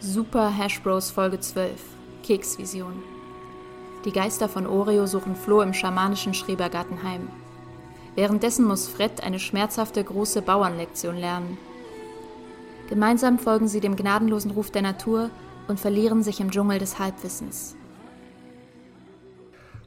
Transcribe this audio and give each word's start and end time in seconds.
Super 0.00 0.56
Hash 0.56 0.80
Bros 0.80 1.10
Folge 1.10 1.40
12 1.40 1.72
Keksvision. 2.22 3.02
Die 4.04 4.12
Geister 4.12 4.48
von 4.48 4.64
Oreo 4.64 5.06
suchen 5.06 5.34
Flo 5.34 5.60
im 5.60 5.74
schamanischen 5.74 6.34
Schrebergarten 6.34 7.02
heim. 7.02 7.28
Währenddessen 8.14 8.64
muss 8.64 8.86
Fred 8.86 9.24
eine 9.24 9.40
schmerzhafte 9.40 10.04
große 10.04 10.40
Bauernlektion 10.42 11.16
lernen. 11.16 11.58
Gemeinsam 12.88 13.40
folgen 13.40 13.66
sie 13.66 13.80
dem 13.80 13.96
gnadenlosen 13.96 14.52
Ruf 14.52 14.70
der 14.70 14.82
Natur 14.82 15.30
und 15.66 15.80
verlieren 15.80 16.22
sich 16.22 16.38
im 16.38 16.52
Dschungel 16.52 16.78
des 16.78 17.00
Halbwissens. 17.00 17.74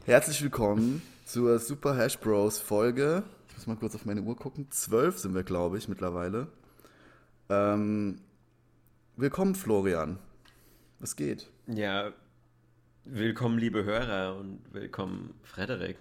Herzlich 0.03 0.43
willkommen 0.43 1.01
zur 1.25 1.57
Super 1.57 1.95
Hash 1.95 2.19
Bros 2.19 2.59
Folge. 2.59 3.23
Ich 3.47 3.55
muss 3.55 3.67
mal 3.67 3.77
kurz 3.77 3.95
auf 3.95 4.03
meine 4.03 4.21
Uhr 4.23 4.35
gucken. 4.35 4.67
Zwölf 4.71 5.19
sind 5.19 5.35
wir, 5.35 5.43
glaube 5.43 5.77
ich, 5.77 5.87
mittlerweile. 5.87 6.47
Ähm, 7.49 8.19
willkommen, 9.21 9.53
Florian. 9.53 10.17
Was 10.99 11.15
geht? 11.15 11.47
Ja, 11.67 12.11
willkommen, 13.05 13.59
liebe 13.59 13.83
Hörer 13.83 14.35
und 14.35 14.61
willkommen, 14.73 15.35
Frederik. 15.43 15.99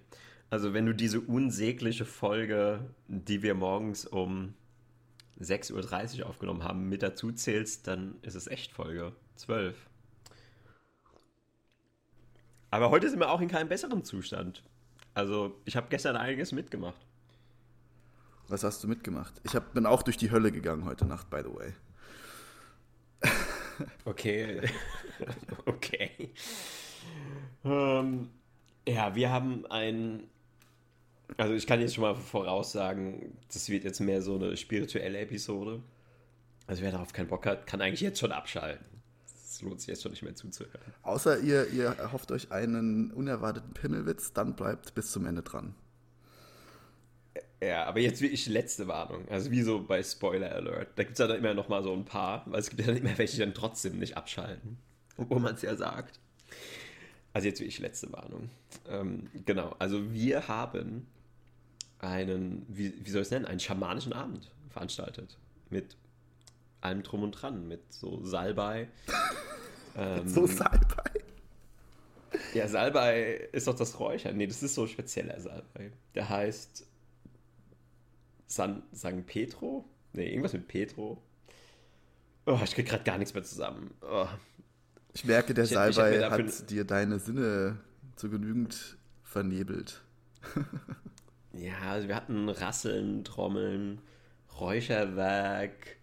Also, 0.48 0.72
wenn 0.72 0.86
du 0.86 0.94
diese 0.94 1.20
unsägliche 1.20 2.06
Folge, 2.06 2.80
die 3.08 3.42
wir 3.42 3.54
morgens 3.54 4.06
um 4.06 4.54
6.30 5.38 6.20
Uhr 6.20 6.28
aufgenommen 6.28 6.64
haben, 6.64 6.88
mit 6.88 7.02
dazu 7.02 7.30
zählst, 7.30 7.86
dann 7.86 8.16
ist 8.22 8.34
es 8.34 8.46
echt 8.46 8.72
Folge 8.72 9.12
12. 9.36 9.76
Aber 12.70 12.90
heute 12.90 13.10
sind 13.10 13.18
wir 13.18 13.30
auch 13.30 13.42
in 13.42 13.48
keinem 13.48 13.68
besseren 13.68 14.02
Zustand. 14.02 14.64
Also, 15.12 15.60
ich 15.66 15.76
habe 15.76 15.88
gestern 15.90 16.16
einiges 16.16 16.52
mitgemacht. 16.52 17.06
Was 18.48 18.64
hast 18.64 18.82
du 18.82 18.88
mitgemacht? 18.88 19.34
Ich 19.44 19.54
hab, 19.54 19.74
bin 19.74 19.84
auch 19.84 20.02
durch 20.02 20.16
die 20.16 20.30
Hölle 20.30 20.50
gegangen 20.50 20.86
heute 20.86 21.04
Nacht, 21.04 21.28
by 21.28 21.42
the 21.44 21.54
way. 21.54 21.74
Okay. 24.04 24.60
okay. 25.66 26.30
Ähm, 27.64 28.30
ja, 28.86 29.14
wir 29.14 29.30
haben 29.30 29.66
ein. 29.66 30.24
Also, 31.36 31.54
ich 31.54 31.66
kann 31.66 31.80
jetzt 31.80 31.94
schon 31.94 32.02
mal 32.02 32.14
voraussagen, 32.14 33.36
das 33.52 33.68
wird 33.68 33.84
jetzt 33.84 34.00
mehr 34.00 34.20
so 34.20 34.34
eine 34.34 34.56
spirituelle 34.56 35.18
Episode. 35.18 35.80
Also, 36.66 36.82
wer 36.82 36.92
darauf 36.92 37.12
keinen 37.12 37.28
Bock 37.28 37.46
hat, 37.46 37.66
kann 37.66 37.80
eigentlich 37.80 38.00
jetzt 38.00 38.18
schon 38.18 38.32
abschalten. 38.32 38.84
Es 39.26 39.62
lohnt 39.62 39.80
sich 39.80 39.88
jetzt 39.88 40.02
schon 40.02 40.12
nicht 40.12 40.22
mehr 40.22 40.34
zuzuhören. 40.34 40.92
Außer 41.02 41.38
ihr, 41.40 41.68
ihr 41.70 41.86
erhofft 41.86 42.32
euch 42.32 42.50
einen 42.50 43.10
unerwarteten 43.12 43.74
Pimmelwitz, 43.74 44.32
dann 44.32 44.56
bleibt 44.56 44.94
bis 44.94 45.12
zum 45.12 45.26
Ende 45.26 45.42
dran. 45.42 45.74
Ja, 47.62 47.84
aber 47.84 48.00
jetzt 48.00 48.22
wirklich 48.22 48.46
letzte 48.46 48.88
Warnung. 48.88 49.28
Also 49.28 49.50
wie 49.50 49.62
so 49.62 49.82
bei 49.82 50.02
Spoiler 50.02 50.52
Alert. 50.52 50.88
Da 50.96 51.02
gibt 51.02 51.12
es 51.12 51.18
ja 51.18 51.26
dann 51.26 51.38
immer 51.38 51.52
noch 51.52 51.68
mal 51.68 51.82
so 51.82 51.92
ein 51.92 52.06
paar, 52.06 52.44
weil 52.46 52.60
es 52.60 52.70
gibt 52.70 52.80
ja 52.80 52.86
dann 52.86 52.96
immer 52.96 53.16
welche, 53.18 53.34
die 53.34 53.40
dann 53.40 53.52
trotzdem 53.52 53.98
nicht 53.98 54.16
abschalten. 54.16 54.78
Obwohl 55.18 55.40
man 55.40 55.54
es 55.54 55.62
ja 55.62 55.76
sagt. 55.76 56.18
Also 57.34 57.48
jetzt 57.48 57.60
wirklich 57.60 57.78
letzte 57.78 58.10
Warnung. 58.12 58.48
Ähm, 58.88 59.28
genau, 59.44 59.76
also 59.78 60.10
wir 60.12 60.48
haben 60.48 61.06
einen, 61.98 62.64
wie, 62.68 62.94
wie 63.04 63.10
soll 63.10 63.20
ich 63.20 63.26
es 63.26 63.30
nennen, 63.30 63.44
einen 63.44 63.60
schamanischen 63.60 64.14
Abend 64.14 64.50
veranstaltet. 64.70 65.36
Mit 65.68 65.96
allem 66.80 67.02
drum 67.02 67.22
und 67.22 67.32
dran. 67.32 67.68
Mit 67.68 67.92
so 67.92 68.24
Salbei. 68.24 68.88
ähm, 69.96 70.26
so 70.26 70.46
Salbei? 70.46 71.10
Ja, 72.54 72.68
Salbei 72.68 73.48
ist 73.52 73.66
doch 73.66 73.76
das 73.76 74.00
Räuchern. 74.00 74.38
Nee, 74.38 74.46
das 74.46 74.62
ist 74.62 74.74
so 74.74 74.86
spezieller 74.86 75.38
Salbei. 75.40 75.92
Der 76.14 76.28
heißt 76.28 76.86
San, 78.50 78.82
San 78.90 79.24
Petro? 79.24 79.84
Ne, 80.12 80.28
irgendwas 80.28 80.52
mit 80.52 80.66
Petro. 80.66 81.22
Oh, 82.46 82.58
ich 82.64 82.74
krieg 82.74 82.88
gerade 82.88 83.04
gar 83.04 83.16
nichts 83.16 83.32
mehr 83.32 83.44
zusammen. 83.44 83.94
Oh. 84.02 84.26
Ich 85.12 85.24
merke, 85.24 85.54
der 85.54 85.64
ich, 85.64 85.70
Salbei 85.70 86.18
ich 86.18 86.24
hat 86.24 86.70
dir 86.70 86.84
deine 86.84 87.20
Sinne 87.20 87.78
zu 88.16 88.28
genügend 88.28 88.98
vernebelt. 89.22 90.02
ja, 91.52 91.78
also 91.90 92.08
wir 92.08 92.16
hatten 92.16 92.48
Rasseln, 92.48 93.22
Trommeln, 93.22 94.00
Räucherwerk, 94.58 95.96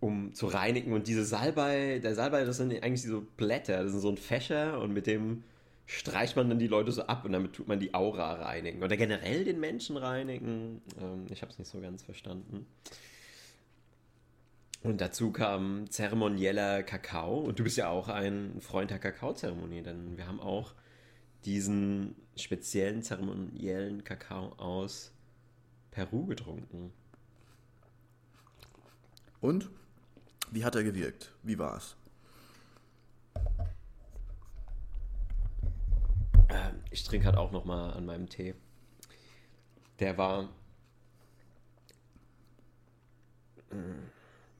um 0.00 0.34
zu 0.34 0.46
reinigen. 0.46 0.92
Und 0.92 1.06
diese 1.06 1.24
Salbei, 1.24 2.00
der 2.00 2.14
Salbei, 2.14 2.44
das 2.44 2.58
sind 2.58 2.70
eigentlich 2.82 3.02
so 3.02 3.26
Blätter, 3.38 3.82
das 3.82 3.92
sind 3.92 4.00
so 4.02 4.10
ein 4.10 4.18
Fächer 4.18 4.78
und 4.80 4.92
mit 4.92 5.06
dem 5.06 5.42
streicht 5.86 6.36
man 6.36 6.48
dann 6.48 6.58
die 6.58 6.66
Leute 6.66 6.90
so 6.92 7.02
ab 7.06 7.24
und 7.24 7.32
damit 7.32 7.54
tut 7.54 7.68
man 7.68 7.78
die 7.78 7.94
Aura 7.94 8.34
reinigen. 8.34 8.82
Oder 8.82 8.96
generell 8.96 9.44
den 9.44 9.60
Menschen 9.60 9.96
reinigen. 9.96 10.82
Ähm, 11.00 11.26
ich 11.30 11.42
habe 11.42 11.52
es 11.52 11.58
nicht 11.58 11.70
so 11.70 11.80
ganz 11.80 12.02
verstanden. 12.02 12.66
Und 14.82 15.00
dazu 15.00 15.32
kam 15.32 15.88
zeremonieller 15.90 16.82
Kakao. 16.82 17.38
Und 17.38 17.58
du 17.58 17.64
bist 17.64 17.76
ja 17.76 17.88
auch 17.88 18.08
ein 18.08 18.60
Freund 18.60 18.90
der 18.90 18.98
Kakaozeremonie, 18.98 19.82
denn 19.82 20.16
wir 20.16 20.26
haben 20.26 20.40
auch 20.40 20.74
diesen 21.44 22.16
speziellen 22.36 23.02
zeremoniellen 23.02 24.02
Kakao 24.04 24.52
aus 24.58 25.12
Peru 25.92 26.26
getrunken. 26.26 26.92
Und? 29.40 29.70
Wie 30.50 30.64
hat 30.64 30.74
er 30.74 30.84
gewirkt? 30.84 31.32
Wie 31.42 31.58
war 31.58 31.76
es? 31.76 31.96
Ich 36.90 37.04
trinke 37.04 37.26
halt 37.26 37.36
auch 37.36 37.52
noch 37.52 37.64
mal 37.64 37.92
an 37.92 38.06
meinem 38.06 38.28
Tee. 38.28 38.54
Der 39.98 40.16
war, 40.18 40.48
hm, 43.70 44.10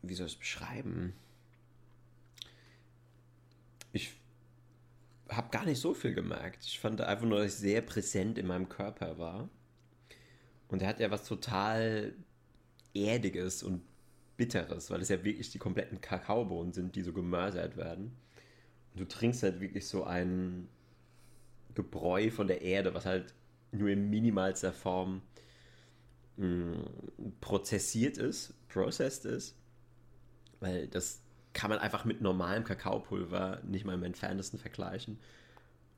wie 0.02 0.14
soll 0.14 0.26
ich 0.26 0.34
es 0.34 0.38
beschreiben? 0.38 1.14
Ich 3.92 4.14
habe 5.28 5.50
gar 5.50 5.64
nicht 5.64 5.80
so 5.80 5.94
viel 5.94 6.14
gemerkt. 6.14 6.64
Ich 6.64 6.78
fand 6.78 7.00
einfach 7.00 7.26
nur, 7.26 7.38
dass 7.38 7.54
ich 7.54 7.58
sehr 7.58 7.82
präsent 7.82 8.38
in 8.38 8.46
meinem 8.46 8.68
Körper 8.68 9.18
war. 9.18 9.48
Und 10.68 10.82
er 10.82 10.88
hat 10.88 11.00
ja 11.00 11.10
was 11.10 11.24
total 11.24 12.14
Erdiges 12.94 13.62
und 13.62 13.82
Bitteres, 14.36 14.90
weil 14.90 15.00
es 15.00 15.08
ja 15.08 15.24
wirklich 15.24 15.50
die 15.50 15.58
kompletten 15.58 16.00
Kakaobohnen 16.00 16.72
sind, 16.72 16.94
die 16.94 17.02
so 17.02 17.12
gemörsert 17.12 17.76
werden. 17.76 18.16
Und 18.92 19.00
du 19.00 19.08
trinkst 19.08 19.42
halt 19.42 19.60
wirklich 19.60 19.86
so 19.86 20.04
einen 20.04 20.68
Gebräu 21.76 22.30
von 22.30 22.48
der 22.48 22.62
Erde, 22.62 22.94
was 22.94 23.06
halt 23.06 23.32
nur 23.70 23.88
in 23.88 24.10
minimalster 24.10 24.72
Form 24.72 25.22
mm, 26.36 26.72
prozessiert 27.40 28.18
ist, 28.18 28.54
processed 28.68 29.24
ist. 29.24 29.56
Weil 30.58 30.88
das 30.88 31.22
kann 31.52 31.70
man 31.70 31.78
einfach 31.78 32.04
mit 32.04 32.20
normalem 32.20 32.64
Kakaopulver 32.64 33.60
nicht 33.62 33.84
mal 33.84 33.94
im 33.94 34.02
entferntesten 34.02 34.58
vergleichen. 34.58 35.18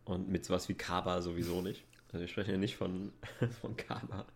Und 0.05 0.29
mit 0.29 0.45
sowas 0.45 0.69
wie 0.69 0.75
Kaba 0.75 1.23
sowieso 1.23 1.63
nicht. 1.63 1.85
Also 2.09 2.21
wir 2.21 2.29
sprechen 2.29 2.53
ja 2.53 2.57
nicht 2.57 2.77
von, 2.77 3.13
von 3.61 3.77
Kaba, 3.77 4.27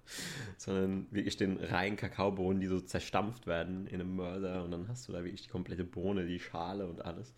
sondern 0.59 1.07
wirklich 1.11 1.37
den 1.37 1.59
reinen 1.59 1.97
Kakaobohnen, 1.97 2.61
die 2.61 2.67
so 2.67 2.81
zerstampft 2.81 3.47
werden 3.47 3.87
in 3.87 4.01
einem 4.01 4.15
Mörser 4.15 4.63
und 4.63 4.71
dann 4.71 4.89
hast 4.89 5.09
du 5.09 5.13
da 5.13 5.25
wirklich 5.25 5.43
die 5.43 5.49
komplette 5.49 5.85
Bohne, 5.85 6.27
die 6.27 6.39
Schale 6.39 6.87
und 6.87 7.05
alles. 7.05 7.35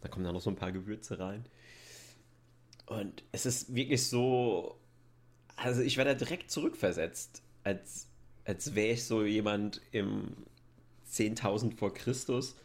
Da 0.00 0.08
kommen 0.08 0.24
dann 0.24 0.34
noch 0.34 0.42
so 0.42 0.50
ein 0.50 0.56
paar 0.56 0.72
Gewürze 0.72 1.18
rein. 1.18 1.46
Und 2.88 3.22
es 3.32 3.44
ist 3.44 3.74
wirklich 3.74 4.08
so, 4.08 4.78
also 5.56 5.82
ich 5.82 5.98
werde 5.98 6.12
da 6.12 6.16
direkt 6.16 6.50
zurückversetzt, 6.50 7.42
als, 7.62 8.08
als 8.46 8.74
wäre 8.74 8.94
ich 8.94 9.04
so 9.04 9.24
jemand 9.24 9.82
im 9.92 10.34
10.000 11.10 11.76
vor 11.76 11.92
Christus, 11.92 12.56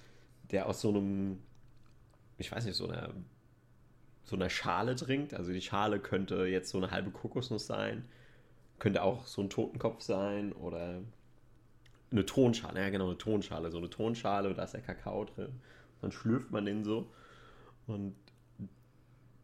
der 0.50 0.67
aus 0.67 0.79
so 0.79 0.89
einem, 0.89 1.39
ich 2.38 2.50
weiß 2.50 2.63
nicht, 2.66 2.78
so 2.78 2.88
einer, 2.88 3.13
so 4.23 4.38
einer 4.38 4.50
Schale 4.50 4.95
trinkt. 4.95 5.34
Also 5.34 5.51
die 5.51 5.61
Schale 5.61 6.00
könnte 6.00 6.45
jetzt 6.45 6.69
so 6.69 6.78
eine 6.78 6.91
halbe 6.91 7.11
Kokosnuss 7.11 7.67
sein, 7.67 8.05
könnte 8.79 9.03
auch 9.03 9.28
so 9.28 9.41
ein 9.41 9.50
Totenkopf 9.50 10.01
sein 10.01 10.53
oder 10.53 11.01
eine 12.11 12.25
Tonschale, 12.25 12.79
ja 12.79 12.90
genau, 12.90 13.07
eine 13.07 13.17
Tonschale, 13.17 13.72
so 13.72 13.78
eine 13.78 13.90
Tonschale, 13.90 14.53
da 14.53 14.64
ist 14.64 14.73
der 14.73 14.81
Kakao 14.81 15.25
drin. 15.25 15.59
Dann 15.99 16.14
schlürft 16.14 16.49
man 16.49 16.64
den 16.64 16.85
so 16.85 17.09
und 17.87 18.16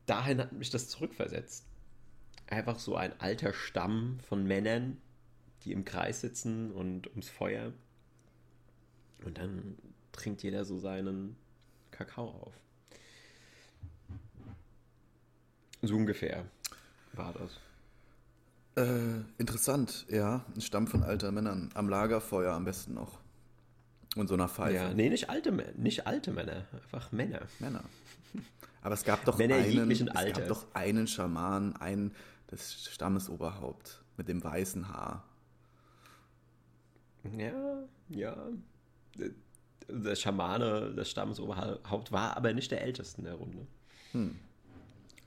dahin 0.10 0.40
hat 0.40 0.52
mich 0.54 0.70
das 0.70 0.90
zurückversetzt. 0.90 1.66
Einfach 2.48 2.80
so 2.80 2.96
ein 2.96 3.20
alter 3.20 3.54
Stamm 3.54 4.20
von 4.28 4.46
Männern, 4.46 4.98
die 5.64 5.72
im 5.72 5.86
Kreis 5.86 6.22
sitzen 6.22 6.72
und 6.72 7.08
ums 7.08 7.30
Feuer. 7.30 7.74
Und 9.24 9.38
dann 9.38 9.78
trinkt 10.12 10.42
jeder 10.42 10.66
so 10.66 10.80
seinen 10.80 11.36
Kakao 11.92 12.30
auf. 12.30 12.54
So 15.82 15.96
ungefähr 15.96 16.46
war 17.14 17.34
das. 17.34 17.60
Äh, 18.76 19.22
interessant, 19.38 20.06
ja. 20.10 20.46
Ein 20.56 20.62
Stamm 20.62 20.88
von 20.88 21.04
alter 21.04 21.32
Männern. 21.32 21.70
Am 21.74 21.90
Lagerfeuer 21.90 22.54
am 22.54 22.66
besten 22.66 22.94
noch. 22.94 23.20
Und 24.19 24.27
so 24.27 24.33
einer 24.33 24.50
Pfeife. 24.50 24.75
Ja, 24.75 24.94
nee, 24.94 25.10
nicht 25.10 25.30
alte, 25.30 25.54
nicht 25.77 26.06
alte 26.06 26.31
Männer, 26.31 26.66
einfach 26.74 27.13
Männer. 27.13 27.39
Männer. 27.60 27.86
Aber 28.81 28.94
es 28.94 29.06
gab 29.06 29.24
doch 29.24 29.38
Männer 29.38 29.56
einen, 29.56 29.89
es 29.89 30.33
gab 30.33 30.48
doch 30.50 30.66
einen 30.74 31.07
Schaman, 31.07 31.74
einen 31.77 32.13
das 32.48 32.83
Stammesoberhaupt 32.92 34.04
mit 34.18 34.27
dem 34.27 34.44
weißen 34.44 34.89
Haar. 34.89 35.24
Ja, 37.38 37.88
ja. 38.10 38.36
der 39.88 40.16
Schamane, 40.16 40.92
das 40.98 41.10
Stammesoberhaupt, 41.10 42.12
war 42.12 42.36
aber 42.36 42.54
nicht 42.54 42.71
der 42.71 42.81
Älteste 42.81 43.19
in 43.19 43.24
der 43.24 43.36
Runde. 43.36 43.68
Hm. 44.12 44.36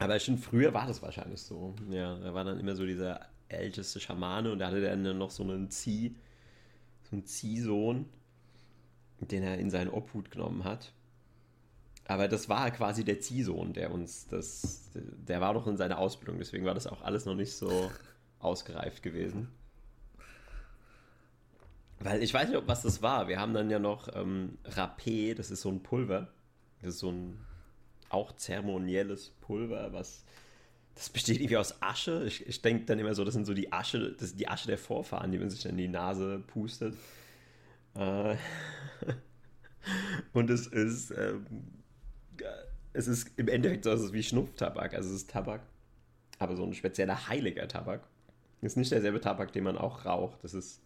Aber 0.00 0.20
schon 0.20 0.36
früher 0.36 0.74
war 0.74 0.86
das 0.86 1.00
wahrscheinlich 1.00 1.40
so. 1.40 1.74
Ja, 1.88 2.18
er 2.18 2.34
war 2.34 2.44
dann 2.44 2.60
immer 2.60 2.76
so 2.76 2.84
dieser 2.84 3.20
älteste 3.48 4.00
Schamane 4.00 4.52
und 4.52 4.58
da 4.58 4.66
hatte 4.66 4.82
dann 4.82 5.16
noch 5.16 5.30
so 5.30 5.44
einen 5.44 5.70
Zieh, 5.70 6.14
so 7.04 7.16
einen 7.16 7.24
Ziehsohn, 7.24 8.06
den 9.30 9.42
er 9.42 9.58
in 9.58 9.70
seinen 9.70 9.90
Obhut 9.90 10.30
genommen 10.30 10.64
hat. 10.64 10.92
Aber 12.06 12.28
das 12.28 12.48
war 12.48 12.70
quasi 12.70 13.04
der 13.04 13.20
Ziehsohn, 13.20 13.72
der 13.72 13.92
uns 13.92 14.26
das, 14.26 14.90
der 14.94 15.40
war 15.40 15.54
noch 15.54 15.66
in 15.66 15.76
seiner 15.76 15.98
Ausbildung, 15.98 16.38
deswegen 16.38 16.64
war 16.64 16.74
das 16.74 16.86
auch 16.86 17.02
alles 17.02 17.24
noch 17.24 17.34
nicht 17.34 17.52
so 17.52 17.90
ausgereift 18.40 19.02
gewesen. 19.02 19.48
Weil 22.00 22.22
ich 22.22 22.34
weiß 22.34 22.48
nicht, 22.48 22.60
was 22.66 22.82
das 22.82 23.00
war. 23.00 23.28
Wir 23.28 23.38
haben 23.38 23.54
dann 23.54 23.70
ja 23.70 23.78
noch 23.78 24.08
ähm, 24.16 24.58
Rapé, 24.64 25.34
das 25.34 25.52
ist 25.52 25.62
so 25.62 25.70
ein 25.70 25.82
Pulver. 25.84 26.28
Das 26.80 26.94
ist 26.94 26.98
so 26.98 27.12
ein 27.12 27.38
auch 28.08 28.32
zeremonielles 28.32 29.30
Pulver, 29.40 29.92
was 29.92 30.24
das 30.94 31.08
besteht 31.08 31.36
irgendwie 31.36 31.56
aus 31.56 31.80
Asche. 31.80 32.24
Ich, 32.26 32.46
ich 32.46 32.60
denke 32.60 32.84
dann 32.84 32.98
immer 32.98 33.14
so, 33.14 33.24
das 33.24 33.34
sind 33.34 33.46
so 33.46 33.54
die 33.54 33.72
Asche, 33.72 34.12
das 34.12 34.36
die 34.36 34.48
Asche 34.48 34.66
der 34.66 34.78
Vorfahren, 34.78 35.32
die 35.32 35.38
man 35.38 35.48
sich 35.48 35.62
dann 35.62 35.72
in 35.72 35.78
die 35.78 35.88
Nase 35.88 36.42
pustet. 36.46 36.94
Äh, 37.94 38.36
und 40.32 40.50
es 40.50 40.66
ist, 40.66 41.10
ähm, 41.10 41.46
es 42.92 43.08
ist 43.08 43.30
im 43.36 43.48
Endeffekt 43.48 43.84
so, 43.84 43.90
es 43.90 44.02
ist 44.02 44.12
wie 44.12 44.22
Schnupftabak. 44.22 44.94
Also 44.94 45.10
es 45.10 45.16
ist 45.16 45.30
Tabak, 45.30 45.62
aber 46.38 46.56
so 46.56 46.64
ein 46.64 46.74
spezieller 46.74 47.28
heiliger 47.28 47.68
Tabak. 47.68 48.02
Ist 48.60 48.76
nicht 48.76 48.92
derselbe 48.92 49.20
Tabak, 49.20 49.52
den 49.52 49.64
man 49.64 49.76
auch 49.76 50.04
raucht. 50.04 50.44
Das 50.44 50.54
ist, 50.54 50.80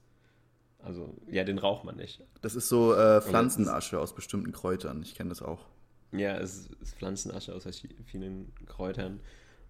also, 0.79 1.15
ja, 1.31 1.45
den 1.45 1.59
raucht 1.59 1.85
man 1.85 1.97
nicht. 1.97 2.23
Das 2.41 2.55
ist 2.55 2.71
so 2.71 2.95
äh, 2.95 3.21
Pflanzenasche 3.21 4.01
aus 4.01 4.15
bestimmten 4.15 4.53
Kräutern. 4.53 5.03
Ich 5.03 5.15
kenne 5.15 5.29
das 5.29 5.43
auch. 5.43 5.67
Ja, 6.13 6.39
es 6.39 6.69
ist 6.81 6.95
Pflanzenasche 6.97 7.55
aus 7.55 7.67
vielen 8.07 8.53
Kräutern. 8.65 9.21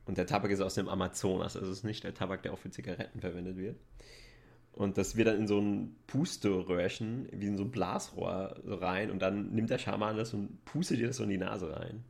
Und 0.04 0.18
der 0.18 0.26
Tabak 0.26 0.52
ist 0.52 0.60
aus 0.60 0.74
dem 0.74 0.88
Amazonas, 0.88 1.56
also 1.56 1.70
es 1.70 1.78
ist 1.78 1.84
nicht 1.84 2.04
der 2.04 2.14
Tabak, 2.14 2.42
der 2.44 2.52
auch 2.52 2.58
für 2.58 2.70
Zigaretten 2.70 3.20
verwendet 3.20 3.56
wird. 3.56 3.76
Und 4.76 4.98
das 4.98 5.16
wird 5.16 5.26
dann 5.26 5.38
in 5.38 5.48
so 5.48 5.58
ein 5.58 5.96
Pusteröhrchen, 6.06 7.28
wie 7.32 7.46
in 7.46 7.56
so 7.56 7.64
ein 7.64 7.70
Blasrohr 7.70 8.60
rein 8.64 9.10
und 9.10 9.20
dann 9.20 9.50
nimmt 9.52 9.70
der 9.70 9.78
Schaman 9.78 10.16
das 10.16 10.34
und 10.34 10.64
pustet 10.64 10.98
dir 10.98 11.08
das 11.08 11.16
so 11.16 11.24
in 11.24 11.30
die 11.30 11.38
Nase 11.38 11.74
rein. 11.74 12.04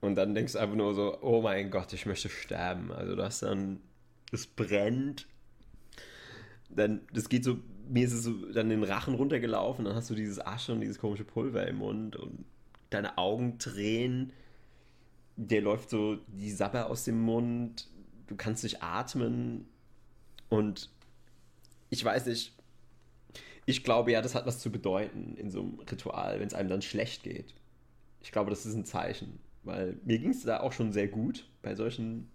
Und 0.00 0.16
dann 0.16 0.34
denkst 0.34 0.54
du 0.54 0.58
einfach 0.58 0.76
nur 0.76 0.94
so, 0.94 1.22
oh 1.22 1.40
mein 1.40 1.70
Gott, 1.70 1.92
ich 1.92 2.04
möchte 2.04 2.28
sterben. 2.28 2.90
Also 2.92 3.14
du 3.14 3.22
hast 3.22 3.42
dann, 3.42 3.80
es 4.32 4.46
brennt, 4.46 5.28
dann, 6.68 7.02
das 7.12 7.28
geht 7.28 7.44
so, 7.44 7.58
mir 7.88 8.04
ist 8.04 8.12
es 8.12 8.24
so 8.24 8.52
dann 8.52 8.68
den 8.68 8.82
Rachen 8.82 9.14
runtergelaufen, 9.14 9.84
dann 9.84 9.94
hast 9.94 10.10
du 10.10 10.14
dieses 10.14 10.44
Asche 10.44 10.72
und 10.72 10.80
dieses 10.80 10.98
komische 10.98 11.24
Pulver 11.24 11.66
im 11.68 11.76
Mund 11.76 12.16
und 12.16 12.44
deine 12.90 13.16
Augen 13.18 13.58
drehen 13.58 14.32
der 15.36 15.62
läuft 15.62 15.90
so 15.90 16.16
die 16.28 16.50
Sappe 16.50 16.86
aus 16.86 17.04
dem 17.04 17.20
Mund, 17.20 17.88
du 18.26 18.36
kannst 18.36 18.64
nicht 18.64 18.82
atmen 18.82 19.66
und 20.48 20.90
ich 21.92 22.04
weiß 22.04 22.26
nicht, 22.26 22.52
ich 23.66 23.84
glaube 23.84 24.12
ja, 24.12 24.20
das 24.20 24.34
hat 24.34 24.46
was 24.46 24.58
zu 24.58 24.70
bedeuten 24.70 25.36
in 25.36 25.50
so 25.50 25.60
einem 25.60 25.78
Ritual, 25.78 26.40
wenn 26.40 26.46
es 26.46 26.54
einem 26.54 26.68
dann 26.68 26.82
schlecht 26.82 27.22
geht. 27.22 27.54
Ich 28.20 28.32
glaube, 28.32 28.50
das 28.50 28.66
ist 28.66 28.74
ein 28.74 28.84
Zeichen, 28.84 29.38
weil 29.62 29.98
mir 30.04 30.18
ging 30.18 30.30
es 30.30 30.42
da 30.42 30.60
auch 30.60 30.72
schon 30.72 30.92
sehr 30.92 31.08
gut 31.08 31.48
bei 31.62 31.74
solchen 31.74 32.30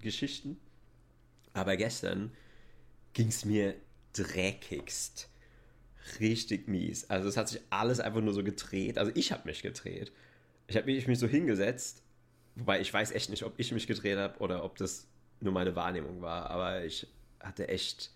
Geschichten, 0.00 0.58
aber 1.52 1.76
gestern 1.76 2.32
ging 3.12 3.28
es 3.28 3.44
mir 3.44 3.74
dreckigst. 4.14 5.28
Richtig 6.18 6.66
mies. 6.66 7.08
Also 7.10 7.28
es 7.28 7.36
hat 7.36 7.48
sich 7.48 7.60
alles 7.68 8.00
einfach 8.00 8.22
nur 8.22 8.32
so 8.32 8.42
gedreht. 8.42 8.96
Also 8.96 9.12
ich 9.14 9.32
habe 9.32 9.46
mich 9.46 9.60
gedreht. 9.60 10.12
Ich 10.66 10.76
habe 10.76 10.86
mich, 10.86 11.06
mich 11.06 11.18
so 11.18 11.26
hingesetzt 11.26 12.02
Wobei 12.56 12.80
ich 12.80 12.92
weiß 12.92 13.12
echt 13.12 13.30
nicht, 13.30 13.44
ob 13.44 13.54
ich 13.56 13.72
mich 13.72 13.86
gedreht 13.86 14.18
habe 14.18 14.38
oder 14.38 14.64
ob 14.64 14.76
das 14.76 15.06
nur 15.40 15.52
meine 15.52 15.76
Wahrnehmung 15.76 16.20
war. 16.20 16.50
Aber 16.50 16.84
ich 16.84 17.06
hatte 17.40 17.68
echt 17.68 18.10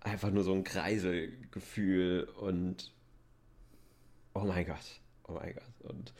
einfach 0.00 0.30
nur 0.30 0.44
so 0.44 0.52
ein 0.52 0.64
Kreiselgefühl 0.64 2.24
und 2.40 2.92
oh 4.34 4.40
mein 4.40 4.66
Gott, 4.66 5.00
oh 5.28 5.32
mein 5.32 5.54
Gott. 5.54 5.90
Und, 5.90 6.12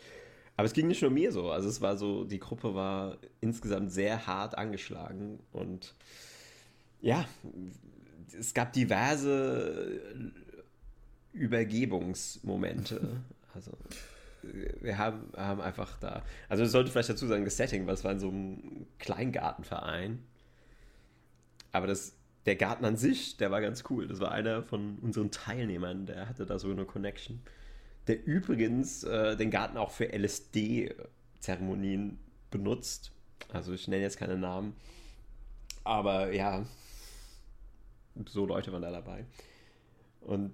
aber 0.57 0.67
es 0.67 0.73
ging 0.73 0.89
nicht 0.89 1.03
nur 1.03 1.11
mir 1.11 1.33
so. 1.33 1.51
Also 1.51 1.69
es 1.69 1.81
war 1.81 1.97
so, 1.97 2.25
die 2.25 2.39
Gruppe 2.39 2.75
war 2.75 3.19
insgesamt 3.41 3.93
sehr 3.93 4.27
hart 4.27 4.57
angeschlagen 4.59 5.41
und 5.53 5.95
ja, 7.01 7.25
es 8.39 8.53
gab 8.55 8.73
diverse 8.73 10.01
Übergebungsmomente. 11.33 13.23
Also 13.53 13.73
wir 14.43 14.97
haben, 14.97 15.33
haben 15.37 15.61
einfach 15.61 15.99
da, 15.99 16.23
also 16.49 16.63
ich 16.63 16.71
sollte 16.71 16.93
vielleicht 16.93 17.09
dazu 17.09 17.27
sagen, 17.27 17.45
das 17.45 17.57
Setting, 17.57 17.89
weil 17.89 17.95
es 17.95 18.05
war 18.05 18.13
in 18.13 18.21
so 18.21 18.29
einem 18.29 18.87
Kleingartenverein. 19.01 20.23
Aber 21.73 21.89
das, 21.89 22.15
der 22.47 22.57
Garten 22.57 22.85
an 22.85 22.97
sich, 22.97 23.37
der 23.37 23.51
war 23.51 23.61
ganz 23.61 23.85
cool. 23.91 24.07
Das 24.07 24.21
war 24.21 24.33
einer 24.33 24.63
von 24.63 24.99
unseren 25.01 25.31
Teilnehmern, 25.31 26.07
der 26.07 26.29
hatte 26.29 26.47
da 26.47 26.59
so 26.59 26.71
eine 26.71 26.85
Connection. 26.85 27.43
Der 28.07 28.25
übrigens 28.25 29.05
äh, 29.05 29.37
den 29.37 29.51
Garten 29.51 29.77
auch 29.77 29.91
für 29.91 30.13
LSD-Zeremonien 30.13 32.19
benutzt. 32.51 33.13
Also 33.53 33.73
ich 33.73 33.89
nenne 33.89 34.03
jetzt 34.03 34.19
keine 34.19 34.37
Namen. 34.37 34.75
Aber 35.85 36.33
ja, 36.33 36.65
so 38.27 38.47
Leute 38.47 38.73
waren 38.73 38.83
da 38.83 38.91
dabei. 38.91 39.25
Und 40.21 40.53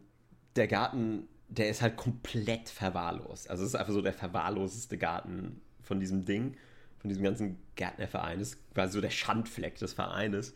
der 0.56 0.66
Garten 0.66 1.28
der 1.48 1.68
ist 1.68 1.82
halt 1.82 1.96
komplett 1.96 2.68
verwahrlost. 2.68 3.50
Also 3.50 3.62
es 3.62 3.70
ist 3.70 3.74
einfach 3.74 3.92
so 3.92 4.02
der 4.02 4.12
verwahrloseste 4.12 4.98
Garten 4.98 5.60
von 5.82 6.00
diesem 6.00 6.24
Ding, 6.24 6.56
von 6.98 7.08
diesem 7.08 7.22
ganzen 7.22 7.58
Gärtnerverein. 7.76 8.38
Das 8.38 8.50
ist 8.50 8.74
quasi 8.74 8.94
so 8.94 9.00
der 9.00 9.10
Schandfleck 9.10 9.76
des 9.76 9.92
Vereines. 9.92 10.54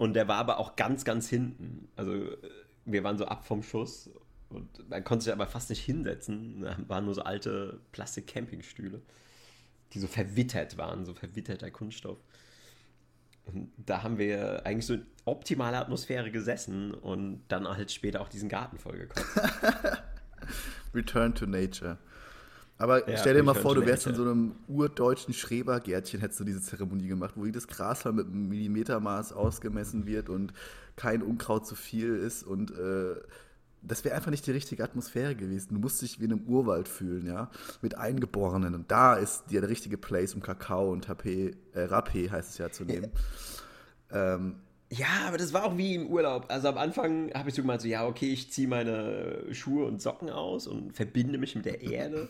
Und 0.00 0.14
der 0.14 0.28
war 0.28 0.38
aber 0.38 0.58
auch 0.58 0.76
ganz, 0.76 1.04
ganz 1.04 1.28
hinten. 1.28 1.86
Also 1.94 2.14
wir 2.86 3.04
waren 3.04 3.18
so 3.18 3.26
ab 3.26 3.44
vom 3.44 3.62
Schuss 3.62 4.08
und 4.48 4.88
man 4.88 5.04
konnte 5.04 5.24
sich 5.24 5.32
aber 5.34 5.46
fast 5.46 5.68
nicht 5.68 5.84
hinsetzen. 5.84 6.62
Da 6.62 6.74
waren 6.88 7.04
nur 7.04 7.14
so 7.14 7.20
alte 7.20 7.82
Plastik-Campingstühle, 7.92 9.02
die 9.92 9.98
so 9.98 10.06
verwittert 10.06 10.78
waren, 10.78 11.04
so 11.04 11.12
verwitterter 11.12 11.70
Kunststoff. 11.70 12.16
Und 13.44 13.72
da 13.76 14.02
haben 14.02 14.16
wir 14.16 14.64
eigentlich 14.64 14.86
so 14.86 14.94
in 14.94 15.06
optimaler 15.26 15.80
Atmosphäre 15.80 16.30
gesessen 16.30 16.94
und 16.94 17.42
dann 17.48 17.68
halt 17.68 17.92
später 17.92 18.22
auch 18.22 18.30
diesen 18.30 18.48
Garten 18.48 18.78
vollgekommen. 18.78 19.28
Return 20.94 21.34
to 21.34 21.44
Nature. 21.44 21.98
Aber 22.80 23.08
ja, 23.08 23.18
stell 23.18 23.34
dir 23.34 23.42
mal 23.42 23.54
vor, 23.54 23.74
du 23.74 23.84
wärst 23.84 24.06
in 24.06 24.14
so 24.14 24.22
einem 24.22 24.52
urdeutschen 24.66 25.34
Schrebergärtchen, 25.34 26.20
hättest 26.20 26.40
du 26.40 26.44
diese 26.44 26.62
Zeremonie 26.62 27.08
gemacht, 27.08 27.34
wo 27.36 27.44
jedes 27.44 27.68
Gras 27.68 28.06
mit 28.06 28.26
einem 28.26 28.48
Millimetermaß 28.48 29.34
ausgemessen 29.34 30.06
wird 30.06 30.30
und 30.30 30.54
kein 30.96 31.22
Unkraut 31.22 31.66
zu 31.66 31.74
viel 31.74 32.16
ist 32.16 32.42
und 32.42 32.70
äh, 32.70 33.16
das 33.82 34.04
wäre 34.04 34.14
einfach 34.14 34.30
nicht 34.30 34.46
die 34.46 34.50
richtige 34.50 34.82
Atmosphäre 34.82 35.34
gewesen. 35.34 35.74
Du 35.74 35.80
musst 35.80 36.00
dich 36.00 36.20
wie 36.20 36.24
in 36.24 36.32
einem 36.32 36.46
Urwald 36.46 36.88
fühlen, 36.88 37.26
ja, 37.26 37.50
mit 37.82 37.96
Eingeborenen. 37.96 38.74
Und 38.74 38.90
da 38.90 39.14
ist 39.14 39.44
der 39.50 39.68
richtige 39.68 39.96
Place, 39.96 40.34
um 40.34 40.42
Kakao 40.42 40.90
und 40.90 41.06
Tapé, 41.06 41.54
äh, 41.74 41.84
Rapé 41.84 42.30
heißt 42.30 42.50
es 42.50 42.58
ja 42.58 42.70
zu 42.70 42.84
nehmen. 42.84 43.10
Ja. 43.14 43.20
Ähm, 44.12 44.56
ja, 44.90 45.06
aber 45.28 45.38
das 45.38 45.52
war 45.52 45.62
auch 45.62 45.76
wie 45.76 45.94
im 45.94 46.08
Urlaub. 46.08 46.46
Also 46.48 46.66
am 46.66 46.76
Anfang 46.76 47.32
habe 47.32 47.48
ich 47.48 47.54
so 47.54 47.62
gemeint, 47.62 47.80
so, 47.80 47.86
ja, 47.86 48.04
okay, 48.04 48.32
ich 48.32 48.50
ziehe 48.50 48.66
meine 48.66 49.44
Schuhe 49.52 49.84
und 49.84 50.02
Socken 50.02 50.30
aus 50.30 50.66
und 50.66 50.96
verbinde 50.96 51.38
mich 51.38 51.54
mit 51.54 51.64
der 51.64 51.80
Erde. 51.80 52.28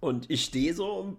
Und 0.00 0.30
ich 0.30 0.44
stehe 0.44 0.74
so 0.74 1.16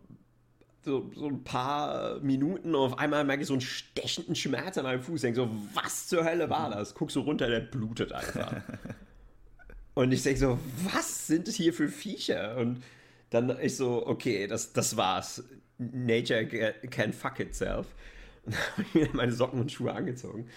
so, 0.84 1.12
so 1.16 1.28
ein 1.28 1.44
paar 1.44 2.20
Minuten 2.20 2.74
und 2.74 2.82
auf 2.82 3.00
einmal 3.00 3.24
merke 3.24 3.42
ich 3.42 3.48
so 3.48 3.54
einen 3.54 3.62
stechenden 3.62 4.36
Schmerz 4.36 4.78
an 4.78 4.84
meinem 4.84 5.02
Fuß. 5.02 5.22
Denke 5.22 5.42
so, 5.42 5.50
was 5.74 6.08
zur 6.08 6.24
Hölle 6.24 6.50
war 6.50 6.70
das? 6.70 6.94
Guck 6.94 7.12
so 7.12 7.22
runter, 7.22 7.48
der 7.48 7.60
blutet 7.60 8.12
einfach. 8.12 8.56
und 9.94 10.12
ich 10.12 10.24
denke 10.24 10.40
so, 10.40 10.60
was 10.92 11.28
sind 11.28 11.48
das 11.48 11.56
hier 11.56 11.74
für 11.74 11.90
Viecher? 11.90 12.58
Und 12.58 12.82
dann 13.30 13.56
ich 13.62 13.76
so, 13.76 14.06
okay, 14.08 14.48
das, 14.48 14.74
das 14.74 14.96
war's. 14.96 15.44
Nature 15.78 16.46
can 16.90 17.14
fuck 17.14 17.40
itself. 17.40 17.88
Und 18.46 18.56
dann 18.56 18.62
habe 18.72 18.82
ich 18.82 18.94
mir 18.94 19.10
meine 19.14 19.32
Socken 19.32 19.60
und 19.60 19.72
Schuhe 19.72 19.94
angezogen. 19.94 20.48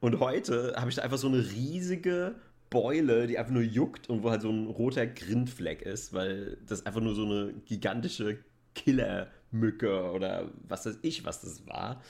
Und 0.00 0.20
heute 0.20 0.74
habe 0.76 0.90
ich 0.90 0.96
da 0.96 1.02
einfach 1.02 1.18
so 1.18 1.28
eine 1.28 1.38
riesige 1.38 2.36
Beule, 2.70 3.26
die 3.26 3.38
einfach 3.38 3.52
nur 3.52 3.62
juckt 3.62 4.08
und 4.10 4.22
wo 4.22 4.30
halt 4.30 4.42
so 4.42 4.50
ein 4.50 4.66
roter 4.66 5.06
Grindfleck 5.06 5.82
ist, 5.82 6.12
weil 6.12 6.58
das 6.66 6.86
einfach 6.86 7.00
nur 7.00 7.14
so 7.14 7.24
eine 7.24 7.54
gigantische 7.66 8.38
Killer- 8.74 9.28
Mücke 9.50 10.10
oder 10.10 10.50
was 10.66 10.86
weiß 10.86 10.98
ich, 11.02 11.24
was 11.24 11.40
das 11.40 11.66
war, 11.66 12.02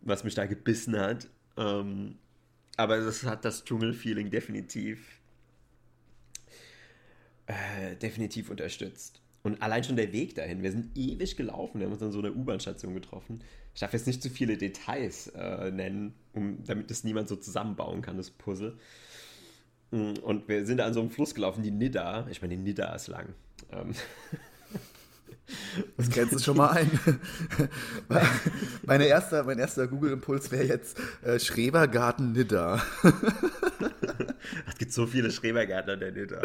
was 0.00 0.24
mich 0.24 0.34
da 0.34 0.46
gebissen 0.46 0.98
hat. 0.98 1.28
Ähm, 1.56 2.16
aber 2.76 2.98
das 2.98 3.24
hat 3.24 3.44
das 3.44 3.64
Dschungelfeeling 3.64 4.30
definitiv, 4.30 5.20
äh, 7.46 7.96
definitiv 7.96 8.50
unterstützt. 8.50 9.20
Und 9.42 9.60
allein 9.60 9.82
schon 9.82 9.96
der 9.96 10.12
Weg 10.12 10.36
dahin, 10.36 10.62
wir 10.62 10.70
sind 10.70 10.96
ewig 10.96 11.36
gelaufen, 11.36 11.80
wir 11.80 11.86
haben 11.86 11.92
uns 11.92 12.02
an 12.02 12.12
so 12.12 12.20
einer 12.20 12.34
U-Bahn-Station 12.34 12.94
getroffen. 12.94 13.42
Ich 13.74 13.80
darf 13.80 13.92
jetzt 13.92 14.06
nicht 14.06 14.22
zu 14.22 14.30
viele 14.30 14.56
Details 14.56 15.28
äh, 15.28 15.70
nennen, 15.72 16.14
um, 16.32 16.62
damit 16.64 16.90
das 16.90 17.02
niemand 17.02 17.28
so 17.28 17.36
zusammenbauen 17.36 18.02
kann, 18.02 18.16
das 18.16 18.30
Puzzle. 18.30 18.78
Mm, 19.92 20.14
und 20.22 20.48
wir 20.48 20.66
sind 20.66 20.80
an 20.80 20.92
so 20.92 21.00
einem 21.00 21.10
Fluss 21.10 21.34
gelaufen, 21.34 21.62
die 21.62 21.70
Nidda. 21.70 22.26
Ich 22.30 22.42
meine, 22.42 22.56
die 22.56 22.62
Nidda 22.62 22.94
ist 22.94 23.06
lang. 23.06 23.34
Ähm. 23.70 23.94
Das 25.96 26.08
grenzt 26.08 26.32
es 26.34 26.44
schon 26.44 26.56
mal 26.56 26.70
ein. 26.70 26.90
Meine 28.86 29.06
erster, 29.06 29.44
mein 29.44 29.58
erster 29.58 29.86
Google-Impuls 29.86 30.50
wäre 30.50 30.64
jetzt 30.64 30.98
äh, 31.22 31.38
Schrebergarten 31.38 32.32
Nidda. 32.32 32.82
Es 34.66 34.76
gibt 34.76 34.92
so 34.92 35.06
viele 35.06 35.30
Schrebergärtner 35.30 35.96
der 35.96 36.12
Nidda. 36.12 36.42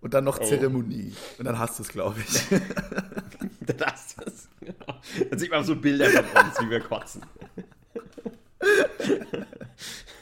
Und 0.00 0.12
dann 0.12 0.24
noch 0.24 0.40
oh. 0.40 0.44
Zeremonie. 0.44 1.14
Und 1.38 1.44
dann 1.44 1.58
hast 1.58 1.78
du 1.78 1.84
es, 1.84 1.88
glaube 1.88 2.20
ich. 2.20 2.48
dann 3.60 3.86
hast 3.86 4.18
du 4.18 4.24
es. 4.26 4.48
Genau. 4.60 5.00
Dann 5.30 5.38
sieht 5.38 5.50
man 5.50 5.64
so 5.64 5.76
Bilder 5.76 6.10
von 6.10 6.44
uns, 6.44 6.60
wie 6.60 6.70
wir 6.70 6.80
kotzen. 6.80 7.22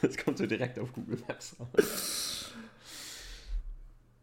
Das 0.07 0.17
kommt 0.17 0.37
so 0.37 0.45
direkt 0.45 0.79
auf 0.79 0.91
Google 0.93 1.19
Maps 1.27 1.55
raus. 1.59 2.53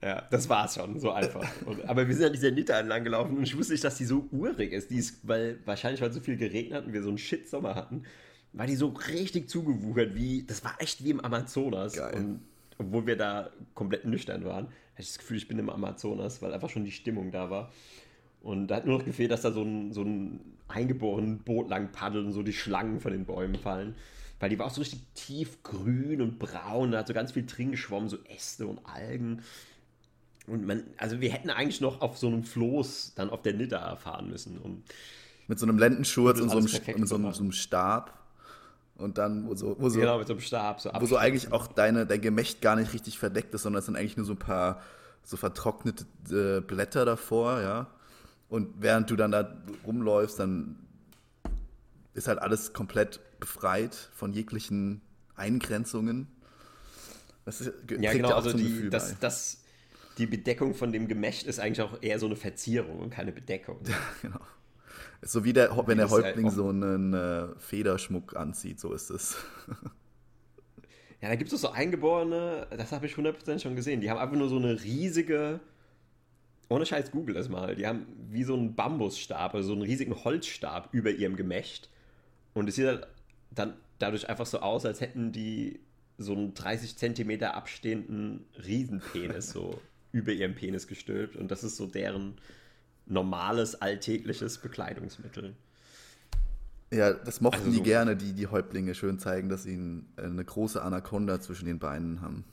Ja, 0.02 0.22
das 0.30 0.48
war's 0.48 0.76
schon, 0.76 1.00
so 1.00 1.10
einfach. 1.10 1.44
Und, 1.66 1.88
aber 1.88 2.06
wir 2.06 2.14
sind 2.14 2.26
an 2.26 2.32
dieser 2.32 2.52
Nita 2.52 2.78
entlang 2.78 3.02
gelaufen 3.02 3.36
und 3.36 3.42
ich 3.42 3.56
wusste 3.56 3.72
nicht, 3.72 3.82
dass 3.82 3.96
die 3.96 4.04
so 4.04 4.28
urig 4.30 4.72
ist. 4.72 4.90
Die 4.90 4.96
ist, 4.96 5.26
weil 5.26 5.58
wahrscheinlich, 5.64 6.00
weil 6.00 6.12
so 6.12 6.20
viel 6.20 6.36
geregnet 6.36 6.74
hat 6.74 6.86
und 6.86 6.92
wir 6.92 7.02
so 7.02 7.08
einen 7.08 7.18
Shit-Sommer 7.18 7.74
hatten, 7.74 8.04
war 8.52 8.66
die 8.66 8.76
so 8.76 8.88
richtig 8.88 9.48
zugewuchert, 9.48 10.14
wie, 10.14 10.44
das 10.44 10.62
war 10.64 10.76
echt 10.78 11.02
wie 11.04 11.10
im 11.10 11.20
Amazonas. 11.20 11.94
Geil. 11.94 12.14
Und 12.14 12.40
obwohl 12.78 13.06
wir 13.06 13.16
da 13.16 13.50
komplett 13.74 14.04
nüchtern 14.04 14.44
waren, 14.44 14.66
hatte 14.66 15.02
ich 15.02 15.08
das 15.08 15.18
Gefühl, 15.18 15.36
ich 15.36 15.48
bin 15.48 15.58
im 15.58 15.68
Amazonas, 15.68 16.42
weil 16.42 16.54
einfach 16.54 16.70
schon 16.70 16.84
die 16.84 16.92
Stimmung 16.92 17.32
da 17.32 17.50
war. 17.50 17.72
Und 18.40 18.68
da 18.68 18.76
hat 18.76 18.86
nur 18.86 18.98
noch 18.98 19.04
gefehlt, 19.04 19.32
dass 19.32 19.42
da 19.42 19.50
so 19.50 19.62
ein, 19.62 19.92
so 19.92 20.02
ein 20.02 20.40
eingeborenes 20.68 21.40
Boot 21.44 21.68
lang 21.68 21.90
paddelt 21.90 22.26
und 22.26 22.32
so 22.32 22.44
die 22.44 22.52
Schlangen 22.52 23.00
von 23.00 23.10
den 23.10 23.24
Bäumen 23.24 23.56
fallen. 23.56 23.96
Weil 24.40 24.50
die 24.50 24.58
war 24.58 24.66
auch 24.66 24.70
so 24.70 24.80
richtig 24.80 25.00
tiefgrün 25.14 26.22
und 26.22 26.38
braun, 26.38 26.92
da 26.92 26.98
hat 26.98 27.08
so 27.08 27.14
ganz 27.14 27.32
viel 27.32 27.44
drin 27.44 27.72
geschwommen, 27.72 28.08
so 28.08 28.18
Äste 28.24 28.66
und 28.66 28.84
Algen. 28.86 29.42
Und 30.46 30.64
man, 30.64 30.84
also 30.96 31.20
wir 31.20 31.30
hätten 31.30 31.50
eigentlich 31.50 31.80
noch 31.80 32.00
auf 32.00 32.16
so 32.18 32.28
einem 32.28 32.44
Floß 32.44 33.14
dann 33.14 33.30
auf 33.30 33.42
der 33.42 33.54
Nidda 33.54 33.96
fahren 33.96 34.30
müssen. 34.30 34.58
Um 34.58 34.82
mit 35.48 35.58
so 35.58 35.66
einem 35.66 35.78
Lendenschurz 35.78 36.40
und 36.40 36.50
so 36.50 36.58
einem, 36.58 36.66
mit 36.98 37.08
so 37.08 37.16
einem, 37.16 37.32
so 37.32 37.42
einem 37.42 37.52
Stab. 37.52 38.14
Und 38.96 39.16
dann, 39.16 39.46
wo 39.46 39.54
so, 39.54 39.76
wo 39.78 39.88
so, 39.88 40.00
genau, 40.00 40.18
mit 40.18 40.26
so 40.26 40.34
einem 40.34 40.40
Stab, 40.40 40.80
so 40.80 40.90
wo 40.92 41.06
so 41.06 41.16
eigentlich 41.16 41.52
auch 41.52 41.68
deine, 41.68 42.04
dein 42.04 42.20
Gemächt 42.20 42.60
gar 42.60 42.76
nicht 42.76 42.92
richtig 42.92 43.18
verdeckt 43.18 43.54
ist, 43.54 43.62
sondern 43.62 43.78
es 43.78 43.86
sind 43.86 43.96
eigentlich 43.96 44.16
nur 44.16 44.26
so 44.26 44.32
ein 44.32 44.38
paar 44.38 44.82
so 45.22 45.36
vertrocknete 45.36 46.04
äh, 46.30 46.60
Blätter 46.60 47.04
davor, 47.04 47.60
ja. 47.60 47.86
Und 48.48 48.68
während 48.80 49.10
du 49.10 49.16
dann 49.16 49.30
da 49.30 49.56
rumläufst, 49.86 50.38
dann 50.38 50.76
ist 52.14 52.28
halt 52.28 52.40
alles 52.40 52.72
komplett 52.72 53.20
befreit 53.40 53.94
von 53.94 54.32
jeglichen 54.32 55.02
Eingrenzungen. 55.36 56.28
Das 57.44 57.60
ist, 57.60 57.72
ja, 57.98 58.12
genau, 58.12 58.34
also 58.34 58.52
die, 58.52 58.90
das, 58.90 59.18
das, 59.20 59.62
die 60.18 60.26
Bedeckung 60.26 60.74
von 60.74 60.92
dem 60.92 61.08
Gemächt 61.08 61.46
ist 61.46 61.60
eigentlich 61.60 61.80
auch 61.80 62.02
eher 62.02 62.18
so 62.18 62.26
eine 62.26 62.36
Verzierung 62.36 62.98
und 62.98 63.10
keine 63.10 63.32
Bedeckung. 63.32 63.78
Ja, 63.88 63.96
genau. 64.20 64.40
So 65.22 65.44
wie 65.44 65.52
der, 65.52 65.76
wenn 65.86 65.98
der 65.98 66.10
Häuptling 66.10 66.46
halt 66.46 66.54
so 66.54 66.68
einen 66.68 67.12
äh, 67.12 67.48
Federschmuck 67.58 68.36
anzieht, 68.36 68.78
so 68.78 68.92
ist 68.92 69.10
es. 69.10 69.36
ja, 71.20 71.28
da 71.28 71.34
gibt 71.34 71.52
es 71.52 71.60
so 71.60 71.70
Eingeborene, 71.70 72.68
das 72.70 72.92
habe 72.92 73.06
ich 73.06 73.14
100% 73.14 73.60
schon 73.60 73.74
gesehen, 73.74 74.00
die 74.00 74.10
haben 74.10 74.18
einfach 74.18 74.36
nur 74.36 74.48
so 74.48 74.56
eine 74.56 74.80
riesige, 74.84 75.60
ohne 76.68 76.86
Scheiß 76.86 77.10
Google 77.10 77.34
das 77.34 77.48
mal, 77.48 77.74
die 77.74 77.86
haben 77.86 78.06
wie 78.30 78.44
so 78.44 78.54
einen 78.54 78.76
Bambusstab, 78.76 79.54
also 79.54 79.68
so 79.68 79.72
einen 79.74 79.82
riesigen 79.82 80.14
Holzstab 80.14 80.90
über 80.92 81.10
ihrem 81.10 81.34
Gemächt. 81.34 81.90
Und 82.54 82.68
es 82.68 82.76
sieht 82.76 82.86
halt 82.86 83.08
dann 83.50 83.74
dadurch 83.98 84.28
einfach 84.28 84.46
so 84.46 84.60
aus, 84.60 84.84
als 84.84 85.00
hätten 85.00 85.32
die 85.32 85.80
so 86.18 86.32
einen 86.32 86.54
30 86.54 86.96
Zentimeter 86.96 87.54
abstehenden 87.54 88.44
Riesenpenis 88.66 89.50
so 89.50 89.80
über 90.12 90.32
ihrem 90.32 90.54
Penis 90.54 90.86
gestülpt. 90.86 91.36
Und 91.36 91.50
das 91.50 91.64
ist 91.64 91.76
so 91.76 91.86
deren 91.86 92.34
normales, 93.06 93.80
alltägliches 93.80 94.58
Bekleidungsmittel. 94.58 95.54
Ja, 96.90 97.12
das 97.12 97.40
mochten 97.40 97.60
also 97.60 97.70
so 97.72 97.76
die 97.78 97.82
gerne, 97.82 98.16
die, 98.16 98.32
die 98.32 98.46
Häuptlinge 98.46 98.94
schön 98.94 99.18
zeigen, 99.18 99.48
dass 99.48 99.62
sie 99.64 100.02
eine 100.16 100.44
große 100.44 100.82
Anaconda 100.82 101.40
zwischen 101.40 101.66
den 101.66 101.78
Beinen 101.78 102.22
haben. 102.22 102.44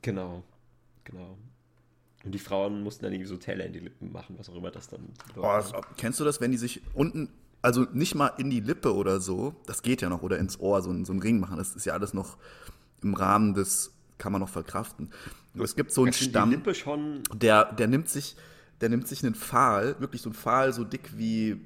Genau, 0.00 0.42
genau. 1.04 1.36
Und 2.24 2.32
die 2.32 2.38
Frauen 2.38 2.82
mussten 2.82 3.04
dann 3.04 3.12
irgendwie 3.12 3.28
so 3.28 3.36
Teller 3.36 3.66
in 3.66 3.72
die 3.72 3.80
Lippen 3.80 4.12
machen, 4.12 4.36
was 4.38 4.48
auch 4.48 4.56
immer 4.56 4.70
das 4.70 4.88
dann. 4.88 5.00
Oh, 5.36 5.60
kennst 5.96 6.20
du 6.20 6.24
das, 6.24 6.40
wenn 6.40 6.50
die 6.50 6.56
sich 6.56 6.80
unten, 6.94 7.28
also 7.62 7.86
nicht 7.92 8.14
mal 8.16 8.32
in 8.38 8.50
die 8.50 8.60
Lippe 8.60 8.94
oder 8.94 9.20
so, 9.20 9.54
das 9.66 9.82
geht 9.82 10.02
ja 10.02 10.08
noch, 10.08 10.22
oder 10.22 10.38
ins 10.38 10.58
Ohr, 10.58 10.82
so, 10.82 10.92
so 11.04 11.12
einen 11.12 11.22
Ring 11.22 11.40
machen, 11.40 11.56
das 11.56 11.74
ist 11.74 11.86
ja 11.86 11.94
alles 11.94 12.12
noch 12.12 12.36
im 13.02 13.14
Rahmen 13.14 13.54
des, 13.54 13.92
kann 14.18 14.32
man 14.32 14.40
noch 14.40 14.48
verkraften. 14.48 15.10
Es 15.54 15.76
gibt 15.76 15.92
so 15.92 16.02
einen 16.02 16.12
Stamm, 16.12 16.62
der, 17.34 17.72
der 17.72 17.86
nimmt 17.86 18.08
sich, 18.08 18.36
der 18.80 18.88
nimmt 18.88 19.06
sich 19.06 19.24
einen 19.24 19.34
Pfahl, 19.34 19.96
wirklich 20.00 20.22
so 20.22 20.30
einen 20.30 20.34
Pfahl 20.34 20.72
so 20.72 20.84
dick 20.84 21.16
wie, 21.16 21.60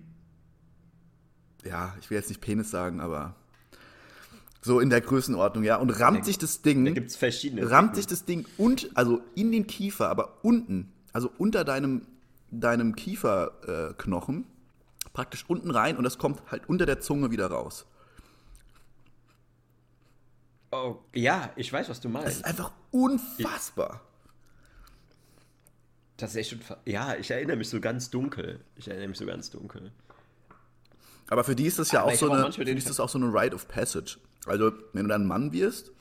ja, 1.65 1.95
ich 2.01 2.11
will 2.11 2.19
jetzt 2.19 2.29
nicht 2.29 2.41
Penis 2.41 2.71
sagen, 2.71 3.01
aber 3.01 3.35
so 4.61 4.81
in 4.81 4.91
der 4.91 5.01
Größenordnung, 5.01 5.65
ja, 5.65 5.77
und 5.77 5.91
rammt 5.91 6.21
da, 6.21 6.25
sich 6.25 6.39
das 6.39 6.61
Ding, 6.61 6.85
da 6.85 6.91
gibt's 6.91 7.17
verschiedene 7.17 7.71
rammt 7.71 7.91
Typen. 7.91 7.97
sich 7.97 8.07
das 8.07 8.25
Ding 8.25 8.45
und, 8.59 8.91
also 8.95 9.23
in 9.35 9.51
den 9.51 9.67
Kiefer, 9.67 10.09
aber 10.11 10.45
unten, 10.45 10.93
also 11.13 11.31
unter 11.39 11.65
deinem, 11.65 12.03
deinem 12.51 12.97
Kieferknochen, 12.97 14.43
äh, 14.43 14.56
praktisch 15.17 15.47
unten 15.49 15.71
rein 15.71 15.97
und 15.97 16.05
das 16.05 16.19
kommt 16.19 16.43
halt 16.51 16.69
unter 16.69 16.85
der 16.85 17.01
Zunge 17.01 17.31
wieder 17.31 17.47
raus. 17.47 17.87
Oh, 20.71 20.97
ja, 21.15 21.51
ich 21.57 21.73
weiß, 21.73 21.89
was 21.89 22.01
du 22.01 22.11
meinst. 22.11 22.29
Das 22.29 22.37
ist 22.37 22.45
einfach 22.45 22.71
unfassbar. 22.91 24.03
Das 26.19 26.31
ist 26.31 26.37
echt 26.37 26.51
schon. 26.51 26.61
Ja, 26.85 27.15
ich 27.15 27.31
erinnere 27.31 27.57
mich 27.57 27.71
so 27.71 27.81
ganz 27.81 28.11
dunkel. 28.11 28.61
Ich 28.77 28.89
erinnere 28.89 29.09
mich 29.09 29.17
so 29.17 29.25
ganz 29.25 29.49
dunkel. 29.49 29.91
Aber 31.29 31.45
für 31.45 31.57
die 31.57 31.65
ist 31.65 31.79
das 31.79 31.93
ja 31.93 32.03
auch 32.03 32.13
so, 32.13 32.31
eine, 32.31 32.47
ist 32.47 32.91
das 32.91 33.01
auch 33.01 33.09
so 33.09 33.19
eine 33.19 33.33
Rite 33.33 33.55
of 33.55 33.69
Passage. 33.69 34.19
Also, 34.45 34.71
wenn 34.93 35.05
du 35.05 35.09
dann 35.09 35.27
Mann 35.27 35.51
wirst, 35.53 35.93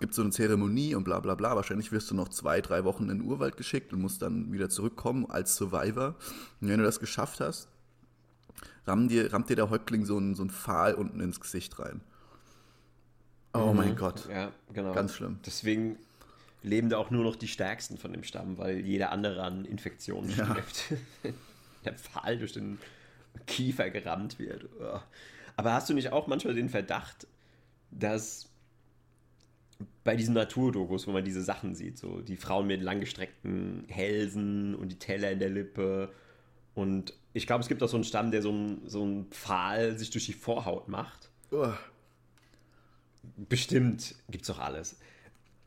gibt 0.00 0.10
es 0.10 0.16
so 0.16 0.22
eine 0.22 0.32
Zeremonie 0.32 0.94
und 0.94 1.04
bla 1.04 1.20
bla 1.20 1.34
bla. 1.34 1.56
Wahrscheinlich 1.56 1.92
wirst 1.92 2.10
du 2.10 2.14
noch 2.14 2.28
zwei, 2.28 2.60
drei 2.60 2.84
Wochen 2.84 3.04
in 3.04 3.20
den 3.20 3.22
Urwald 3.22 3.56
geschickt 3.56 3.94
und 3.94 4.02
musst 4.02 4.20
dann 4.20 4.52
wieder 4.52 4.68
zurückkommen 4.68 5.30
als 5.30 5.56
Survivor. 5.56 6.16
Und 6.60 6.68
wenn 6.68 6.78
du 6.78 6.84
das 6.84 7.00
geschafft 7.00 7.40
hast, 7.40 7.68
rammt 8.86 9.10
dir, 9.10 9.32
rammt 9.32 9.48
dir 9.50 9.56
der 9.56 9.70
Häuptling 9.70 10.04
so 10.04 10.16
einen, 10.16 10.34
so 10.34 10.42
einen 10.42 10.50
Pfahl 10.50 10.94
unten 10.94 11.20
ins 11.20 11.40
Gesicht 11.40 11.78
rein. 11.78 12.00
Oh 13.54 13.70
mhm. 13.70 13.76
mein 13.76 13.96
Gott. 13.96 14.28
Ja, 14.30 14.52
genau. 14.72 14.92
Ganz 14.92 15.14
schlimm. 15.14 15.38
Deswegen 15.44 15.98
leben 16.62 16.88
da 16.88 16.98
auch 16.98 17.10
nur 17.10 17.24
noch 17.24 17.36
die 17.36 17.48
Stärksten 17.48 17.96
von 17.96 18.12
dem 18.12 18.24
Stamm, 18.24 18.58
weil 18.58 18.80
jeder 18.80 19.12
andere 19.12 19.42
an 19.42 19.64
Infektionen 19.64 20.30
ja. 20.30 20.44
stirbt. 20.44 20.94
der 21.84 21.94
Pfahl 21.94 22.36
durch 22.38 22.52
den 22.52 22.78
Kiefer 23.46 23.90
gerammt 23.90 24.38
wird. 24.38 24.68
Aber 25.56 25.72
hast 25.72 25.88
du 25.88 25.94
nicht 25.94 26.12
auch 26.12 26.26
manchmal 26.26 26.54
den 26.54 26.68
Verdacht, 26.68 27.26
dass 27.90 28.50
bei 30.04 30.16
diesen 30.16 30.34
Naturdokus, 30.34 31.06
wo 31.06 31.12
man 31.12 31.24
diese 31.24 31.42
Sachen 31.42 31.74
sieht, 31.74 31.98
so 31.98 32.20
die 32.20 32.36
Frauen 32.36 32.66
mit 32.66 32.82
langgestreckten 32.82 33.84
Hälsen 33.88 34.74
und 34.74 34.90
die 34.90 34.98
Teller 34.98 35.30
in 35.32 35.38
der 35.38 35.50
Lippe 35.50 36.12
und 36.74 37.12
ich 37.36 37.46
glaube, 37.46 37.60
es 37.60 37.68
gibt 37.68 37.82
auch 37.82 37.88
so 37.88 37.98
einen 37.98 38.04
Stamm, 38.04 38.30
der 38.30 38.40
so 38.40 38.48
einen, 38.48 38.88
so 38.88 39.02
einen 39.02 39.26
Pfahl 39.26 39.98
sich 39.98 40.08
durch 40.08 40.24
die 40.24 40.32
Vorhaut 40.32 40.88
macht. 40.88 41.28
Oh. 41.50 41.70
Bestimmt 43.36 44.14
gibt 44.30 44.42
es 44.42 44.48
doch 44.48 44.58
alles. 44.58 44.96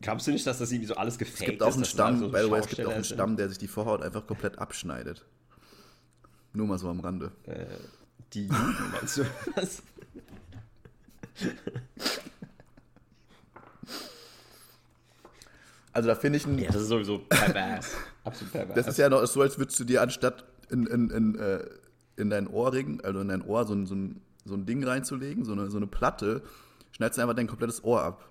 Glaubst 0.02 0.26
du 0.26 0.32
nicht, 0.32 0.48
dass 0.48 0.58
das 0.58 0.72
irgendwie 0.72 0.88
so 0.88 0.96
alles 0.96 1.18
ist? 1.18 1.34
Es 1.36 1.40
gibt 1.40 1.62
auch 1.62 1.76
einen 1.76 1.86
Stamm, 1.86 2.18
so 2.18 2.32
by 2.32 2.40
the 2.42 2.50
way, 2.50 2.60
es 2.60 2.68
gibt 2.68 2.88
auch 2.88 2.94
einen 2.94 3.04
Stamm, 3.04 3.38
der 3.38 3.50
sich 3.50 3.60
die 3.60 3.68
Vorhaut 3.68 4.02
einfach 4.02 4.26
komplett 4.26 4.58
abschneidet. 4.58 5.26
Nur 6.54 6.66
mal 6.66 6.80
so 6.80 6.90
am 6.90 7.02
Rande. 7.02 7.32
Äh, 7.44 7.66
die 8.34 8.48
Juden, 8.48 8.76
meinst 8.94 9.18
du? 9.18 9.26
Was? 9.56 9.84
Also 15.94 16.10
da 16.10 16.16
finde 16.16 16.38
ich 16.38 16.48
ein. 16.48 16.58
Ja, 16.58 16.72
das 16.72 16.82
ist 16.82 16.88
sowieso 16.88 17.20
pervers. 17.20 17.92
Absolut 18.24 18.54
pervers. 18.54 18.76
Das 18.76 18.88
ist 18.88 18.98
ja 18.98 19.10
noch 19.10 19.24
so, 19.28 19.42
als 19.42 19.58
würdest 19.60 19.80
du 19.80 19.84
dir 19.84 20.02
anstatt 20.02 20.46
in, 20.70 20.88
in, 20.88 21.10
in, 21.10 21.36
äh, 21.36 21.66
in 22.18 22.30
dein 22.30 22.48
Ohrring, 22.48 23.02
also 23.02 23.22
in 23.22 23.30
dein 23.30 23.42
Ohr, 23.42 23.66
so 23.66 23.74
ein, 23.74 23.86
so 23.86 23.96
ein, 23.96 24.22
so 24.46 24.56
ein 24.56 24.66
Ding 24.66 24.84
reinzulegen, 24.84 25.46
so 25.46 25.54
eine, 25.54 25.70
so 25.70 25.78
eine 25.78 25.88
Platte, 25.88 26.42
schneidest 26.92 27.18
du 27.18 27.22
einfach 27.22 27.36
dein 27.36 27.48
komplettes 27.48 27.84
Ohr 27.84 28.04
ab. 28.04 28.30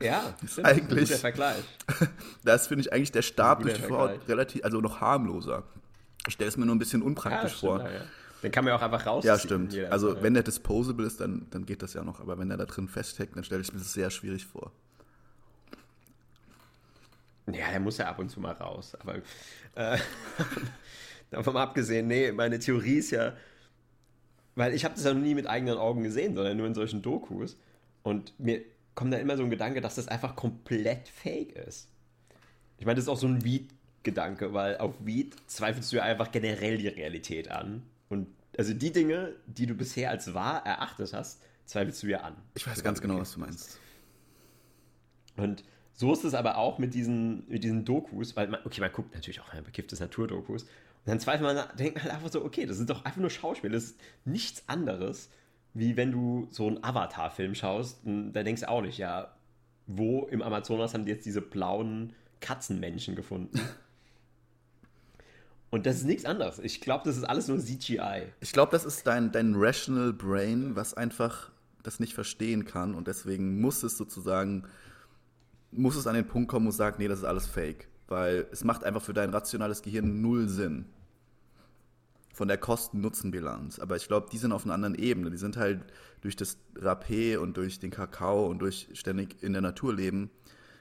Ja, 0.00 0.34
das 0.40 0.58
ist 0.58 0.64
eigentlich. 0.64 1.08
Der 1.08 1.18
Vergleich. 1.18 1.64
Das 2.44 2.66
finde 2.66 2.82
ich 2.82 2.92
eigentlich 2.92 3.12
der 3.12 3.22
Stab 3.22 3.62
durch 3.62 3.74
die 3.74 3.82
Vorhaut 3.82 4.20
relativ, 4.28 4.62
also 4.64 4.80
noch 4.80 5.00
harmloser. 5.00 5.64
Ich 6.26 6.34
stelle 6.34 6.48
es 6.48 6.56
mir 6.56 6.66
nur 6.66 6.74
ein 6.74 6.78
bisschen 6.78 7.02
unpraktisch 7.02 7.52
ja, 7.52 7.58
vor. 7.58 7.80
Ja, 7.80 7.90
ja. 7.90 8.00
Den 8.42 8.52
kann 8.52 8.64
man 8.64 8.72
ja 8.72 8.78
auch 8.78 8.82
einfach 8.82 9.06
raus. 9.06 9.24
Ja, 9.24 9.38
stimmt. 9.38 9.76
Also 9.90 10.22
wenn 10.22 10.34
der 10.34 10.42
disposable 10.42 11.06
ist, 11.06 11.20
dann, 11.20 11.46
dann 11.50 11.64
geht 11.64 11.82
das 11.82 11.94
ja 11.94 12.04
noch. 12.04 12.20
Aber 12.20 12.38
wenn 12.38 12.50
er 12.50 12.56
da 12.56 12.66
drin 12.66 12.86
festhängt, 12.86 13.34
dann 13.34 13.44
stelle 13.44 13.62
ich 13.62 13.72
mir 13.72 13.78
das 13.78 13.92
sehr 13.92 14.10
schwierig 14.10 14.46
vor. 14.46 14.72
Ja, 17.52 17.70
der 17.70 17.80
muss 17.80 17.98
ja 17.98 18.06
ab 18.06 18.18
und 18.18 18.28
zu 18.28 18.40
mal 18.40 18.52
raus. 18.52 18.96
Aber 19.00 19.16
äh, 19.74 19.98
davon 21.30 21.56
abgesehen, 21.56 22.08
nee, 22.08 22.32
meine 22.32 22.58
Theorie 22.58 22.98
ist 22.98 23.12
ja, 23.12 23.34
weil 24.56 24.74
ich 24.74 24.84
habe 24.84 24.94
das 24.94 25.04
ja 25.04 25.14
noch 25.14 25.20
nie 25.20 25.34
mit 25.34 25.46
eigenen 25.46 25.78
Augen 25.78 26.02
gesehen, 26.02 26.34
sondern 26.34 26.56
nur 26.56 26.66
in 26.66 26.74
solchen 26.74 27.02
Dokus. 27.02 27.56
Und 28.02 28.38
mir 28.38 28.62
kommt 28.94 29.12
da 29.12 29.18
immer 29.18 29.36
so 29.36 29.44
ein 29.44 29.50
Gedanke, 29.50 29.80
dass 29.80 29.94
das 29.94 30.08
einfach 30.08 30.34
komplett 30.34 31.08
fake 31.08 31.52
ist. 31.52 31.88
Ich 32.78 32.86
meine, 32.86 32.96
das 32.96 33.04
ist 33.04 33.08
auch 33.08 33.18
so 33.18 33.28
ein 33.28 33.44
Weed-Gedanke, 33.44 34.52
weil 34.52 34.78
auf 34.78 34.94
Weed 35.00 35.36
zweifelst 35.46 35.92
du 35.92 35.96
ja 35.96 36.02
einfach 36.02 36.32
generell 36.32 36.78
die 36.78 36.88
Realität 36.88 37.50
an. 37.50 37.82
Und 38.08 38.28
also 38.58 38.72
die 38.74 38.92
Dinge, 38.92 39.34
die 39.46 39.66
du 39.66 39.74
bisher 39.74 40.10
als 40.10 40.34
wahr 40.34 40.64
erachtet 40.66 41.12
hast, 41.12 41.42
zweifelst 41.66 42.02
du 42.02 42.08
ja 42.08 42.20
an. 42.20 42.36
Ich 42.54 42.66
weiß 42.66 42.82
ganz 42.82 43.00
genau, 43.00 43.18
was 43.18 43.32
du 43.32 43.40
meinst. 43.40 43.78
Und 45.36 45.64
so 45.96 46.12
ist 46.12 46.24
es 46.24 46.34
aber 46.34 46.58
auch 46.58 46.78
mit 46.78 46.94
diesen, 46.94 47.48
mit 47.48 47.64
diesen 47.64 47.84
Dokus, 47.84 48.36
weil 48.36 48.48
man, 48.48 48.60
okay, 48.64 48.80
man 48.80 48.92
guckt 48.92 49.14
natürlich 49.14 49.40
auch 49.40 49.52
bekifftes 49.62 49.98
Naturdokus. 49.98 50.62
Und 50.62 50.68
dann 51.06 51.20
zweifelt 51.20 51.42
man, 51.42 51.76
denkt 51.78 52.04
man 52.04 52.12
einfach 52.12 52.30
so, 52.30 52.44
okay, 52.44 52.66
das 52.66 52.76
sind 52.76 52.90
doch 52.90 53.04
einfach 53.04 53.20
nur 53.20 53.30
Schauspiel, 53.30 53.70
das 53.70 53.84
ist 53.84 54.00
nichts 54.24 54.62
anderes, 54.66 55.30
wie 55.72 55.96
wenn 55.96 56.12
du 56.12 56.48
so 56.50 56.66
einen 56.66 56.84
Avatar-Film 56.84 57.54
schaust. 57.54 58.00
da 58.04 58.42
denkst 58.42 58.62
du 58.62 58.68
auch 58.68 58.82
nicht, 58.82 58.98
ja, 58.98 59.34
wo 59.86 60.26
im 60.26 60.42
Amazonas 60.42 60.94
haben 60.94 61.06
die 61.06 61.12
jetzt 61.12 61.24
diese 61.24 61.40
blauen 61.40 62.12
Katzenmenschen 62.40 63.16
gefunden? 63.16 63.60
Und 65.70 65.86
das 65.86 65.96
ist 65.96 66.04
nichts 66.04 66.24
anderes. 66.24 66.58
Ich 66.58 66.80
glaube, 66.80 67.04
das 67.04 67.16
ist 67.16 67.24
alles 67.24 67.48
nur 67.48 67.58
CGI. 67.58 68.22
Ich 68.40 68.52
glaube, 68.52 68.70
das 68.72 68.84
ist 68.84 69.06
dein, 69.06 69.32
dein 69.32 69.54
Rational 69.56 70.12
Brain, 70.12 70.76
was 70.76 70.94
einfach 70.94 71.50
das 71.82 72.00
nicht 72.00 72.14
verstehen 72.14 72.64
kann. 72.64 72.94
Und 72.94 73.08
deswegen 73.08 73.60
muss 73.60 73.82
es 73.82 73.96
sozusagen, 73.96 74.64
muss 75.76 75.96
es 75.96 76.06
an 76.06 76.14
den 76.14 76.26
Punkt 76.26 76.48
kommen, 76.48 76.66
wo 76.66 76.70
es 76.70 76.76
sagt, 76.76 76.98
nee, 76.98 77.08
das 77.08 77.20
ist 77.20 77.24
alles 77.24 77.46
Fake. 77.46 77.88
Weil 78.08 78.46
es 78.52 78.64
macht 78.64 78.84
einfach 78.84 79.02
für 79.02 79.14
dein 79.14 79.30
rationales 79.30 79.82
Gehirn 79.82 80.20
null 80.20 80.48
Sinn 80.48 80.86
von 82.32 82.48
der 82.48 82.58
Kosten-Nutzen-Bilanz. 82.58 83.78
Aber 83.78 83.96
ich 83.96 84.08
glaube, 84.08 84.28
die 84.30 84.38
sind 84.38 84.52
auf 84.52 84.64
einer 84.64 84.74
anderen 84.74 84.94
Ebene. 84.94 85.30
Die 85.30 85.38
sind 85.38 85.56
halt 85.56 85.80
durch 86.20 86.36
das 86.36 86.58
Rapé 86.74 87.38
und 87.38 87.56
durch 87.56 87.78
den 87.78 87.90
Kakao 87.90 88.46
und 88.46 88.58
durch 88.58 88.88
ständig 88.92 89.42
in 89.42 89.52
der 89.54 89.62
Natur 89.62 89.94
leben, 89.94 90.30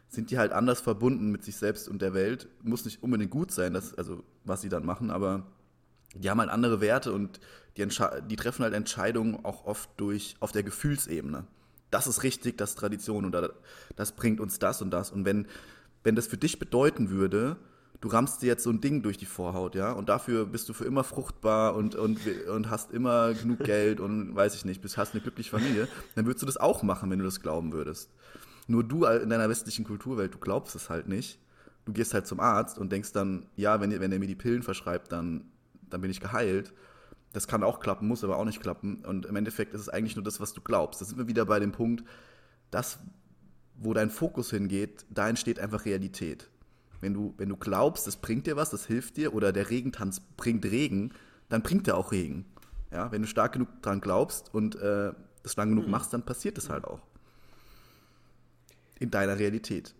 sind 0.07 0.31
die 0.31 0.37
halt 0.37 0.51
anders 0.51 0.81
verbunden 0.81 1.31
mit 1.31 1.43
sich 1.43 1.55
selbst 1.55 1.87
und 1.87 2.01
der 2.01 2.13
Welt. 2.13 2.47
Muss 2.61 2.85
nicht 2.85 3.01
unbedingt 3.01 3.31
gut 3.31 3.51
sein, 3.51 3.73
das, 3.73 3.93
also 3.93 4.23
was 4.43 4.61
sie 4.61 4.69
dann 4.69 4.85
machen, 4.85 5.09
aber 5.09 5.45
die 6.13 6.29
haben 6.29 6.39
halt 6.39 6.49
andere 6.49 6.81
Werte 6.81 7.11
und 7.11 7.39
die, 7.77 7.87
die 8.29 8.35
treffen 8.35 8.63
halt 8.63 8.73
Entscheidungen 8.73 9.43
auch 9.43 9.65
oft 9.65 9.89
durch 9.97 10.35
auf 10.39 10.51
der 10.51 10.63
Gefühlsebene. 10.63 11.45
Das 11.95 12.07
ist 12.07 12.23
richtig, 12.23 12.57
das 12.57 12.71
ist 12.71 12.75
Tradition 12.79 13.23
und 13.23 13.33
das 13.95 14.11
bringt 14.11 14.41
uns 14.41 14.59
das 14.59 14.81
und 14.81 14.91
das. 14.91 15.11
Und 15.11 15.23
wenn, 15.23 15.47
wenn 16.03 16.13
das 16.13 16.27
für 16.27 16.35
dich 16.35 16.59
bedeuten 16.59 17.09
würde, 17.09 17.55
du 18.01 18.09
rammst 18.09 18.41
dir 18.41 18.47
jetzt 18.47 18.65
so 18.65 18.69
ein 18.69 18.81
Ding 18.81 19.01
durch 19.01 19.17
die 19.17 19.25
Vorhaut, 19.25 19.75
ja, 19.75 19.93
und 19.93 20.09
dafür 20.09 20.45
bist 20.45 20.67
du 20.67 20.73
für 20.73 20.83
immer 20.83 21.05
fruchtbar 21.05 21.73
und, 21.73 21.95
und, 21.95 22.19
und 22.53 22.69
hast 22.69 22.91
immer 22.91 23.33
genug 23.33 23.59
Geld 23.63 24.01
und 24.01 24.35
weiß 24.35 24.55
ich 24.55 24.65
nicht, 24.65 24.81
bist, 24.81 24.97
hast 24.97 25.13
eine 25.13 25.21
glückliche 25.21 25.51
Familie, 25.51 25.87
dann 26.15 26.25
würdest 26.25 26.41
du 26.41 26.45
das 26.45 26.57
auch 26.57 26.83
machen, 26.83 27.09
wenn 27.11 27.19
du 27.19 27.23
das 27.23 27.39
glauben 27.39 27.71
würdest. 27.71 28.09
Nur 28.67 28.83
du 28.83 29.05
in 29.05 29.29
deiner 29.29 29.47
westlichen 29.47 29.85
Kulturwelt, 29.85 30.33
du 30.33 30.39
glaubst 30.39 30.75
es 30.75 30.89
halt 30.89 31.07
nicht. 31.07 31.39
Du 31.85 31.93
gehst 31.93 32.13
halt 32.13 32.27
zum 32.27 32.41
Arzt 32.41 32.77
und 32.77 32.91
denkst 32.91 33.13
dann, 33.13 33.45
ja, 33.55 33.79
wenn, 33.79 33.97
wenn 34.01 34.11
er 34.11 34.19
mir 34.19 34.27
die 34.27 34.35
Pillen 34.35 34.63
verschreibt, 34.63 35.13
dann, 35.13 35.45
dann 35.89 36.01
bin 36.01 36.11
ich 36.11 36.19
geheilt. 36.19 36.73
Das 37.35 37.49
kann 37.49 37.63
auch 37.63 37.81
klappen, 37.81 38.07
muss 38.07 38.23
aber 38.23 38.37
auch 38.37 38.45
nicht 38.45 38.61
klappen. 38.61 39.03
Und 39.03 39.25
im 39.25 39.35
Endeffekt 39.35 39.73
ist 39.73 39.81
es 39.81 39.89
eigentlich 39.89 40.15
nur 40.15 40.23
das, 40.23 40.39
was 40.39 40.53
du 40.53 40.61
glaubst. 40.61 41.01
Da 41.01 41.05
sind 41.05 41.17
wir 41.17 41.27
wieder 41.27 41.45
bei 41.45 41.59
dem 41.59 41.73
Punkt, 41.73 42.05
das, 42.71 42.97
wo 43.75 43.93
dein 43.93 44.09
Fokus 44.09 44.51
hingeht, 44.51 45.05
da 45.09 45.27
entsteht 45.27 45.59
einfach 45.59 45.83
Realität. 45.83 46.49
Wenn 47.01 47.13
du, 47.13 47.33
wenn 47.35 47.49
du 47.49 47.57
glaubst, 47.57 48.07
das 48.07 48.15
bringt 48.15 48.47
dir 48.47 48.55
was, 48.55 48.69
das 48.69 48.85
hilft 48.85 49.17
dir, 49.17 49.33
oder 49.33 49.51
der 49.51 49.69
Regentanz 49.69 50.21
bringt 50.37 50.63
Regen, 50.63 51.11
dann 51.49 51.61
bringt 51.61 51.89
er 51.89 51.97
auch 51.97 52.13
Regen. 52.13 52.45
Ja, 52.89 53.11
wenn 53.11 53.21
du 53.21 53.27
stark 53.27 53.51
genug 53.51 53.81
dran 53.81 53.99
glaubst 53.99 54.53
und 54.53 54.77
äh, 54.77 55.11
das 55.43 55.57
lang 55.57 55.71
genug 55.71 55.87
mhm. 55.87 55.91
machst, 55.91 56.13
dann 56.13 56.23
passiert 56.23 56.57
es 56.57 56.69
halt 56.69 56.85
auch. 56.85 57.01
In 58.97 59.11
deiner 59.11 59.37
Realität. 59.37 59.93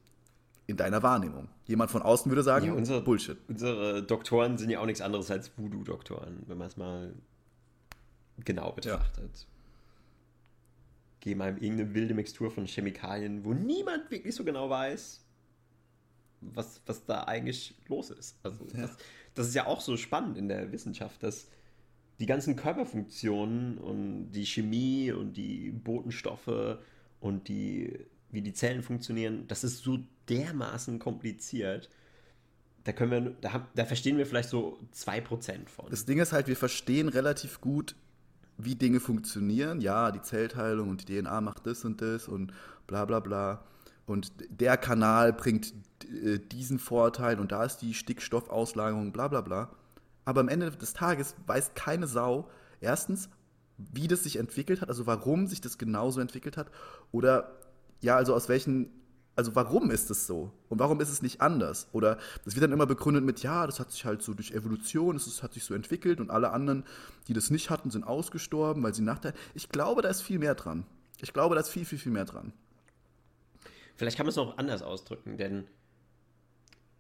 In 0.68 0.78
deiner 0.78 1.04
Wahrnehmung. 1.04 1.50
Jemand 1.66 1.92
von 1.92 2.02
außen 2.02 2.32
würde 2.32 2.42
sagen, 2.42 2.68
ja, 2.68 2.74
unsere, 2.74 3.02
Bullshit. 3.02 3.38
Unsere 3.48 4.02
Doktoren 4.04 4.58
sind 4.58 4.72
ja 4.72 4.80
auch 4.80 4.86
nichts 4.86 5.02
anderes 5.02 5.30
als 5.30 5.56
Voodoo-Doktoren, 5.58 6.44
wenn 6.48 6.58
man 6.58 6.68
es 6.68 6.78
mal 6.78 7.14
genau 8.44 8.72
betrachtet. 8.72 9.32
Ja. 9.34 9.48
Geben 11.20 11.42
einem 11.42 11.58
irgendeine 11.58 11.94
wilde 11.94 12.14
Mixtur 12.14 12.52
von 12.52 12.66
Chemikalien, 12.66 13.46
wo 13.46 13.54
niemand 13.54 14.10
wirklich 14.10 14.34
so 14.34 14.44
genau 14.44 14.70
weiß, 14.70 15.24
was, 16.42 16.82
was 16.86 17.06
da 17.06 17.24
eigentlich 17.24 17.76
los 17.88 18.10
ist. 18.10 18.38
Also 18.44 18.66
ja. 18.74 18.82
das, 18.82 18.98
das, 19.34 19.48
ist 19.48 19.56
ja 19.56 19.66
auch 19.66 19.82
so 19.82 19.98
spannend 19.98 20.38
in 20.38 20.48
der 20.48 20.72
Wissenschaft, 20.72 21.22
dass 21.24 21.48
die 22.20 22.26
ganzen 22.26 22.56
Körperfunktionen 22.56 23.78
und 23.78 24.32
die 24.32 24.46
Chemie 24.46 25.12
und 25.12 25.34
die 25.34 25.72
Botenstoffe 25.72 26.80
und 27.20 27.48
die, 27.48 28.06
wie 28.32 28.42
die 28.42 28.54
Zellen 28.54 28.84
funktionieren, 28.84 29.48
das 29.48 29.64
ist 29.64 29.84
so 29.84 30.00
dermaßen 30.30 31.00
kompliziert. 31.00 31.90
Da 32.84 32.92
können 32.92 33.12
wir, 33.12 33.36
da, 33.42 33.68
da 33.74 33.86
verstehen 33.86 34.18
wir 34.18 34.26
vielleicht 34.26 34.50
so 34.50 34.80
2% 34.94 35.68
von. 35.68 35.90
Das 35.90 36.06
Ding 36.06 36.20
ist 36.20 36.34
halt, 36.34 36.48
wir 36.48 36.58
verstehen 36.58 37.10
relativ 37.10 37.62
gut, 37.62 37.96
wie 38.58 38.76
Dinge 38.76 39.00
funktionieren. 39.00 39.82
Ja, 39.82 40.12
die 40.12 40.22
Zellteilung 40.22 40.90
und 40.90 41.08
die 41.08 41.22
DNA 41.22 41.42
macht 41.42 41.66
das 41.66 41.84
und 41.84 42.02
das 42.02 42.28
und 42.28 42.54
bla 42.88 43.06
bla 43.06 43.20
bla 43.20 43.64
und 44.06 44.32
der 44.50 44.78
Kanal 44.78 45.34
bringt 45.34 45.74
äh, 46.04 46.40
diesen 46.40 46.80
Vorteil 46.80 47.40
und 47.40 47.52
da 47.52 47.64
ist 47.64 47.78
die 47.78 47.94
Stickstoffauslagerung, 47.94 49.12
bla 49.12 49.28
bla 49.28 49.42
bla. 49.42 49.70
Aber 50.26 50.42
am 50.42 50.50
Ende 50.50 50.72
des 50.72 50.94
Tages 50.94 51.36
weiß 51.48 51.74
keine 51.74 52.08
Sau, 52.08 52.50
erstens, 52.82 53.30
wie 53.78 54.08
das 54.08 54.24
sich 54.24 54.38
entwickelt 54.38 54.82
hat, 54.82 54.90
also 54.90 55.06
warum 55.08 55.48
sich 55.48 55.62
das 55.62 55.78
genauso 55.78 56.22
entwickelt 56.22 56.58
hat, 56.58 56.72
oder 57.12 57.52
ja, 58.02 58.16
also 58.16 58.34
aus 58.34 58.50
welchen, 58.50 58.90
also 59.36 59.56
warum 59.56 59.92
ist 59.92 60.10
es 60.10 60.28
so 60.28 60.52
und 60.70 60.80
warum 60.80 61.02
ist 61.02 61.10
es 61.10 61.22
nicht 61.22 61.42
anders? 61.42 61.88
Oder 61.92 62.18
das 62.44 62.56
wird 62.56 62.64
dann 62.64 62.72
immer 62.72 62.86
begründet 62.86 63.24
mit, 63.24 63.42
ja, 63.44 63.66
das 63.66 63.80
hat 63.80 63.92
sich 63.92 64.06
halt 64.06 64.22
so 64.22 64.34
durch 64.34 64.52
Evolution, 64.52 65.16
es 65.16 65.44
hat 65.44 65.54
sich 65.54 65.64
so 65.64 65.74
entwickelt 65.74 66.20
und 66.20 66.30
alle 66.30 66.52
anderen, 66.52 66.84
die 67.28 67.34
das 67.34 67.50
nicht 67.50 67.70
hatten, 67.70 67.92
sind 67.92 68.06
ausgestorben, 68.06 68.84
weil 68.84 68.94
sie 68.94 69.02
Nachteile. 69.02 69.36
Ich 69.54 69.70
glaube, 69.70 70.02
da 70.02 70.10
ist 70.10 70.22
viel 70.22 70.40
mehr 70.40 70.56
dran. 70.56 70.86
Ich 71.22 71.34
glaube, 71.34 71.56
da 71.56 71.62
ist 71.62 71.70
viel, 71.70 71.86
viel, 71.86 72.00
viel 72.00 72.12
mehr 72.12 72.26
dran. 72.26 72.54
Vielleicht 73.96 74.18
kann 74.18 74.26
man 74.26 74.32
es 74.32 74.36
noch 74.36 74.58
anders 74.58 74.82
ausdrücken, 74.82 75.38
denn 75.38 75.66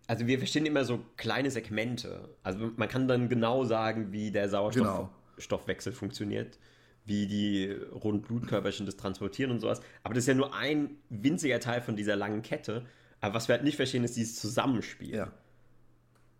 also 0.08 0.27
wir 0.27 0.38
verstehen 0.38 0.65
immer 0.65 0.86
so 0.86 1.03
kleine 1.17 1.49
Segmente. 1.49 2.29
Also 2.43 2.71
man 2.75 2.88
kann 2.88 3.08
dann 3.08 3.27
genau 3.27 3.63
sagen, 3.65 4.12
wie 4.12 4.31
der 4.31 4.49
Sauerstoffwechsel 4.49 5.91
genau. 5.91 5.99
funktioniert, 5.99 6.60
wie 7.05 7.27
die 7.27 7.71
roten 7.71 8.21
Blutkörperchen 8.21 8.85
das 8.85 8.97
transportieren 8.97 9.51
und 9.51 9.59
sowas. 9.59 9.81
Aber 10.03 10.13
das 10.13 10.23
ist 10.23 10.27
ja 10.27 10.33
nur 10.33 10.55
ein 10.55 10.97
winziger 11.09 11.59
Teil 11.59 11.81
von 11.81 11.95
dieser 11.95 12.15
langen 12.15 12.41
Kette. 12.41 12.85
Aber 13.21 13.35
was 13.35 13.47
wir 13.47 13.55
halt 13.55 13.63
nicht 13.63 13.75
verstehen, 13.75 14.03
ist 14.03 14.15
dieses 14.15 14.39
Zusammenspiel. 14.39 15.15
Ja. 15.15 15.31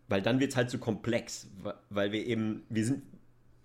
Weil 0.08 0.22
dann 0.22 0.40
wird 0.40 0.52
es 0.52 0.58
halt 0.58 0.70
so 0.70 0.78
komplex, 0.78 1.48
weil 1.90 2.12
wir 2.12 2.26
eben, 2.26 2.64
wir 2.70 2.86
sind 2.86 3.04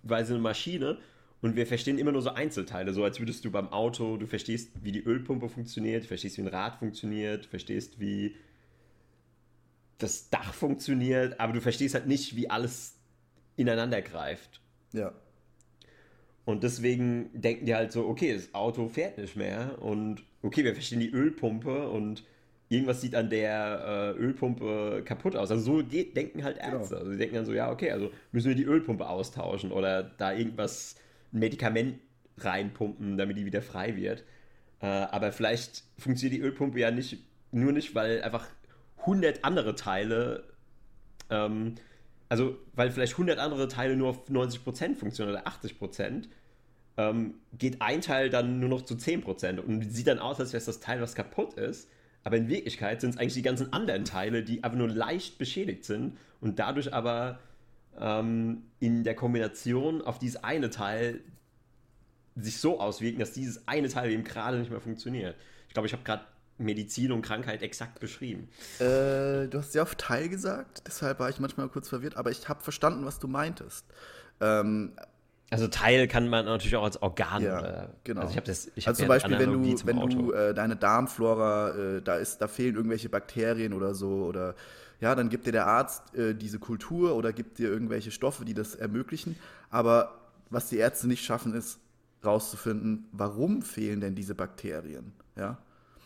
quasi 0.05 0.33
eine 0.33 0.41
Maschine 0.41 0.97
und 1.41 1.55
wir 1.55 1.67
verstehen 1.67 1.97
immer 1.97 2.11
nur 2.11 2.21
so 2.21 2.31
Einzelteile, 2.31 2.93
so 2.93 3.03
als 3.03 3.19
würdest 3.19 3.45
du 3.45 3.51
beim 3.51 3.69
Auto, 3.69 4.17
du 4.17 4.27
verstehst, 4.27 4.71
wie 4.81 4.91
die 4.91 5.03
Ölpumpe 5.03 5.49
funktioniert, 5.49 6.03
du 6.03 6.07
verstehst, 6.07 6.37
wie 6.37 6.41
ein 6.41 6.47
Rad 6.47 6.77
funktioniert, 6.77 7.45
du 7.45 7.49
verstehst, 7.49 7.99
wie 7.99 8.35
das 9.97 10.29
Dach 10.29 10.53
funktioniert, 10.53 11.39
aber 11.39 11.53
du 11.53 11.61
verstehst 11.61 11.93
halt 11.93 12.07
nicht, 12.07 12.35
wie 12.35 12.49
alles 12.49 12.95
ineinander 13.55 14.01
greift. 14.01 14.61
Ja. 14.93 15.13
Und 16.45 16.63
deswegen 16.63 17.29
denken 17.33 17.65
die 17.65 17.75
halt 17.75 17.91
so, 17.91 18.07
okay, 18.07 18.33
das 18.33 18.53
Auto 18.53 18.87
fährt 18.89 19.17
nicht 19.17 19.35
mehr 19.35 19.77
und 19.81 20.23
okay, 20.41 20.63
wir 20.63 20.73
verstehen 20.73 20.99
die 20.99 21.11
Ölpumpe 21.11 21.87
und 21.89 22.23
irgendwas 22.69 23.01
sieht 23.01 23.15
an 23.15 23.29
der 23.29 24.15
äh, 24.17 24.19
Ölpumpe 24.19 25.03
kaputt 25.05 25.35
aus. 25.35 25.51
Also 25.51 25.77
so 25.79 25.85
geht, 25.85 26.15
denken 26.15 26.43
halt 26.43 26.59
genau. 26.59 26.77
Ärzte. 26.79 26.95
Genau. 26.95 26.99
Also 27.01 27.11
sie 27.11 27.17
denken 27.17 27.35
dann 27.35 27.45
so, 27.45 27.53
ja, 27.53 27.71
okay, 27.71 27.91
also 27.91 28.11
müssen 28.31 28.47
wir 28.47 28.55
die 28.55 28.63
Ölpumpe 28.63 29.07
austauschen 29.07 29.71
oder 29.71 30.03
da 30.03 30.33
irgendwas 30.33 30.95
ein 31.31 31.39
Medikament 31.39 31.99
reinpumpen, 32.37 33.17
damit 33.17 33.37
die 33.37 33.45
wieder 33.45 33.61
frei 33.61 33.95
wird. 33.95 34.23
Äh, 34.81 34.87
aber 34.87 35.31
vielleicht 35.31 35.83
funktioniert 35.99 36.41
die 36.41 36.43
Ölpumpe 36.43 36.79
ja 36.79 36.91
nicht 36.91 37.17
nur 37.51 37.71
nicht, 37.71 37.93
weil 37.93 38.23
einfach 38.23 38.47
100 38.99 39.43
andere 39.43 39.75
Teile, 39.75 40.45
ähm, 41.29 41.75
also 42.31 42.57
weil 42.75 42.91
vielleicht 42.91 43.11
100 43.11 43.39
andere 43.39 43.67
Teile 43.67 43.97
nur 43.97 44.07
auf 44.07 44.29
90% 44.29 44.95
funktionieren 44.95 45.35
oder 45.35 45.47
80%, 45.47 46.29
ähm, 46.95 47.33
geht 47.57 47.81
ein 47.81 47.99
Teil 47.99 48.29
dann 48.29 48.61
nur 48.61 48.69
noch 48.69 48.83
zu 48.83 48.95
10% 48.95 49.59
und 49.59 49.83
sieht 49.93 50.07
dann 50.07 50.19
aus, 50.19 50.39
als 50.39 50.53
wäre 50.53 50.59
es 50.59 50.65
das 50.65 50.79
Teil, 50.79 51.01
was 51.01 51.13
kaputt 51.13 51.55
ist. 51.55 51.89
Aber 52.23 52.37
in 52.37 52.47
Wirklichkeit 52.47 53.01
sind 53.01 53.09
es 53.09 53.17
eigentlich 53.17 53.33
die 53.33 53.41
ganzen 53.41 53.73
anderen 53.73 54.05
Teile, 54.05 54.43
die 54.43 54.63
einfach 54.63 54.77
nur 54.77 54.87
leicht 54.87 55.39
beschädigt 55.39 55.83
sind 55.83 56.17
und 56.39 56.57
dadurch 56.57 56.93
aber 56.93 57.39
ähm, 57.99 58.61
in 58.79 59.03
der 59.03 59.15
Kombination 59.15 60.01
auf 60.01 60.17
dieses 60.17 60.41
eine 60.41 60.69
Teil 60.69 61.19
sich 62.37 62.59
so 62.59 62.79
auswirken, 62.79 63.19
dass 63.19 63.33
dieses 63.33 63.67
eine 63.67 63.89
Teil 63.89 64.09
eben 64.09 64.23
gerade 64.23 64.57
nicht 64.57 64.71
mehr 64.71 64.79
funktioniert. 64.79 65.35
Ich 65.67 65.73
glaube, 65.73 65.87
ich 65.87 65.91
habe 65.91 66.03
gerade 66.03 66.23
Medizin 66.57 67.11
und 67.11 67.21
Krankheit 67.21 67.61
exakt 67.63 67.99
beschrieben. 67.99 68.49
Äh, 68.79 69.47
du 69.47 69.53
hast 69.55 69.71
sehr 69.71 69.81
oft 69.81 69.97
Teil 69.97 70.29
gesagt, 70.29 70.83
deshalb 70.85 71.19
war 71.19 71.29
ich 71.29 71.39
manchmal 71.39 71.67
kurz 71.69 71.89
verwirrt, 71.89 72.17
aber 72.17 72.31
ich 72.31 72.47
habe 72.47 72.61
verstanden, 72.61 73.05
was 73.05 73.19
du 73.19 73.27
meintest. 73.27 73.85
Ähm, 74.39 74.93
Also 75.49 75.67
Teil 75.67 76.07
kann 76.07 76.29
man 76.29 76.45
natürlich 76.45 76.75
auch 76.75 76.83
als 76.83 77.01
Organ. 77.01 77.43
Ja, 77.43 77.59
oder, 77.59 77.93
genau. 78.03 78.21
Also, 78.21 78.37
ich 78.37 78.43
das, 78.43 78.71
also 78.85 78.93
zum 78.93 79.03
ja 79.03 79.07
Beispiel, 79.07 79.37
wenn 79.39 79.51
du, 79.51 79.85
wenn 79.85 79.99
Auto. 79.99 80.21
du 80.21 80.31
äh, 80.31 80.53
deine 80.53 80.75
Darmflora, 80.77 81.69
äh, 81.75 82.01
da 82.01 82.15
ist, 82.15 82.37
da 82.37 82.47
fehlen 82.47 82.75
irgendwelche 82.75 83.09
Bakterien 83.09 83.73
oder 83.73 83.93
so, 83.93 84.25
oder 84.25 84.55
ja, 85.01 85.13
dann 85.15 85.29
gibt 85.29 85.47
dir 85.47 85.51
der 85.51 85.67
Arzt 85.67 86.15
äh, 86.15 86.35
diese 86.35 86.59
Kultur 86.59 87.15
oder 87.15 87.33
gibt 87.33 87.57
dir 87.57 87.69
irgendwelche 87.69 88.11
Stoffe, 88.11 88.45
die 88.45 88.53
das 88.53 88.75
ermöglichen. 88.75 89.35
Aber 89.69 90.19
was 90.49 90.69
die 90.69 90.77
Ärzte 90.77 91.07
nicht 91.07 91.25
schaffen, 91.25 91.53
ist 91.55 91.79
rauszufinden, 92.23 93.07
warum 93.11 93.61
fehlen 93.63 93.99
denn 93.99 94.13
diese 94.15 94.35
Bakterien? 94.35 95.11
Ja, 95.35 95.57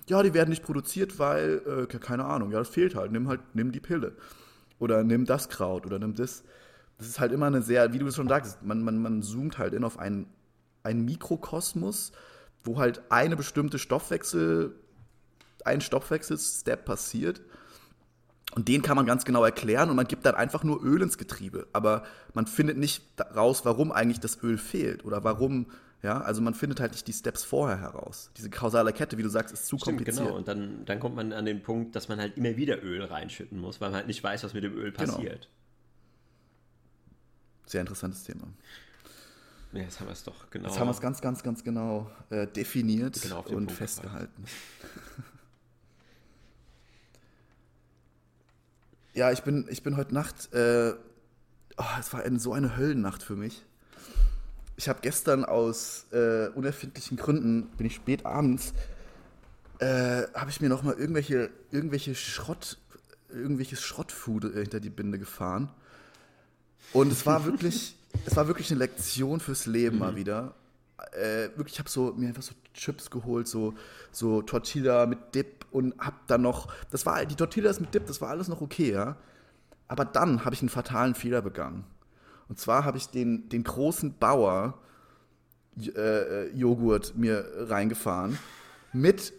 ja 0.09 0.21
die 0.23 0.33
werden 0.33 0.49
nicht 0.49 0.63
produziert, 0.63 1.19
weil, 1.19 1.61
äh, 1.65 1.85
ke- 1.87 1.99
keine 1.99 2.25
Ahnung, 2.25 2.51
ja, 2.51 2.59
das 2.59 2.69
fehlt 2.69 2.95
halt. 2.95 3.11
Nimm 3.11 3.27
halt, 3.27 3.41
nimm 3.53 3.71
die 3.71 3.79
Pille. 3.79 4.15
Oder 4.79 5.03
nimm 5.03 5.25
das 5.25 5.49
Kraut 5.49 5.85
oder 5.85 5.99
nimm 5.99 6.15
das. 6.15 6.43
Das 6.97 7.07
ist 7.07 7.19
halt 7.19 7.31
immer 7.31 7.47
eine 7.47 7.61
sehr, 7.61 7.93
wie 7.93 7.99
du 7.99 8.07
es 8.07 8.15
schon 8.15 8.27
sagst, 8.29 8.63
man, 8.63 8.81
man, 8.83 9.01
man 9.01 9.21
zoomt 9.21 9.57
halt 9.57 9.73
in 9.73 9.83
auf 9.83 9.99
einen, 9.99 10.27
einen 10.83 11.05
Mikrokosmos, 11.05 12.11
wo 12.63 12.77
halt 12.79 13.01
eine 13.09 13.35
bestimmte 13.35 13.79
Stoffwechsel, 13.79 14.75
ein 15.63 15.81
Stoffwechselstep 15.81 16.85
passiert. 16.85 17.41
Und 18.55 18.67
den 18.69 18.81
kann 18.81 18.95
man 18.95 19.05
ganz 19.05 19.25
genau 19.25 19.43
erklären 19.43 19.89
und 19.89 19.97
man 19.97 20.07
gibt 20.07 20.25
dann 20.25 20.35
einfach 20.35 20.63
nur 20.63 20.81
Öl 20.83 21.01
ins 21.01 21.17
Getriebe. 21.17 21.67
Aber 21.73 22.03
man 22.33 22.47
findet 22.47 22.77
nicht 22.77 23.03
raus, 23.35 23.65
warum 23.65 23.91
eigentlich 23.91 24.19
das 24.21 24.41
Öl 24.43 24.57
fehlt 24.57 25.03
oder 25.03 25.23
warum, 25.25 25.67
ja, 26.05 26.21
also 26.21 26.39
man 26.39 26.53
findet 26.53 26.79
halt 26.79 26.91
nicht 26.91 27.07
die 27.07 27.13
Steps 27.13 27.43
vorher 27.43 27.79
heraus. 27.81 28.29
Diese 28.37 28.51
kausale 28.51 28.93
Kette, 28.93 29.17
wie 29.17 29.23
du 29.23 29.29
sagst, 29.29 29.51
ist 29.51 29.65
zu 29.65 29.79
Stimmt, 29.79 29.97
kompliziert. 29.97 30.27
genau. 30.27 30.37
Und 30.37 30.47
dann, 30.47 30.85
dann 30.85 30.99
kommt 30.99 31.15
man 31.15 31.33
an 31.33 31.45
den 31.45 31.63
Punkt, 31.63 31.95
dass 31.95 32.09
man 32.09 32.19
halt 32.19 32.37
immer 32.37 32.55
wieder 32.57 32.83
Öl 32.83 33.03
reinschütten 33.03 33.59
muss, 33.59 33.81
weil 33.81 33.89
man 33.89 33.97
halt 33.97 34.05
nicht 34.07 34.23
weiß, 34.23 34.43
was 34.43 34.53
mit 34.53 34.63
dem 34.63 34.75
Öl 34.75 34.91
Genau. 34.91 35.13
passiert. 35.13 35.49
Sehr 37.65 37.81
interessantes 37.81 38.23
Thema. 38.23 38.45
Ja, 39.73 39.81
jetzt 39.81 39.99
haben 39.99 40.05
wir 40.05 40.13
es 40.13 40.23
doch 40.23 40.47
genau. 40.51 40.67
Jetzt 40.69 40.79
haben 40.79 40.85
wir 40.87 40.91
es 40.91 41.01
ganz, 41.01 41.21
ganz, 41.21 41.41
ganz 41.41 41.63
genau 41.63 42.11
äh, 42.29 42.45
definiert 42.45 43.19
Genau 43.23 43.39
und 43.39 43.45
Punkt 43.47 43.71
festgehalten. 43.71 44.45
ja, 49.15 49.31
ich 49.31 49.41
bin, 49.41 49.65
ich 49.71 49.81
bin 49.81 49.97
heute 49.97 50.13
Nacht, 50.13 50.53
äh, 50.53 50.93
oh, 51.77 51.83
es 51.99 52.13
war 52.13 52.21
eine, 52.21 52.39
so 52.39 52.53
eine 52.53 52.77
Höllennacht 52.77 53.23
für 53.23 53.35
mich. 53.35 53.65
Ich 54.77 54.89
habe 54.89 54.99
gestern 55.01 55.45
aus 55.45 56.05
äh, 56.11 56.47
unerfindlichen 56.49 57.17
Gründen, 57.17 57.67
bin 57.77 57.87
ich 57.87 57.95
spät 57.95 58.25
abends, 58.25 58.73
äh, 59.79 60.23
habe 60.33 60.49
ich 60.49 60.61
mir 60.61 60.69
noch 60.69 60.83
mal 60.83 60.93
irgendwelche, 60.93 61.49
irgendwelche 61.71 62.15
Schrott, 62.15 62.77
irgendwelches 63.29 63.81
Schrottfood 63.81 64.45
äh, 64.45 64.61
hinter 64.61 64.79
die 64.79 64.89
Binde 64.89 65.17
gefahren. 65.17 65.69
Und 66.93 67.11
es 67.11 67.25
war 67.25 67.45
wirklich, 67.45 67.95
es 68.25 68.35
war 68.35 68.47
wirklich 68.47 68.69
eine 68.71 68.79
Lektion 68.79 69.39
fürs 69.39 69.65
Leben 69.65 69.99
mal 69.99 70.15
wieder. 70.15 70.55
Äh, 71.11 71.49
wirklich, 71.55 71.73
ich 71.73 71.79
habe 71.79 71.89
so, 71.89 72.13
mir 72.13 72.27
einfach 72.27 72.41
so 72.41 72.53
Chips 72.73 73.09
geholt, 73.09 73.47
so, 73.47 73.73
so 74.11 74.41
Tortilla 74.41 75.05
mit 75.05 75.35
Dip 75.35 75.65
und 75.71 75.93
hab 75.99 76.27
dann 76.27 76.41
noch, 76.41 76.73
das 76.91 77.05
war, 77.05 77.25
die 77.25 77.35
Tortillas 77.35 77.79
mit 77.79 77.93
Dip, 77.93 78.05
das 78.07 78.21
war 78.21 78.29
alles 78.29 78.47
noch 78.47 78.61
okay, 78.61 78.91
ja. 78.91 79.17
Aber 79.87 80.03
dann 80.03 80.43
habe 80.45 80.55
ich 80.55 80.61
einen 80.61 80.69
fatalen 80.69 81.15
Fehler 81.15 81.41
begangen. 81.41 81.85
Und 82.47 82.59
zwar 82.59 82.85
habe 82.85 82.97
ich 82.97 83.07
den, 83.09 83.49
den 83.49 83.63
großen 83.63 84.17
Bauer 84.17 84.75
J- 85.77 85.95
äh, 85.95 86.47
Joghurt 86.51 87.15
mir 87.17 87.45
reingefahren 87.69 88.37
mit 88.93 89.33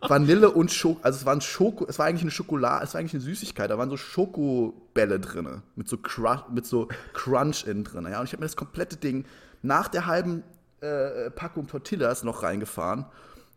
Vanille 0.00 0.50
und 0.50 0.70
Schoko. 0.72 1.00
Also 1.02 1.18
es 1.18 1.26
war 1.26 1.34
ein 1.34 1.40
Schoko, 1.42 1.84
es 1.86 1.98
war 1.98 2.06
eigentlich 2.06 2.22
eine 2.22 2.30
Schokolade, 2.30 2.84
es 2.84 2.94
war 2.94 3.00
eigentlich 3.00 3.12
eine 3.14 3.22
Süßigkeit. 3.22 3.70
Da 3.70 3.76
waren 3.76 3.90
so 3.90 3.96
Schokobälle 3.96 5.20
drin 5.20 5.62
mit 5.76 5.88
so 5.88 5.98
Crunch, 5.98 6.48
mit 6.50 6.66
so 6.66 6.88
Crunch 7.12 7.66
innen 7.66 7.84
drin. 7.84 8.06
Ja, 8.10 8.20
und 8.20 8.24
ich 8.26 8.32
habe 8.32 8.40
mir 8.40 8.46
das 8.46 8.56
komplette 8.56 8.96
Ding 8.96 9.24
nach 9.60 9.88
der 9.88 10.06
halben 10.06 10.42
äh, 10.80 11.30
Packung 11.30 11.66
Tortillas 11.66 12.22
noch 12.24 12.42
reingefahren. 12.42 13.04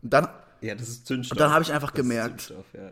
Und 0.02 0.12
dann, 0.12 0.28
Ja, 0.60 0.74
das 0.74 0.88
ist 0.88 1.06
Zündstoff. 1.06 1.36
Und 1.36 1.40
dann 1.40 1.52
habe 1.52 1.62
ich 1.62 1.72
einfach 1.72 1.90
Das 1.90 1.96
gemerkt- 2.04 2.52
ja. 2.74 2.90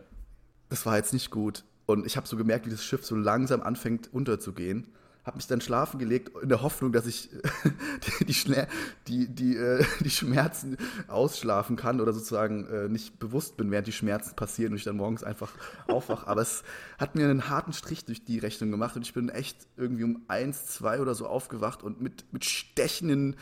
das 0.69 0.85
war 0.85 0.97
jetzt 0.97 1.13
nicht 1.13 1.29
gut. 1.29 1.63
Und 1.85 2.05
ich 2.07 2.17
habe 2.17 2.25
so 2.27 2.35
gemerkt, 2.35 2.65
wie 2.65 2.71
das 2.71 2.83
Schiff 2.83 3.05
so 3.05 3.15
langsam 3.15 3.61
anfängt 3.61 4.11
unterzugehen. 4.11 4.87
Habe 5.25 5.37
mich 5.37 5.47
dann 5.47 5.59
schlafen 5.59 5.99
gelegt, 5.99 6.31
in 6.41 6.49
der 6.49 6.61
Hoffnung, 6.61 6.91
dass 6.91 7.07
ich 7.07 7.29
die, 8.27 8.65
die, 9.07 9.27
die, 9.27 9.57
äh, 9.57 9.83
die 10.01 10.09
Schmerzen 10.11 10.77
ausschlafen 11.07 11.75
kann 11.75 11.99
oder 11.99 12.13
sozusagen 12.13 12.67
äh, 12.67 12.87
nicht 12.89 13.17
bewusst 13.17 13.57
bin, 13.57 13.71
während 13.71 13.87
die 13.87 13.91
Schmerzen 13.91 14.35
passieren 14.35 14.73
und 14.73 14.77
ich 14.77 14.83
dann 14.83 14.97
morgens 14.97 15.23
einfach 15.23 15.51
aufwache. 15.87 16.27
Aber 16.27 16.41
es 16.41 16.63
hat 16.99 17.15
mir 17.15 17.27
einen 17.27 17.49
harten 17.49 17.73
Strich 17.73 18.05
durch 18.05 18.23
die 18.23 18.37
Rechnung 18.37 18.69
gemacht 18.69 18.95
und 18.95 19.01
ich 19.01 19.13
bin 19.13 19.29
echt 19.29 19.67
irgendwie 19.77 20.03
um 20.03 20.21
eins, 20.27 20.67
zwei 20.67 20.99
oder 20.99 21.15
so 21.15 21.25
aufgewacht 21.25 21.81
und 21.81 22.01
mit, 22.01 22.31
mit 22.31 22.45
stechenden 22.45 23.35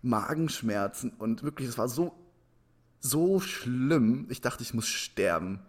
Magenschmerzen 0.00 1.10
und 1.18 1.42
wirklich, 1.42 1.68
es 1.68 1.76
war 1.76 1.88
so, 1.88 2.14
so 3.00 3.40
schlimm. 3.40 4.26
Ich 4.30 4.40
dachte, 4.40 4.62
ich 4.62 4.74
muss 4.74 4.88
sterben. 4.88 5.60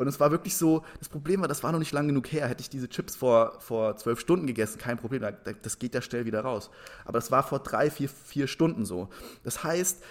Und 0.00 0.08
es 0.08 0.18
war 0.18 0.30
wirklich 0.30 0.56
so, 0.56 0.82
das 0.98 1.10
Problem 1.10 1.42
war, 1.42 1.48
das 1.48 1.62
war 1.62 1.72
noch 1.72 1.78
nicht 1.78 1.92
lang 1.92 2.06
genug 2.08 2.32
her. 2.32 2.48
Hätte 2.48 2.62
ich 2.62 2.70
diese 2.70 2.88
Chips 2.88 3.16
vor, 3.16 3.60
vor 3.60 3.96
zwölf 3.98 4.18
Stunden 4.18 4.46
gegessen, 4.46 4.78
kein 4.78 4.96
Problem, 4.96 5.20
da- 5.20 5.30
da- 5.30 5.52
das 5.52 5.78
geht 5.78 5.94
ja 5.94 6.00
schnell 6.00 6.24
wieder 6.24 6.40
raus. 6.40 6.70
Aber 7.04 7.18
das 7.18 7.30
war 7.30 7.42
vor 7.42 7.58
drei, 7.58 7.90
vier, 7.90 8.08
vier 8.08 8.46
Stunden 8.46 8.86
so. 8.86 9.10
Das 9.44 9.62
heißt, 9.62 10.02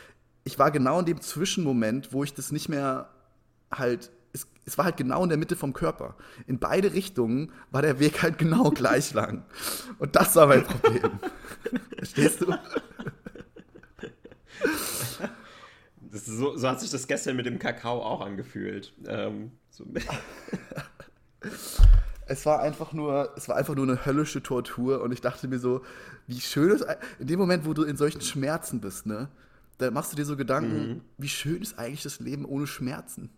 ich 0.43 0.59
war 0.59 0.69
genau 0.69 0.99
in 0.99 1.05
dem 1.07 1.21
Zwischenmoment, 1.21 2.13
wo 2.13 2.23
ich 2.23 2.35
das 2.35 2.51
nicht 2.51 2.69
mehr 2.69 3.09
halt, 3.71 4.11
es, 4.31 4.45
es 4.65 4.77
war 4.77 4.85
halt 4.85 4.97
genau 4.97 5.23
in 5.23 5.29
der 5.29 5.39
Mitte 5.39 5.55
vom 5.55 5.73
Körper. 5.73 6.15
In 6.45 6.59
beide 6.59 6.93
Richtungen 6.93 7.51
war 7.71 7.81
der 7.81 7.99
Weg 7.99 8.21
halt 8.21 8.37
genau 8.37 8.69
gleich 8.69 9.11
lang. 9.15 9.43
Und 9.97 10.15
das 10.15 10.35
war 10.35 10.45
mein 10.45 10.65
Problem. 10.65 11.19
Verstehst 11.97 12.41
du? 12.41 12.53
So, 16.11 16.57
so 16.57 16.67
hat 16.69 16.79
sich 16.79 16.89
das 16.91 17.07
gestern 17.07 17.35
mit 17.35 17.45
dem 17.45 17.59
Kakao 17.59 18.01
auch 18.01 18.21
angefühlt. 18.21 18.93
Ähm, 19.07 19.51
so, 19.69 19.85
Es 22.27 22.45
war 22.45 22.61
einfach 22.61 22.93
nur, 22.93 23.33
es 23.37 23.49
war 23.49 23.55
einfach 23.55 23.73
nur 23.75 23.85
eine 23.85 24.05
höllische 24.05 24.43
Tortur 24.43 25.01
und 25.01 25.11
ich 25.11 25.21
dachte 25.21 25.47
mir 25.47 25.57
so, 25.57 25.81
wie 26.27 26.39
schön 26.39 26.69
ist, 26.69 26.85
in 27.17 27.27
dem 27.27 27.39
Moment, 27.39 27.65
wo 27.65 27.73
du 27.73 27.83
in 27.83 27.97
solchen 27.97 28.21
Schmerzen 28.21 28.81
bist, 28.81 29.07
ne, 29.07 29.29
da 29.79 29.89
machst 29.89 30.11
du 30.11 30.15
dir 30.15 30.25
so 30.25 30.37
Gedanken, 30.37 31.01
wie 31.17 31.29
schön 31.29 31.61
ist 31.61 31.79
eigentlich 31.79 32.03
das 32.03 32.19
Leben 32.19 32.45
ohne 32.45 32.67
Schmerzen. 32.67 33.29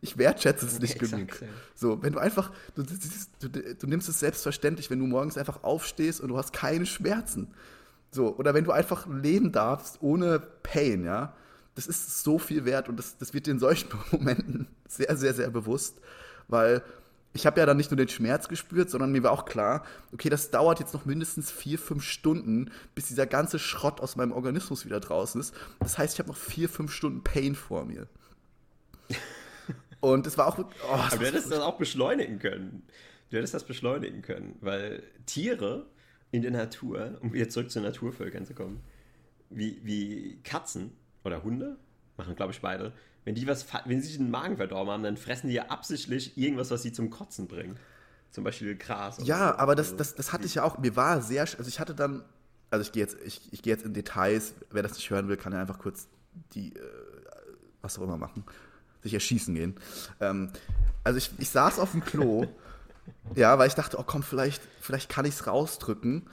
Ich 0.00 0.16
wertschätze 0.16 0.66
es 0.66 0.80
nicht 0.80 0.94
Exakt, 1.02 1.12
genug. 1.12 1.40
ja. 1.42 1.48
So, 1.74 2.02
wenn 2.02 2.12
du 2.12 2.18
einfach, 2.18 2.50
du, 2.74 2.82
du, 2.82 3.48
du, 3.48 3.74
du 3.74 3.86
nimmst 3.86 4.08
es 4.08 4.20
selbstverständlich, 4.20 4.90
wenn 4.90 4.98
du 5.00 5.06
morgens 5.06 5.36
einfach 5.36 5.62
aufstehst 5.62 6.20
und 6.20 6.28
du 6.28 6.38
hast 6.38 6.52
keine 6.52 6.86
Schmerzen. 6.86 7.48
So, 8.10 8.36
oder 8.36 8.54
wenn 8.54 8.64
du 8.64 8.72
einfach 8.72 9.06
leben 9.06 9.50
darfst 9.52 9.98
ohne 10.00 10.40
Pain, 10.62 11.04
ja. 11.04 11.34
Das 11.74 11.86
ist 11.86 12.22
so 12.22 12.38
viel 12.38 12.64
wert 12.64 12.88
und 12.88 12.96
das, 12.96 13.18
das 13.18 13.34
wird 13.34 13.46
dir 13.46 13.52
in 13.52 13.58
solchen 13.58 13.88
Momenten 14.12 14.68
sehr, 14.88 15.16
sehr, 15.16 15.34
sehr 15.34 15.50
bewusst, 15.50 16.00
weil 16.48 16.82
ich 17.36 17.46
habe 17.46 17.58
ja 17.58 17.66
dann 17.66 17.76
nicht 17.76 17.90
nur 17.90 17.96
den 17.96 18.08
Schmerz 18.08 18.48
gespürt, 18.48 18.90
sondern 18.90 19.10
mir 19.10 19.24
war 19.24 19.32
auch 19.32 19.44
klar, 19.44 19.84
okay, 20.12 20.28
das 20.28 20.50
dauert 20.50 20.78
jetzt 20.78 20.94
noch 20.94 21.04
mindestens 21.04 21.50
vier, 21.50 21.80
fünf 21.80 22.04
Stunden, 22.04 22.70
bis 22.94 23.08
dieser 23.08 23.26
ganze 23.26 23.58
Schrott 23.58 24.00
aus 24.00 24.14
meinem 24.14 24.30
Organismus 24.30 24.84
wieder 24.84 25.00
draußen 25.00 25.40
ist. 25.40 25.52
Das 25.80 25.98
heißt, 25.98 26.14
ich 26.14 26.20
habe 26.20 26.28
noch 26.28 26.36
vier, 26.36 26.68
fünf 26.68 26.92
Stunden 26.92 27.24
Pain 27.24 27.56
vor 27.56 27.84
mir. 27.84 28.06
Und 30.00 30.26
es 30.26 30.38
war 30.38 30.46
auch. 30.46 30.58
Oh, 30.58 30.64
Aber 30.86 31.16
du 31.16 31.26
hättest 31.26 31.50
das 31.50 31.60
auch 31.60 31.76
beschleunigen 31.76 32.38
können. 32.38 32.82
Du 33.30 33.38
hättest 33.38 33.54
das 33.54 33.64
beschleunigen 33.64 34.22
können, 34.22 34.56
weil 34.60 35.02
Tiere 35.26 35.86
in 36.30 36.42
der 36.42 36.50
Natur, 36.50 37.18
um 37.20 37.32
wieder 37.32 37.48
zurück 37.48 37.70
zu 37.70 37.80
Naturvölkern 37.80 38.44
zu 38.44 38.54
kommen, 38.54 38.80
wie, 39.50 39.80
wie 39.82 40.40
Katzen 40.44 40.92
oder 41.24 41.42
Hunde, 41.42 41.76
machen 42.16 42.36
glaube 42.36 42.52
ich 42.52 42.60
beide, 42.60 42.92
wenn 43.24 43.34
die 43.34 43.46
was, 43.46 43.66
wenn 43.86 44.00
sie 44.00 44.08
sich 44.08 44.18
den 44.18 44.30
Magen 44.30 44.56
verdorben 44.56 44.92
haben, 44.92 45.02
dann 45.02 45.16
fressen 45.16 45.48
die 45.48 45.54
ja 45.54 45.66
absichtlich 45.66 46.36
irgendwas, 46.36 46.70
was 46.70 46.82
sie 46.82 46.92
zum 46.92 47.10
Kotzen 47.10 47.48
bringt. 47.48 47.78
Zum 48.30 48.44
Beispiel 48.44 48.76
Gras. 48.76 49.18
oder 49.18 49.26
Ja, 49.26 49.52
so. 49.52 49.58
aber 49.58 49.74
das, 49.74 49.88
Also, 49.88 49.96
das, 49.96 50.14
das 50.14 50.32
hatte 50.32 50.44
ich 50.44 50.56
ja 50.56 50.64
auch. 50.64 50.78
Mir 50.78 50.96
war 50.96 51.22
sehr, 51.22 51.42
also 51.42 51.66
ich 51.66 51.80
hatte 51.80 51.94
dann, 51.94 52.24
also 52.70 52.82
ich 52.82 52.92
gehe 52.92 53.02
jetzt, 53.02 53.16
ich, 53.24 53.52
ich 53.52 53.62
gehe 53.62 53.72
jetzt 53.72 53.84
in 53.84 53.94
Details. 53.94 54.54
Wer 54.70 54.82
das 54.82 54.94
nicht 54.94 55.08
hören 55.08 55.28
will, 55.28 55.36
kann 55.36 55.52
ja 55.52 55.60
einfach 55.60 55.78
kurz 55.78 56.08
die, 56.52 56.74
äh, 56.74 56.80
was 57.80 57.98
auch 57.98 58.02
immer 58.02 58.16
machen, 58.16 58.44
sich 59.02 59.14
erschießen 59.14 59.54
gehen. 59.54 59.76
Ähm, 60.20 60.50
also 61.04 61.16
ich, 61.16 61.30
ich 61.38 61.48
saß 61.48 61.78
auf 61.78 61.92
dem 61.92 62.04
Klo, 62.04 62.46
ja, 63.36 63.56
weil 63.58 63.68
ich 63.68 63.74
dachte, 63.74 63.98
oh 63.98 64.04
komm, 64.04 64.22
vielleicht, 64.22 64.62
vielleicht 64.80 65.08
kann 65.08 65.24
ich 65.24 65.34
es 65.34 65.46
rausdrücken. 65.46 66.26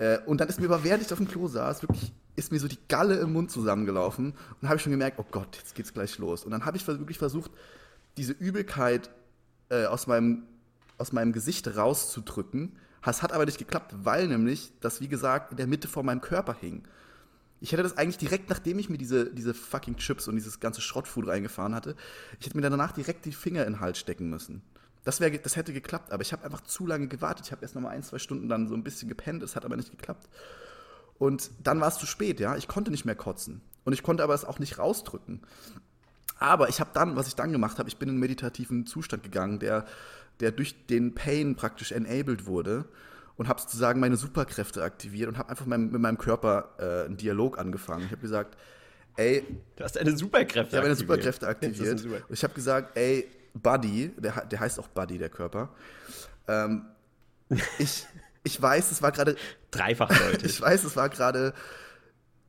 Äh, 0.00 0.18
und 0.24 0.40
dann 0.40 0.48
ist 0.48 0.58
mir 0.58 0.66
aber, 0.66 0.82
während 0.82 1.04
ich 1.04 1.12
auf 1.12 1.18
dem 1.18 1.28
Klo 1.28 1.46
saß, 1.46 1.82
wirklich 1.82 2.12
ist 2.34 2.50
mir 2.50 2.58
so 2.58 2.68
die 2.68 2.78
Galle 2.88 3.16
im 3.16 3.34
Mund 3.34 3.50
zusammengelaufen 3.50 4.32
und 4.60 4.68
habe 4.68 4.76
ich 4.76 4.82
schon 4.82 4.92
gemerkt, 4.92 5.18
oh 5.18 5.26
Gott, 5.30 5.56
jetzt 5.58 5.74
geht's 5.74 5.92
gleich 5.92 6.16
los. 6.18 6.44
Und 6.44 6.52
dann 6.52 6.64
habe 6.64 6.78
ich 6.78 6.86
wirklich 6.88 7.18
versucht, 7.18 7.50
diese 8.16 8.32
Übelkeit 8.32 9.10
äh, 9.68 9.84
aus, 9.84 10.06
meinem, 10.06 10.44
aus 10.96 11.12
meinem 11.12 11.32
Gesicht 11.32 11.76
rauszudrücken. 11.76 12.76
Es 13.04 13.22
hat 13.22 13.32
aber 13.32 13.44
nicht 13.44 13.58
geklappt, 13.58 13.94
weil 14.02 14.26
nämlich 14.26 14.72
das, 14.80 15.02
wie 15.02 15.08
gesagt, 15.08 15.50
in 15.50 15.58
der 15.58 15.66
Mitte 15.66 15.86
von 15.86 16.06
meinem 16.06 16.22
Körper 16.22 16.54
hing. 16.54 16.82
Ich 17.60 17.72
hätte 17.72 17.82
das 17.82 17.98
eigentlich 17.98 18.16
direkt, 18.16 18.48
nachdem 18.48 18.78
ich 18.78 18.88
mir 18.88 18.96
diese, 18.96 19.26
diese 19.34 19.52
fucking 19.52 19.96
Chips 19.96 20.28
und 20.28 20.34
dieses 20.34 20.60
ganze 20.60 20.80
Schrottfood 20.80 21.28
reingefahren 21.28 21.74
hatte, 21.74 21.94
ich 22.38 22.46
hätte 22.46 22.56
mir 22.56 22.62
danach 22.62 22.92
direkt 22.92 23.26
die 23.26 23.32
Finger 23.32 23.66
in 23.66 23.74
den 23.74 23.80
Hals 23.80 23.98
stecken 23.98 24.30
müssen. 24.30 24.62
Das, 25.04 25.20
wär, 25.20 25.30
das 25.30 25.56
hätte 25.56 25.72
geklappt, 25.72 26.12
aber 26.12 26.22
ich 26.22 26.32
habe 26.32 26.44
einfach 26.44 26.60
zu 26.62 26.86
lange 26.86 27.08
gewartet. 27.08 27.46
Ich 27.46 27.52
habe 27.52 27.62
erst 27.62 27.74
noch 27.74 27.82
mal 27.82 27.90
ein, 27.90 28.02
zwei 28.02 28.18
Stunden 28.18 28.48
dann 28.48 28.68
so 28.68 28.74
ein 28.74 28.84
bisschen 28.84 29.08
gepennt, 29.08 29.42
es 29.42 29.56
hat 29.56 29.64
aber 29.64 29.76
nicht 29.76 29.90
geklappt. 29.90 30.28
Und 31.18 31.50
dann 31.62 31.80
war 31.80 31.88
es 31.88 31.98
zu 31.98 32.06
spät, 32.06 32.40
ja. 32.40 32.56
Ich 32.56 32.68
konnte 32.68 32.90
nicht 32.90 33.04
mehr 33.04 33.14
kotzen. 33.14 33.60
Und 33.84 33.92
ich 33.92 34.02
konnte 34.02 34.22
aber 34.22 34.34
es 34.34 34.44
auch 34.44 34.58
nicht 34.58 34.78
rausdrücken. 34.78 35.40
Aber 36.38 36.68
ich 36.70 36.80
habe 36.80 36.90
dann, 36.94 37.16
was 37.16 37.28
ich 37.28 37.34
dann 37.34 37.52
gemacht 37.52 37.78
habe, 37.78 37.88
ich 37.88 37.98
bin 37.98 38.08
in 38.08 38.14
einen 38.14 38.20
meditativen 38.20 38.86
Zustand 38.86 39.22
gegangen, 39.22 39.58
der, 39.58 39.84
der 40.40 40.52
durch 40.52 40.86
den 40.86 41.14
Pain 41.14 41.56
praktisch 41.56 41.92
enabled 41.92 42.46
wurde 42.46 42.86
und 43.36 43.48
habe 43.48 43.60
sozusagen 43.60 44.00
meine 44.00 44.16
Superkräfte 44.16 44.82
aktiviert 44.82 45.28
und 45.28 45.36
habe 45.38 45.50
einfach 45.50 45.66
mein, 45.66 45.90
mit 45.90 46.00
meinem 46.00 46.18
Körper 46.18 46.70
äh, 46.78 47.06
einen 47.06 47.18
Dialog 47.18 47.58
angefangen. 47.58 48.04
Ich 48.06 48.10
habe 48.10 48.22
gesagt, 48.22 48.56
ey. 49.16 49.44
Du 49.76 49.84
hast 49.84 49.96
deine 49.96 50.16
Superkräfte 50.16 50.60
aktiviert. 50.60 50.72
Ich 50.72 50.76
habe 50.76 50.86
meine 50.86 50.96
Superkräfte 50.96 51.48
aktiviert. 51.48 52.04
Und 52.04 52.34
ich 52.34 52.42
habe 52.42 52.54
gesagt, 52.54 52.96
ey, 52.96 53.28
Buddy, 53.54 54.12
der, 54.16 54.46
der 54.46 54.60
heißt 54.60 54.78
auch 54.78 54.88
Buddy, 54.88 55.18
der 55.18 55.28
Körper. 55.28 55.70
Ähm, 56.48 56.86
ich, 57.78 58.06
ich 58.44 58.60
weiß, 58.60 58.90
es 58.90 59.02
war 59.02 59.12
gerade. 59.12 59.36
Dreifach 59.70 60.08
deutlich. 60.30 60.52
ich 60.52 60.60
weiß, 60.60 60.84
es 60.84 60.96
war 60.96 61.08
gerade 61.08 61.54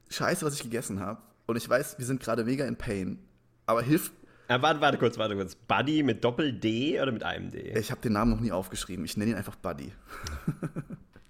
scheiße, 0.10 0.46
was 0.46 0.56
ich 0.56 0.64
gegessen 0.64 1.00
habe. 1.00 1.22
Und 1.46 1.56
ich 1.56 1.68
weiß, 1.68 1.98
wir 1.98 2.06
sind 2.06 2.22
gerade 2.22 2.44
mega 2.44 2.66
in 2.66 2.76
Pain. 2.76 3.20
Aber 3.66 3.82
hilf. 3.82 4.12
Ja, 4.50 4.62
warte, 4.62 4.82
warte 4.82 4.98
kurz, 4.98 5.18
warte 5.18 5.36
kurz. 5.36 5.56
Buddy 5.56 6.04
mit 6.04 6.24
Doppel-D 6.24 7.02
oder 7.02 7.12
mit 7.12 7.24
einem 7.24 7.52
D? 7.52 7.74
Ich 7.78 7.92
habe 7.92 8.02
den 8.02 8.14
Namen 8.14 8.32
noch 8.32 8.40
nie 8.40 8.52
aufgeschrieben. 8.52 9.06
Ich 9.06 9.16
nenne 9.18 9.32
ihn 9.32 9.38
einfach 9.38 9.56
Buddy. 9.56 9.94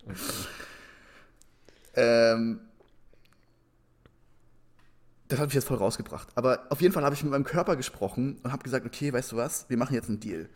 okay. 0.07 0.15
ähm, 1.95 2.61
das 5.31 5.39
hat 5.39 5.47
mich 5.47 5.55
jetzt 5.55 5.67
voll 5.67 5.77
rausgebracht. 5.77 6.27
Aber 6.35 6.65
auf 6.69 6.81
jeden 6.81 6.93
Fall 6.93 7.03
habe 7.03 7.15
ich 7.15 7.23
mit 7.23 7.31
meinem 7.31 7.45
Körper 7.45 7.75
gesprochen 7.75 8.37
und 8.43 8.51
habe 8.51 8.63
gesagt, 8.63 8.85
okay, 8.85 9.13
weißt 9.13 9.31
du 9.31 9.37
was, 9.37 9.69
wir 9.69 9.77
machen 9.77 9.93
jetzt 9.93 10.09
einen 10.09 10.19
Deal. 10.19 10.49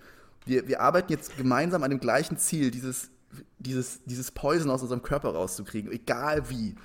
Wir, 0.45 0.67
wir 0.67 0.81
arbeiten 0.81 1.11
jetzt 1.11 1.37
gemeinsam 1.37 1.83
an 1.83 1.89
dem 1.89 1.99
gleichen 1.99 2.37
Ziel, 2.37 2.71
dieses, 2.71 3.09
dieses, 3.57 4.03
dieses 4.03 4.31
Poison 4.31 4.69
aus 4.69 4.81
unserem 4.81 5.01
Körper 5.01 5.29
rauszukriegen, 5.29 5.91
egal 5.91 6.49
wie. 6.49 6.75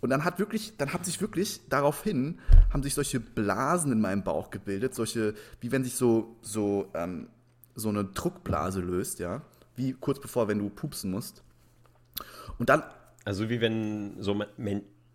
Und 0.00 0.10
dann 0.10 0.24
hat 0.24 0.38
wirklich, 0.38 0.76
dann 0.76 0.92
hat 0.92 1.04
sich 1.04 1.20
wirklich 1.20 1.60
daraufhin, 1.68 2.38
haben 2.72 2.82
sich 2.82 2.94
solche 2.94 3.18
Blasen 3.20 3.92
in 3.92 4.00
meinem 4.00 4.22
Bauch 4.22 4.50
gebildet, 4.50 4.94
solche, 4.94 5.34
wie 5.60 5.72
wenn 5.72 5.84
sich 5.84 5.96
so, 5.96 6.36
so, 6.42 6.90
ähm, 6.94 7.28
so 7.74 7.88
eine 7.88 8.04
Druckblase 8.04 8.80
löst, 8.80 9.18
ja, 9.18 9.42
wie 9.74 9.94
kurz 9.94 10.20
bevor, 10.20 10.48
wenn 10.48 10.58
du 10.58 10.70
pupsen 10.70 11.10
musst. 11.10 11.42
Und 12.58 12.68
dann. 12.68 12.82
Also 13.24 13.48
wie 13.48 13.60
wenn 13.60 14.20
so 14.20 14.34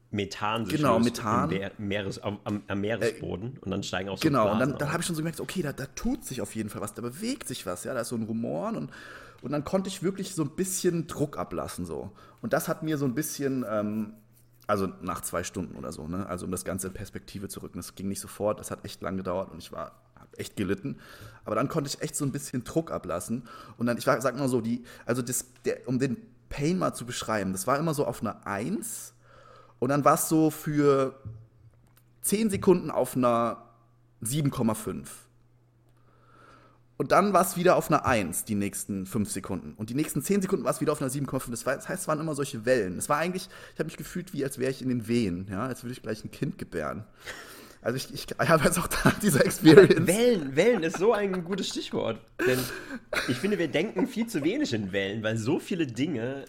Methan 0.10 0.66
sich 0.66 0.78
genau, 0.78 1.00
Methan. 1.00 1.50
Meeres, 1.78 2.20
am, 2.20 2.40
am, 2.46 2.80
Meeresboden 2.80 3.56
äh, 3.56 3.60
und 3.60 3.72
dann 3.72 3.84
steigen 3.84 4.10
auch 4.10 4.18
so 4.18 4.22
Genau, 4.22 4.44
Blasen 4.44 4.62
und 4.62 4.70
dann, 4.72 4.80
dann 4.80 4.92
habe 4.94 5.02
ich 5.02 5.08
schon 5.08 5.16
so 5.16 5.22
gemerkt, 5.22 5.42
okay, 5.42 5.62
da, 5.62 5.74
da 5.74 5.86
tut 5.96 6.24
sich 6.24 6.42
auf 6.42 6.56
jeden 6.56 6.70
Fall 6.70 6.82
was, 6.82 6.94
da 6.94 7.02
bewegt 7.02 7.48
sich 7.48 7.66
was, 7.66 7.84
ja, 7.84 7.94
da 7.94 8.02
ist 8.02 8.10
so 8.10 8.16
ein 8.16 8.24
Rumor 8.24 8.70
und, 8.70 8.90
und 9.42 9.52
dann 9.52 9.66
konnte 9.66 9.90
ich 9.90 10.04
wirklich 10.04 10.34
so 10.34 10.44
ein 10.44 10.52
bisschen 10.52 11.08
Druck 11.08 11.38
ablassen 11.38 11.86
so. 11.86 12.12
Und 12.42 12.54
das 12.54 12.68
hat 12.68 12.84
mir 12.84 12.98
so 12.98 13.06
ein 13.06 13.16
bisschen, 13.16 13.66
ähm, 13.70 14.14
also 14.66 14.88
nach 15.02 15.22
zwei 15.22 15.44
Stunden 15.44 15.76
oder 15.76 15.92
so, 15.92 16.08
ne, 16.08 16.26
also 16.28 16.46
um 16.46 16.52
das 16.52 16.64
Ganze 16.64 16.88
in 16.88 16.94
Perspektive 16.94 17.50
zu 17.50 17.62
rücken. 17.62 17.80
Das 17.80 17.96
ging 17.96 18.08
nicht 18.08 18.22
sofort, 18.22 18.60
das 18.60 18.72
hat 18.72 18.86
echt 18.86 19.02
lang 19.02 19.18
gedauert 19.18 19.52
und 19.52 19.60
ich 19.60 19.72
war 19.72 20.04
echt 20.38 20.56
gelitten. 20.56 20.98
Aber 21.46 21.56
dann 21.56 21.68
konnte 21.68 21.90
ich 21.90 22.02
echt 22.02 22.16
so 22.16 22.26
ein 22.26 22.32
bisschen 22.32 22.64
Druck 22.64 22.92
ablassen. 22.92 23.44
Und 23.78 23.88
dann, 23.88 23.98
ich 23.98 24.04
sag 24.06 24.38
mal 24.38 24.50
so, 24.50 24.62
die, 24.62 24.84
also 25.06 25.22
das, 25.22 25.46
der, 25.66 25.88
um 25.88 26.00
den 26.00 26.18
Pain 26.50 26.78
mal 26.78 26.94
zu 26.94 27.06
beschreiben, 27.06 27.52
das 27.52 27.68
war 27.68 27.78
immer 27.78 27.94
so 27.94 28.06
auf 28.06 28.22
einer 28.22 28.46
Eins 28.46 29.14
und 29.80 29.90
dann 29.90 30.06
war 30.06 30.16
es 30.16 30.30
so 30.30 30.50
für 30.50 31.16
10 32.22 32.50
Sekunden 32.50 32.92
auf 32.92 33.16
einer 33.16 33.64
7,5. 34.24 35.06
Und 36.98 37.12
dann 37.12 37.32
war 37.32 37.44
es 37.44 37.56
wieder 37.56 37.76
auf 37.76 37.92
einer 37.92 38.06
1, 38.08 38.46
die 38.46 38.56
nächsten 38.56 39.06
5 39.06 39.30
Sekunden. 39.32 39.74
Und 39.78 39.92
die 39.92 39.94
nächsten 39.94 40.24
10 40.24 40.42
Sekunden 40.42 40.66
war 40.66 40.72
es 40.72 40.82
wieder 40.82 40.92
auf 40.92 41.02
einer 41.02 41.12
7,5. 41.12 41.52
Das, 41.52 41.66
heißt, 41.66 42.02
es 42.02 42.08
waren 42.08 42.20
immer 42.20 42.34
solche 42.34 42.66
Wellen. 42.66 42.98
Es 42.98 43.08
war 43.08 43.18
eigentlich, 43.18 43.50
ich 43.74 43.80
habe 43.80 43.86
mich 43.86 43.98
gefühlt, 43.98 44.34
wie 44.34 44.44
als 44.44 44.58
wäre 44.58 44.72
ich 44.72 44.82
in 44.82 44.90
den 44.90 45.08
Wehen, 45.08 45.48
ja, 45.50 45.68
als 45.68 45.84
würde 45.84 45.94
ich 45.94 46.02
gleich 46.02 46.24
ein 46.24 46.32
Kind 46.32 46.58
gebären. 46.58 47.06
Also 47.84 47.98
ich, 47.98 48.12
ich, 48.12 48.26
ich 48.32 48.50
habe 48.50 48.64
jetzt 48.64 48.80
auch 48.80 48.88
da 48.88 49.14
diese 49.22 49.46
Experience. 49.46 49.96
Aber 49.96 50.08
Wellen, 50.08 50.56
Wellen 50.56 50.84
ist 50.84 50.98
so 50.98 51.14
ein 51.14 51.44
gutes 51.44 51.70
Stichwort. 51.70 52.20
Denn 52.46 52.60
ich 53.28 53.38
finde, 53.38 53.60
wir 53.60 53.68
denken 53.68 54.08
viel 54.08 54.26
zu 54.26 54.44
wenig 54.44 54.74
in 54.74 54.92
Wellen, 54.92 55.22
weil 55.22 55.38
so 55.38 55.60
viele 55.60 55.86
Dinge 55.86 56.46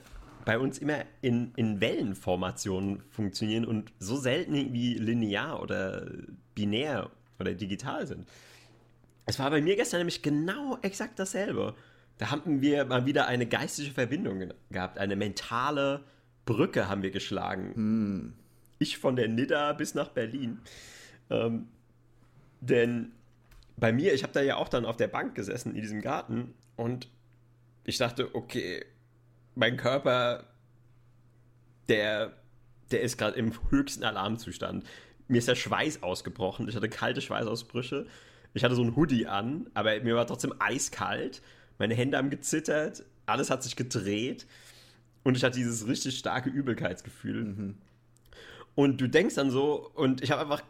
bei 0.48 0.58
uns 0.58 0.78
immer 0.78 1.04
in, 1.20 1.52
in 1.56 1.78
Wellenformationen 1.82 3.02
funktionieren 3.10 3.66
und 3.66 3.92
so 3.98 4.16
selten 4.16 4.54
irgendwie 4.54 4.94
linear 4.94 5.60
oder 5.62 6.10
binär 6.54 7.10
oder 7.38 7.52
digital 7.52 8.06
sind. 8.06 8.26
Es 9.26 9.38
war 9.38 9.50
bei 9.50 9.60
mir 9.60 9.76
gestern 9.76 10.00
nämlich 10.00 10.22
genau 10.22 10.78
exakt 10.80 11.18
dasselbe. 11.18 11.74
Da 12.16 12.30
haben 12.30 12.62
wir 12.62 12.86
mal 12.86 13.04
wieder 13.04 13.26
eine 13.26 13.44
geistige 13.44 13.90
Verbindung 13.90 14.54
gehabt, 14.70 14.96
eine 14.96 15.16
mentale 15.16 16.04
Brücke 16.46 16.88
haben 16.88 17.02
wir 17.02 17.10
geschlagen. 17.10 17.74
Hm. 17.74 18.32
Ich 18.78 18.96
von 18.96 19.16
der 19.16 19.28
Nidda 19.28 19.74
bis 19.74 19.94
nach 19.94 20.08
Berlin. 20.08 20.60
Ähm, 21.28 21.68
denn 22.62 23.12
bei 23.76 23.92
mir, 23.92 24.14
ich 24.14 24.22
habe 24.22 24.32
da 24.32 24.40
ja 24.40 24.56
auch 24.56 24.70
dann 24.70 24.86
auf 24.86 24.96
der 24.96 25.08
Bank 25.08 25.34
gesessen 25.34 25.74
in 25.74 25.82
diesem 25.82 26.00
Garten 26.00 26.54
und 26.76 27.10
ich 27.84 27.98
dachte, 27.98 28.34
okay, 28.34 28.86
mein 29.58 29.76
Körper, 29.76 30.44
der, 31.88 32.32
der 32.92 33.02
ist 33.02 33.18
gerade 33.18 33.36
im 33.36 33.52
höchsten 33.70 34.04
Alarmzustand. 34.04 34.84
Mir 35.26 35.38
ist 35.38 35.48
der 35.48 35.56
Schweiß 35.56 36.02
ausgebrochen. 36.02 36.68
Ich 36.68 36.76
hatte 36.76 36.88
kalte 36.88 37.20
Schweißausbrüche. 37.20 38.06
Ich 38.54 38.62
hatte 38.62 38.76
so 38.76 38.82
ein 38.82 38.94
Hoodie 38.94 39.26
an, 39.26 39.68
aber 39.74 40.00
mir 40.00 40.14
war 40.14 40.26
trotzdem 40.26 40.54
eiskalt. 40.60 41.42
Meine 41.78 41.94
Hände 41.94 42.16
haben 42.16 42.30
gezittert. 42.30 43.02
Alles 43.26 43.50
hat 43.50 43.64
sich 43.64 43.74
gedreht. 43.74 44.46
Und 45.24 45.36
ich 45.36 45.42
hatte 45.42 45.58
dieses 45.58 45.88
richtig 45.88 46.16
starke 46.16 46.50
Übelkeitsgefühl. 46.50 47.44
Mhm. 47.44 47.74
Und 48.76 49.00
du 49.00 49.08
denkst 49.08 49.34
dann 49.34 49.50
so, 49.50 49.90
und 49.94 50.22
ich 50.22 50.30
habe 50.30 50.42
einfach, 50.42 50.62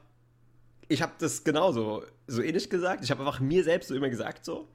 ich 0.88 1.02
habe 1.02 1.12
das 1.18 1.44
genauso, 1.44 2.04
so 2.26 2.40
ähnlich 2.40 2.70
gesagt. 2.70 3.04
Ich 3.04 3.10
habe 3.10 3.20
einfach 3.20 3.38
mir 3.38 3.62
selbst 3.64 3.88
so 3.88 3.94
immer 3.94 4.08
gesagt, 4.08 4.46
so, 4.46 4.66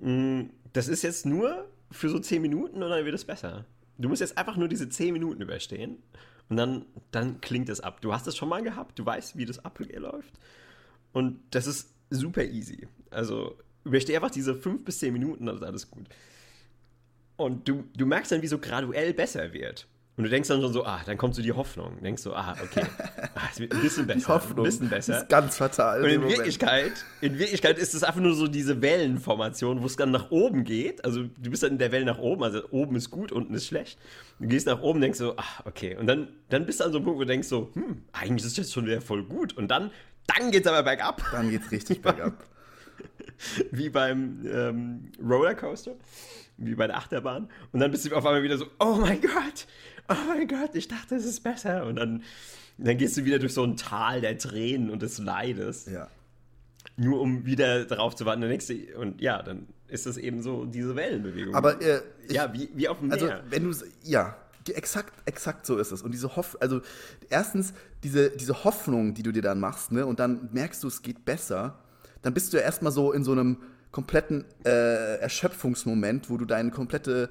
mm, 0.00 0.42
das 0.74 0.88
ist 0.88 1.02
jetzt 1.02 1.24
nur 1.24 1.66
für 1.90 2.08
so 2.08 2.18
10 2.18 2.42
Minuten 2.42 2.82
und 2.82 2.90
dann 2.90 3.04
wird 3.04 3.14
es 3.14 3.24
besser. 3.24 3.64
Du 3.98 4.08
musst 4.08 4.20
jetzt 4.20 4.36
einfach 4.36 4.56
nur 4.56 4.68
diese 4.68 4.88
10 4.88 5.12
Minuten 5.12 5.40
überstehen 5.40 6.02
und 6.48 6.56
dann, 6.56 6.86
dann 7.10 7.40
klingt 7.40 7.68
es 7.68 7.80
ab. 7.80 8.00
Du 8.00 8.12
hast 8.12 8.26
es 8.26 8.36
schon 8.36 8.48
mal 8.48 8.62
gehabt, 8.62 8.98
du 8.98 9.06
weißt, 9.06 9.36
wie 9.36 9.46
das 9.46 9.64
abläuft. 9.64 10.32
Und 11.12 11.40
das 11.50 11.66
ist 11.66 11.94
super 12.10 12.44
easy. 12.44 12.88
Also 13.10 13.56
übersteh 13.84 14.16
einfach 14.16 14.30
diese 14.30 14.54
5 14.54 14.84
bis 14.84 14.98
10 14.98 15.12
Minuten, 15.12 15.46
dann 15.46 15.56
ist 15.56 15.62
alles 15.62 15.90
gut. 15.90 16.08
Und 17.36 17.68
du, 17.68 17.84
du 17.96 18.06
merkst 18.06 18.32
dann, 18.32 18.42
wie 18.42 18.46
so 18.46 18.58
graduell 18.58 19.14
besser 19.14 19.52
wird. 19.52 19.86
Und 20.16 20.24
du 20.24 20.30
denkst 20.30 20.48
dann 20.48 20.62
schon 20.62 20.72
so, 20.72 20.86
ah, 20.86 21.02
dann 21.04 21.18
kommt 21.18 21.34
so 21.34 21.42
die 21.42 21.52
Hoffnung. 21.52 21.96
Du 21.96 22.02
denkst 22.02 22.22
so, 22.22 22.34
ah, 22.34 22.56
okay, 22.62 22.86
ah, 23.34 23.48
es 23.52 23.60
wird 23.60 23.74
ein 23.74 23.82
bisschen 23.82 24.06
besser. 24.06 24.20
Die 24.20 24.26
Hoffnung 24.26 24.58
ein 24.60 24.64
bisschen 24.64 24.88
besser. 24.88 25.18
ist 25.18 25.28
ganz 25.28 25.58
fatal. 25.58 26.02
Und 26.02 26.08
in 26.08 26.22
Wirklichkeit, 26.22 27.04
in 27.20 27.38
Wirklichkeit 27.38 27.78
ist 27.78 27.94
es 27.94 28.02
einfach 28.02 28.20
nur 28.20 28.34
so 28.34 28.48
diese 28.48 28.80
Wellenformation, 28.80 29.82
wo 29.82 29.86
es 29.86 29.96
dann 29.96 30.12
nach 30.12 30.30
oben 30.30 30.64
geht. 30.64 31.04
Also 31.04 31.24
du 31.24 31.50
bist 31.50 31.62
dann 31.62 31.72
in 31.72 31.78
der 31.78 31.92
Welle 31.92 32.06
nach 32.06 32.18
oben, 32.18 32.44
also 32.44 32.62
oben 32.70 32.96
ist 32.96 33.10
gut, 33.10 33.30
unten 33.30 33.52
ist 33.52 33.66
schlecht. 33.66 33.98
Du 34.38 34.48
gehst 34.48 34.66
nach 34.66 34.80
oben, 34.80 35.02
denkst 35.02 35.18
so, 35.18 35.36
ah, 35.36 35.62
okay. 35.66 35.96
Und 35.96 36.06
dann, 36.06 36.28
dann 36.48 36.64
bist 36.64 36.80
du 36.80 36.84
an 36.84 36.92
so 36.92 36.98
einem 36.98 37.04
Punkt, 37.04 37.18
wo 37.18 37.24
du 37.24 37.28
denkst 37.28 37.48
so, 37.48 37.70
hm, 37.74 38.02
eigentlich 38.12 38.46
ist 38.46 38.52
es 38.52 38.56
jetzt 38.56 38.72
schon 38.72 38.86
wieder 38.86 39.02
voll 39.02 39.22
gut. 39.22 39.54
Und 39.54 39.68
dann, 39.68 39.90
dann 40.26 40.50
es 40.50 40.66
aber 40.66 40.82
bergab. 40.82 41.22
Dann 41.30 41.50
geht 41.50 41.60
es 41.66 41.70
richtig 41.70 42.00
bergab. 42.02 42.42
Wie 43.70 43.90
beim 43.90 44.46
ähm, 44.50 45.12
Rollercoaster 45.22 45.94
wie 46.58 46.74
bei 46.74 46.86
der 46.86 46.96
Achterbahn. 46.96 47.48
Und 47.72 47.80
dann 47.80 47.90
bist 47.90 48.06
du 48.06 48.14
auf 48.16 48.24
einmal 48.24 48.42
wieder 48.42 48.56
so, 48.56 48.66
oh 48.78 48.96
mein 48.98 49.20
Gott, 49.20 49.66
oh 50.08 50.14
mein 50.28 50.46
Gott, 50.48 50.74
ich 50.74 50.88
dachte, 50.88 51.16
es 51.16 51.24
ist 51.24 51.42
besser. 51.42 51.86
Und 51.86 51.96
dann, 51.96 52.22
dann 52.78 52.98
gehst 52.98 53.16
du 53.16 53.24
wieder 53.24 53.38
durch 53.38 53.54
so 53.54 53.64
ein 53.64 53.76
Tal 53.76 54.20
der 54.20 54.38
Tränen 54.38 54.90
und 54.90 55.02
des 55.02 55.18
Leides. 55.18 55.86
Ja. 55.86 56.08
Nur 56.96 57.20
um 57.20 57.44
wieder 57.46 57.84
darauf 57.84 58.14
zu 58.16 58.24
warten, 58.26 58.40
der 58.40 58.50
nächste. 58.50 58.74
Und 58.98 59.20
ja, 59.20 59.42
dann 59.42 59.66
ist 59.88 60.06
das 60.06 60.16
eben 60.16 60.42
so 60.42 60.64
diese 60.64 60.96
Wellenbewegung. 60.96 61.54
Aber 61.54 61.80
äh, 61.80 62.00
ja, 62.28 62.52
wie, 62.52 62.68
wie 62.74 62.88
auf 62.88 62.98
dem 62.98 63.12
also, 63.12 63.26
Meer. 63.26 63.36
Also, 63.36 63.50
wenn 63.50 63.64
du 63.64 63.76
ja, 64.02 64.36
exakt, 64.74 65.12
exakt 65.26 65.66
so 65.66 65.78
ist 65.78 65.92
es. 65.92 66.02
Und 66.02 66.12
diese 66.12 66.36
Hoffnung, 66.36 66.62
also 66.62 66.80
erstens 67.28 67.72
diese, 68.02 68.30
diese 68.30 68.64
Hoffnung, 68.64 69.14
die 69.14 69.22
du 69.22 69.32
dir 69.32 69.42
dann 69.42 69.60
machst, 69.60 69.92
ne, 69.92 70.06
und 70.06 70.20
dann 70.20 70.48
merkst 70.52 70.82
du, 70.82 70.88
es 70.88 71.02
geht 71.02 71.24
besser, 71.24 71.78
dann 72.22 72.34
bist 72.34 72.52
du 72.52 72.56
ja 72.56 72.62
erstmal 72.62 72.92
so 72.92 73.12
in 73.12 73.24
so 73.24 73.32
einem 73.32 73.58
kompletten 73.92 74.44
äh, 74.64 75.18
Erschöpfungsmoment, 75.18 76.28
wo 76.28 76.36
du 76.36 76.44
deine 76.44 76.70
komplette 76.70 77.30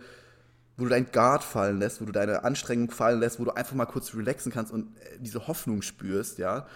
wo 0.78 0.84
du 0.84 0.90
dein 0.90 1.12
Guard 1.12 1.44
fallen 1.44 1.80
lässt, 1.80 2.02
wo 2.02 2.06
du 2.06 2.12
deine 2.12 2.44
Anstrengung 2.44 2.92
fallen 2.92 3.20
lässt, 3.20 3.40
wo 3.40 3.46
du 3.46 3.52
einfach 3.52 3.76
mal 3.76 3.86
kurz 3.86 4.14
relaxen 4.14 4.52
kannst 4.52 4.72
und 4.72 4.98
äh, 4.98 5.20
diese 5.20 5.48
Hoffnung 5.48 5.82
spürst, 5.82 6.38
ja. 6.38 6.68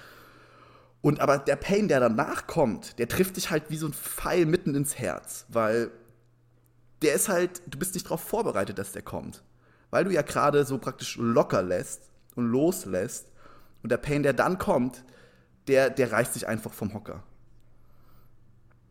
Und 1.01 1.21
aber 1.21 1.37
der 1.37 1.55
Pain, 1.55 1.87
der 1.87 1.99
danach 1.99 2.47
kommt, 2.47 2.99
der 2.99 3.07
trifft 3.07 3.37
dich 3.37 3.49
halt 3.51 3.69
wie 3.69 3.77
so 3.77 3.87
ein 3.87 3.93
Pfeil 3.93 4.45
mitten 4.45 4.75
ins 4.75 4.97
Herz, 4.97 5.45
weil 5.49 5.91
der 7.01 7.13
ist 7.13 7.29
halt, 7.29 7.61
du 7.67 7.79
bist 7.79 7.93
nicht 7.93 8.05
darauf 8.05 8.21
vorbereitet, 8.21 8.77
dass 8.77 8.91
der 8.91 9.01
kommt. 9.01 9.43
Weil 9.91 10.03
du 10.03 10.11
ja 10.11 10.21
gerade 10.21 10.65
so 10.65 10.77
praktisch 10.77 11.17
locker 11.17 11.63
lässt 11.63 12.01
und 12.35 12.47
loslässt 12.47 13.27
und 13.81 13.91
der 13.91 13.97
Pain, 13.97 14.23
der 14.23 14.33
dann 14.33 14.57
kommt, 14.57 15.03
der, 15.67 15.89
der 15.89 16.11
reißt 16.11 16.33
sich 16.33 16.47
einfach 16.47 16.73
vom 16.73 16.93
Hocker. 16.93 17.23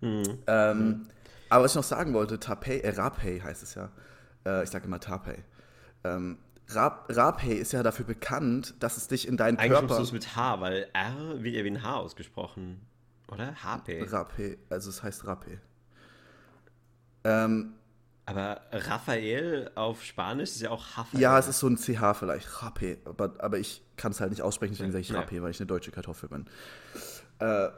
Mhm. 0.01 0.39
Ähm, 0.47 0.79
mhm. 0.79 1.07
Aber 1.51 1.65
was 1.65 1.73
ich 1.73 1.77
noch 1.77 1.85
sagen 1.85 2.15
wollte, 2.15 2.41
Tapei, 2.41 2.81
äh, 2.81 2.91
Rapei 2.91 3.41
heißt 3.41 3.63
es 3.63 3.75
ja 3.75 3.91
äh, 4.47 4.63
ich 4.65 4.71
sage 4.71 4.85
immer 4.87 5.01
Tapei. 5.01 5.45
Ähm, 6.05 6.39
Rap, 6.71 7.09
Rapé 7.11 7.53
ist 7.53 7.73
ja 7.73 7.83
dafür 7.83 8.05
bekannt, 8.05 8.75
dass 8.81 8.97
es 8.99 9.09
dich 9.09 9.27
in 9.27 9.37
deinen 9.39 9.59
Eigentlich 9.59 9.73
Körper. 9.73 9.87
musst 9.87 9.99
du 10.01 10.05
es 10.05 10.13
mit 10.13 10.37
H, 10.37 10.61
weil 10.61 10.89
R 10.93 11.43
wird 11.43 11.55
ja 11.55 11.65
wie 11.65 11.71
ein 11.71 11.83
H 11.83 11.97
ausgesprochen. 11.97 12.81
Oder? 13.33 13.55
HP. 13.63 14.03
Rapé, 14.05 14.59
also 14.71 14.91
es 14.91 15.03
heißt 15.03 15.25
Rapé. 15.25 15.59
Ähm, 17.25 17.75
Aber 18.27 18.61
Raphael 18.73 19.71
auf 19.75 20.05
Spanisch 20.05 20.51
ist 20.51 20.61
ja 20.61 20.71
auch 20.71 20.85
Raphael. 20.97 21.21
ja, 21.21 21.39
es 21.39 21.49
ist 21.49 21.59
so 21.59 21.67
ein 21.69 21.77
CH 21.77 22.15
vielleicht, 22.15 22.49
Rapé, 22.49 22.99
aber, 23.07 23.35
aber 23.39 23.59
ich 23.59 23.83
kann 23.97 24.13
es 24.13 24.21
halt 24.21 24.31
nicht 24.31 24.43
aussprechen, 24.43 24.73
deswegen 24.75 24.93
sage 24.93 25.03
ich. 25.03 25.11
Rapé, 25.13 25.43
weil 25.43 25.51
ich 25.51 25.61
eine 25.61 25.67
deutsche 25.67 25.91
Kartoffel 25.91 26.29
bin. 26.29 26.47
Äh, 27.39 27.69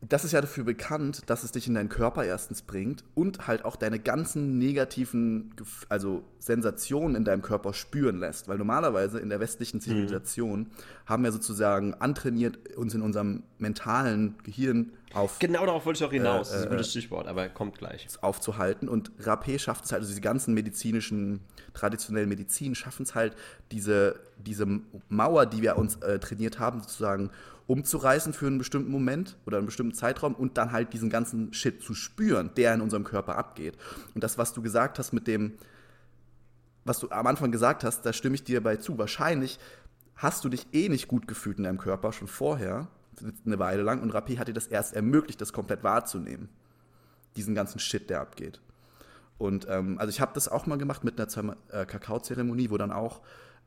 das 0.00 0.24
ist 0.24 0.30
ja 0.32 0.40
dafür 0.40 0.62
bekannt, 0.62 1.22
dass 1.26 1.42
es 1.42 1.50
dich 1.50 1.66
in 1.66 1.74
deinen 1.74 1.88
Körper 1.88 2.24
erstens 2.24 2.62
bringt 2.62 3.02
und 3.14 3.48
halt 3.48 3.64
auch 3.64 3.74
deine 3.74 3.98
ganzen 3.98 4.56
negativen, 4.56 5.52
also 5.88 6.22
Sensationen 6.38 7.16
in 7.16 7.24
deinem 7.24 7.42
Körper 7.42 7.74
spüren 7.74 8.18
lässt. 8.18 8.46
Weil 8.46 8.58
normalerweise 8.58 9.18
in 9.18 9.28
der 9.28 9.40
westlichen 9.40 9.80
Zivilisation 9.80 10.70
haben 11.06 11.24
wir 11.24 11.32
sozusagen 11.32 11.94
antrainiert, 11.94 12.76
uns 12.76 12.94
in 12.94 13.02
unserem 13.02 13.42
mentalen 13.58 14.36
Gehirn 14.44 14.92
auf 15.14 15.38
Genau 15.38 15.64
darauf 15.64 15.86
wollte 15.86 15.98
ich 15.98 16.08
auch 16.08 16.12
hinaus. 16.12 16.50
das 16.50 16.58
ist 16.58 16.66
ein 16.66 16.68
äh, 16.68 16.76
gutes 16.76 16.90
Stichwort, 16.90 17.26
aber 17.26 17.48
kommt 17.48 17.78
gleich. 17.78 18.06
aufzuhalten. 18.20 18.88
Und 18.88 19.10
Rapé 19.20 19.58
schafft 19.58 19.86
es 19.86 19.92
halt, 19.92 20.00
also 20.00 20.10
diese 20.10 20.20
ganzen 20.20 20.54
medizinischen, 20.54 21.40
traditionellen 21.74 22.28
Medizin 22.28 22.74
schaffen 22.74 23.02
es 23.02 23.14
halt, 23.14 23.34
diese, 23.72 24.20
diese 24.36 24.66
Mauer, 25.08 25.46
die 25.46 25.62
wir 25.62 25.76
uns 25.76 25.96
äh, 25.96 26.18
trainiert 26.18 26.58
haben, 26.58 26.80
sozusagen 26.80 27.30
umzureißen 27.68 28.32
für 28.32 28.46
einen 28.46 28.58
bestimmten 28.58 28.90
Moment 28.90 29.36
oder 29.46 29.58
einen 29.58 29.66
bestimmten 29.66 29.94
Zeitraum 29.94 30.34
und 30.34 30.58
dann 30.58 30.72
halt 30.72 30.92
diesen 30.92 31.10
ganzen 31.10 31.52
Shit 31.52 31.82
zu 31.82 31.94
spüren, 31.94 32.50
der 32.56 32.74
in 32.74 32.80
unserem 32.80 33.04
Körper 33.04 33.36
abgeht. 33.36 33.76
Und 34.14 34.24
das, 34.24 34.38
was 34.38 34.52
du 34.54 34.62
gesagt 34.62 34.98
hast 34.98 35.12
mit 35.12 35.26
dem, 35.26 35.52
was 36.84 36.98
du 36.98 37.10
am 37.10 37.26
Anfang 37.26 37.52
gesagt 37.52 37.84
hast, 37.84 38.02
da 38.02 38.12
stimme 38.12 38.34
ich 38.34 38.42
dir 38.42 38.62
bei 38.62 38.76
zu. 38.76 38.96
Wahrscheinlich 38.98 39.58
hast 40.16 40.44
du 40.44 40.48
dich 40.48 40.66
eh 40.72 40.88
nicht 40.88 41.08
gut 41.08 41.28
gefühlt 41.28 41.58
in 41.58 41.64
deinem 41.64 41.78
Körper 41.78 42.12
schon 42.12 42.26
vorher, 42.26 42.88
eine 43.44 43.58
Weile 43.58 43.82
lang, 43.82 44.00
und 44.00 44.12
Rapé 44.12 44.38
hat 44.38 44.48
dir 44.48 44.54
das 44.54 44.66
erst 44.66 44.94
ermöglicht, 44.94 45.40
das 45.40 45.52
komplett 45.52 45.84
wahrzunehmen 45.84 46.48
diesen 47.36 47.54
ganzen 47.54 47.78
Shit, 47.78 48.10
der 48.10 48.20
abgeht. 48.20 48.60
Und 49.36 49.66
ähm, 49.70 49.98
also 49.98 50.10
ich 50.10 50.20
habe 50.20 50.32
das 50.34 50.48
auch 50.48 50.66
mal 50.66 50.78
gemacht 50.78 51.04
mit 51.04 51.20
einer 51.20 51.56
äh, 51.70 51.86
Kakaozeremonie, 51.86 52.70
wo 52.70 52.76
dann 52.76 52.90
auch, 52.90 53.20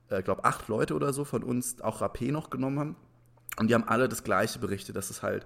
äh, 0.09 0.21
glaube 0.21 0.43
acht 0.43 0.67
Leute 0.67 0.93
oder 0.93 1.13
so 1.13 1.23
von 1.23 1.43
uns 1.43 1.81
auch 1.81 2.01
Rapé 2.01 2.31
noch 2.31 2.49
genommen 2.49 2.79
haben. 2.79 2.95
Und 3.57 3.69
die 3.69 3.73
haben 3.73 3.87
alle 3.87 4.07
das 4.07 4.23
Gleiche 4.23 4.59
berichtet, 4.59 4.95
dass 4.95 5.09
es 5.09 5.23
halt, 5.23 5.45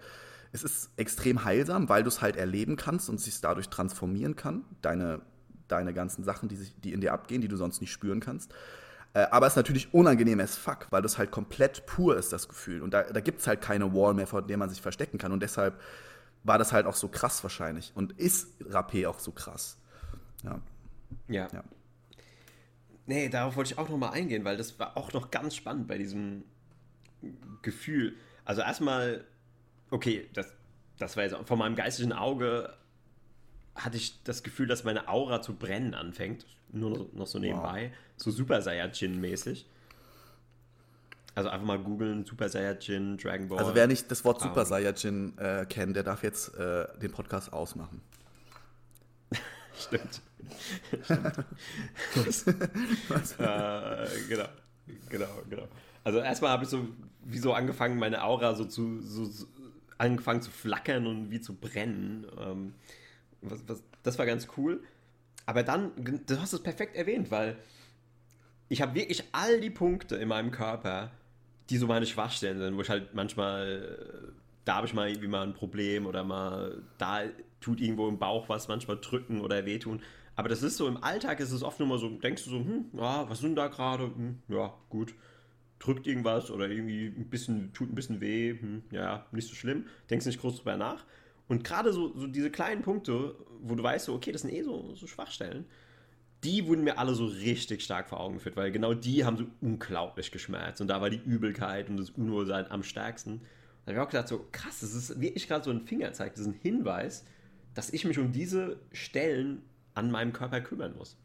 es 0.52 0.64
ist 0.64 0.92
extrem 0.96 1.44
heilsam, 1.44 1.90
weil 1.90 2.04
du 2.04 2.10
es 2.10 2.22
halt 2.22 2.36
erleben 2.36 2.76
kannst 2.76 3.10
und 3.10 3.20
sich 3.20 3.42
dadurch 3.42 3.70
transformieren 3.70 4.36
kann, 4.36 4.64
deine, 4.82 5.22
deine 5.68 5.94
ganzen 5.94 6.24
Sachen, 6.24 6.50
die, 6.50 6.56
sich, 6.56 6.80
die 6.80 6.94
in 6.94 7.02
dir 7.02 7.14
abgehen, 7.14 7.42
die 7.42 7.48
du 7.48 7.58
sonst 7.58 7.82
nicht 7.82 7.92
spüren 7.92 8.20
kannst. 8.20 8.54
Äh, 9.14 9.28
aber 9.32 9.48
es 9.48 9.54
ist 9.54 9.58
natürlich 9.58 9.94
unangenehm 9.94 10.40
as 10.40 10.56
fuck, 10.56 10.88
weil 10.92 11.02
das 11.02 11.18
halt 11.18 11.32
komplett 11.32 11.86
pur 11.86 12.16
ist, 12.18 12.32
das 12.32 12.48
Gefühl. 12.48 12.82
Und 12.82 12.94
da, 12.94 13.04
da 13.04 13.22
gibt 13.22 13.42
es 13.42 13.48
halt 13.48 13.62
keine 13.62 13.94
Wall 13.94 14.14
mehr, 14.14 14.28
vor 14.28 14.42
der 14.42 14.58
man 14.58 14.70
sich 14.70 14.82
verstecken 14.82 15.18
kann. 15.18 15.32
Und 15.32 15.42
deshalb 15.42 15.80
war 16.44 16.60
das 16.60 16.72
halt 16.72 16.86
auch 16.86 16.96
so 16.96 17.08
krass 17.08 17.42
wahrscheinlich. 17.42 17.92
Und 17.96 18.12
ist 18.14 18.62
Rapé 18.62 19.08
auch 19.08 19.20
so 19.20 19.32
krass. 19.32 19.78
Ja. 20.44 20.60
Ja. 21.28 21.48
Ja. 21.52 21.64
Nee, 23.08 23.30
darauf 23.30 23.56
wollte 23.56 23.74
ich 23.74 23.80
auch 23.80 23.90
nochmal 23.90 24.14
eingehen, 24.14 24.44
weil 24.46 24.58
das 24.58 24.80
war 24.80 24.98
auch 24.98 25.14
noch 25.14 25.32
ganz 25.32 25.56
spannend 25.56 25.88
bei 25.88 25.98
diesem 25.98 26.44
Gefühl. 27.62 28.16
Also 28.44 28.62
erstmal, 28.62 29.26
okay, 29.90 30.28
das, 30.34 30.54
das 30.98 31.18
war 31.18 31.24
jetzt 31.24 31.36
von 31.46 31.60
meinem 31.60 31.76
geistigen 31.76 32.14
Auge 32.14 32.74
hatte 33.76 33.98
ich 33.98 34.24
das 34.24 34.44
Gefühl, 34.44 34.68
dass 34.68 34.84
meine 34.84 35.10
Aura 35.10 35.42
zu 35.42 35.56
brennen 35.56 35.94
anfängt. 35.94 36.46
Nur 36.72 37.10
noch, 37.14 37.28
so 37.28 37.40
nebenbei. 37.40 37.92
So 38.18 38.32
Super 38.32 38.62
Saiyajin-mäßig. 38.62 39.66
Also 41.36 41.50
einfach 41.50 41.66
mal 41.66 41.80
googeln, 41.80 42.26
Super 42.26 42.48
Saiyajin, 42.48 43.18
Dragon 43.18 43.50
Ball. 43.50 43.60
Also 43.60 43.76
wer 43.76 43.88
nicht 43.88 44.10
das 44.10 44.24
Wort 44.24 44.42
Super 44.42 44.62
Ähm. 44.62 44.68
Saiyajin 44.68 45.38
äh, 45.38 45.66
kennt, 45.68 45.96
der 45.96 46.04
darf 46.04 46.24
jetzt 46.24 46.56
äh, 46.56 46.88
den 47.00 47.12
Podcast 47.12 47.52
ausmachen. 47.52 48.02
Stimmt. 49.78 50.22
äh, 53.40 54.08
genau. 54.30 54.48
Genau, 55.10 55.42
genau. 55.50 55.68
Also 56.06 56.20
erstmal 56.20 56.52
habe 56.52 56.64
ich 56.64 56.70
so 56.70 56.88
wie 57.26 57.40
so 57.40 57.54
angefangen, 57.54 57.98
meine 57.98 58.24
Aura 58.24 58.54
so 58.54 58.64
zu 58.64 59.02
so, 59.02 59.26
so 59.26 59.48
angefangen 59.98 60.42
zu 60.42 60.52
flackern 60.52 61.08
und 61.08 61.32
wie 61.32 61.42
zu 61.42 61.56
brennen. 61.56 62.28
Ähm, 62.40 62.74
was, 63.42 63.68
was, 63.68 63.84
das 64.04 64.18
war 64.20 64.26
ganz 64.26 64.48
cool. 64.56 64.82
Aber 65.46 65.64
dann, 65.64 65.92
du 65.96 66.40
hast 66.40 66.54
es 66.54 66.62
perfekt 66.62 66.96
erwähnt, 66.96 67.32
weil 67.32 67.58
ich 68.70 68.82
habe 68.82 68.96
wirklich 68.96 69.24
all 69.32 69.60
die 69.60 69.70
Punkte 69.70 70.16
in 70.16 70.28
meinem 70.28 70.52
Körper, 70.52 71.12
die 71.70 71.78
so 71.78 71.88
meine 71.88 72.06
Schwachstellen 72.06 72.60
sind, 72.60 72.78
wo 72.78 72.82
ich 72.82 72.90
halt 72.90 73.16
manchmal, 73.16 74.28
äh, 74.28 74.32
da 74.64 74.76
habe 74.76 74.88
ich 74.88 74.94
mal 74.94 75.10
irgendwie 75.10 75.28
mal 75.28 75.44
ein 75.44 75.54
Problem 75.54 76.06
oder 76.06 76.24
mal, 76.24 76.84
da 77.00 77.24
tut 77.62 77.82
irgendwo 77.82 78.08
im 78.08 78.20
Bauch 78.20 78.48
was, 78.48 78.68
manchmal 78.68 78.98
drücken 79.02 79.42
oder 79.42 79.66
wehtun. 79.66 80.02
Aber 80.36 80.50
das 80.50 80.62
ist 80.62 80.78
so, 80.78 80.88
im 80.88 81.04
Alltag 81.04 81.40
ist 81.40 81.52
es 81.52 81.64
oft 81.64 81.80
nur 81.80 81.88
mal 81.88 81.98
so, 81.98 82.10
denkst 82.10 82.44
du 82.44 82.50
so, 82.52 82.58
hm, 82.58 82.86
ja, 82.94 83.28
was 83.28 83.40
sind 83.40 83.56
da 83.56 83.68
gerade? 83.68 84.04
Hm, 84.04 84.40
ja, 84.50 84.74
gut. 84.90 85.16
Drückt 85.80 86.08
irgendwas 86.08 86.52
oder 86.52 86.70
irgendwie 86.70 87.08
ein 87.08 87.30
bisschen, 87.30 87.74
tut 87.74 87.92
ein 87.92 87.96
bisschen 87.96 88.22
weh, 88.22 88.58
hm, 88.60 88.84
ja, 88.92 89.26
nicht 89.32 89.48
so 89.48 89.56
schlimm. 89.56 89.88
Denkst 90.10 90.26
nicht 90.26 90.40
groß 90.40 90.58
drüber 90.58 90.78
nach. 90.78 91.06
Und 91.48 91.64
gerade 91.64 91.94
so, 91.94 92.18
so 92.18 92.28
diese 92.28 92.50
kleinen 92.50 92.82
Punkte, 92.82 93.36
wo 93.62 93.76
du 93.76 93.84
weißt, 93.84 94.06
so, 94.06 94.14
okay, 94.14 94.32
das 94.32 94.42
sind 94.42 94.54
eh 94.54 94.64
so, 94.64 94.96
so 94.96 95.06
Schwachstellen, 95.06 95.66
die 96.44 96.68
wurden 96.68 96.84
mir 96.84 96.98
alle 96.98 97.16
so 97.16 97.26
richtig 97.26 97.84
stark 97.84 98.08
vor 98.08 98.20
Augen 98.20 98.36
geführt, 98.36 98.56
weil 98.56 98.72
genau 98.72 98.94
die 98.94 99.26
haben 99.26 99.38
so 99.38 99.46
unglaublich 99.62 100.32
geschmerzt. 100.32 100.82
Und 100.82 100.88
da 100.88 101.02
war 101.02 101.10
die 101.10 101.22
Übelkeit 101.24 101.90
und 101.90 101.98
das 101.98 102.12
Unwohlsein 102.12 102.70
am 102.70 102.84
stärksten. 102.84 103.42
Da 103.86 103.92
habe 103.92 104.00
ich 104.00 104.06
auch 104.06 104.12
gedacht, 104.12 104.28
so 104.28 104.48
krass, 104.52 104.80
das 104.80 104.94
ist 104.94 105.20
wirklich 105.20 105.48
gerade 105.48 105.64
so 105.64 105.72
ein 105.72 105.82
Fingerzeig, 105.82 106.34
das 106.34 106.42
ist 106.42 106.48
ein 106.48 106.60
Hinweis, 106.62 107.26
dass 107.74 107.92
ich 107.92 108.06
mich 108.06 108.20
um 108.20 108.32
diese 108.32 108.80
Stellen 108.92 109.64
an 109.94 110.12
meinem 110.12 110.34
Körper 110.34 110.62
kümmern 110.62 110.96
muss. 110.98 111.18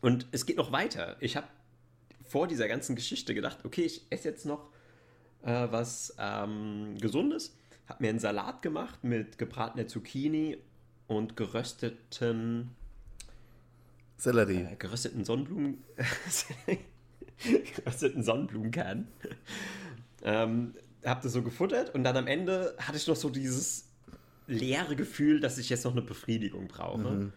Und 0.00 0.26
es 0.32 0.46
geht 0.46 0.56
noch 0.56 0.72
weiter. 0.72 1.16
Ich 1.20 1.36
habe 1.36 1.48
vor 2.28 2.46
dieser 2.46 2.68
ganzen 2.68 2.94
Geschichte 2.94 3.34
gedacht, 3.34 3.58
okay, 3.64 3.82
ich 3.82 4.06
esse 4.10 4.28
jetzt 4.28 4.46
noch 4.46 4.68
äh, 5.42 5.66
was 5.70 6.14
ähm, 6.18 6.96
Gesundes. 7.00 7.56
Habe 7.86 8.04
mir 8.04 8.10
einen 8.10 8.18
Salat 8.18 8.62
gemacht 8.62 9.02
mit 9.02 9.38
gebratener 9.38 9.86
Zucchini 9.86 10.58
und 11.06 11.36
gerösteten 11.36 12.70
Sellerie. 14.16 14.66
äh, 14.70 14.76
gerösteten 14.76 15.24
Sonnenblumen. 15.24 15.82
gerösteten 17.76 18.22
Sonnenblumenkernen. 18.22 19.08
ähm, 20.22 20.74
hab 21.04 21.22
das 21.22 21.32
so 21.32 21.42
gefuttert 21.42 21.94
und 21.94 22.04
dann 22.04 22.16
am 22.16 22.26
Ende 22.26 22.74
hatte 22.78 22.98
ich 22.98 23.06
noch 23.06 23.16
so 23.16 23.30
dieses 23.30 23.88
leere 24.48 24.96
Gefühl, 24.96 25.40
dass 25.40 25.58
ich 25.58 25.68
jetzt 25.68 25.84
noch 25.84 25.92
eine 25.92 26.02
Befriedigung 26.02 26.66
brauche. 26.68 27.32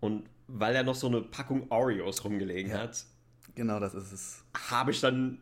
Und 0.00 0.24
weil 0.46 0.74
er 0.74 0.82
noch 0.82 0.94
so 0.94 1.06
eine 1.08 1.20
Packung 1.22 1.70
Oreos 1.70 2.24
rumgelegen 2.24 2.72
hat, 2.72 3.04
Genau, 3.54 3.80
das 3.80 3.94
ist 3.94 4.12
es. 4.12 4.44
habe 4.70 4.90
ich 4.90 5.00
dann 5.00 5.40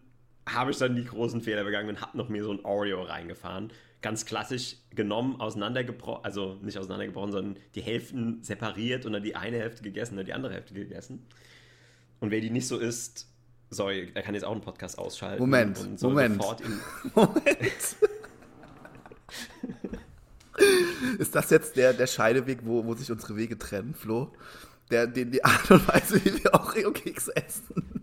habe 0.54 0.70
ich 0.70 0.78
dann 0.78 0.96
die 0.96 1.04
großen 1.04 1.40
Fehler 1.40 1.64
begangen 1.64 1.88
und 1.88 2.00
habe 2.00 2.16
noch 2.16 2.28
mir 2.28 2.42
so 2.44 2.52
ein 2.52 2.64
Oreo 2.64 3.02
reingefahren. 3.02 3.70
Ganz 4.00 4.24
klassisch 4.24 4.76
genommen, 4.94 5.40
auseinandergebrochen, 5.40 6.24
also 6.24 6.58
nicht 6.62 6.78
auseinandergebrochen, 6.78 7.32
sondern 7.32 7.62
die 7.74 7.82
Hälften 7.82 8.42
separiert 8.42 9.06
und 9.06 9.12
dann 9.12 9.22
die 9.22 9.36
eine 9.36 9.58
Hälfte 9.58 9.82
gegessen 9.82 10.12
und 10.14 10.18
dann 10.18 10.26
die 10.26 10.34
andere 10.34 10.54
Hälfte 10.54 10.74
gegessen. 10.74 11.26
Und 12.20 12.30
wer 12.30 12.40
die 12.40 12.50
nicht 12.50 12.66
so 12.66 12.78
isst, 12.78 13.26
sorry, 13.70 14.10
er 14.14 14.22
kann 14.22 14.34
jetzt 14.34 14.44
auch 14.44 14.52
einen 14.52 14.60
Podcast 14.60 14.98
ausschalten. 14.98 15.40
Moment, 15.40 15.78
und 15.80 16.00
Moment. 16.02 16.38
Moment. 17.14 17.96
ist 21.18 21.34
das 21.34 21.50
jetzt 21.50 21.76
der, 21.76 21.92
der 21.92 22.06
Scheideweg, 22.06 22.60
wo, 22.62 22.84
wo 22.84 22.94
sich 22.94 23.10
unsere 23.10 23.36
Wege 23.36 23.58
trennen, 23.58 23.94
Flo? 23.94 24.32
Der, 24.90 25.06
den, 25.06 25.30
die 25.30 25.44
Art 25.44 25.70
und 25.70 25.86
Weise, 25.88 26.24
wie 26.24 26.42
wir 26.42 26.54
Oreo-Keks 26.54 27.28
essen. 27.28 27.97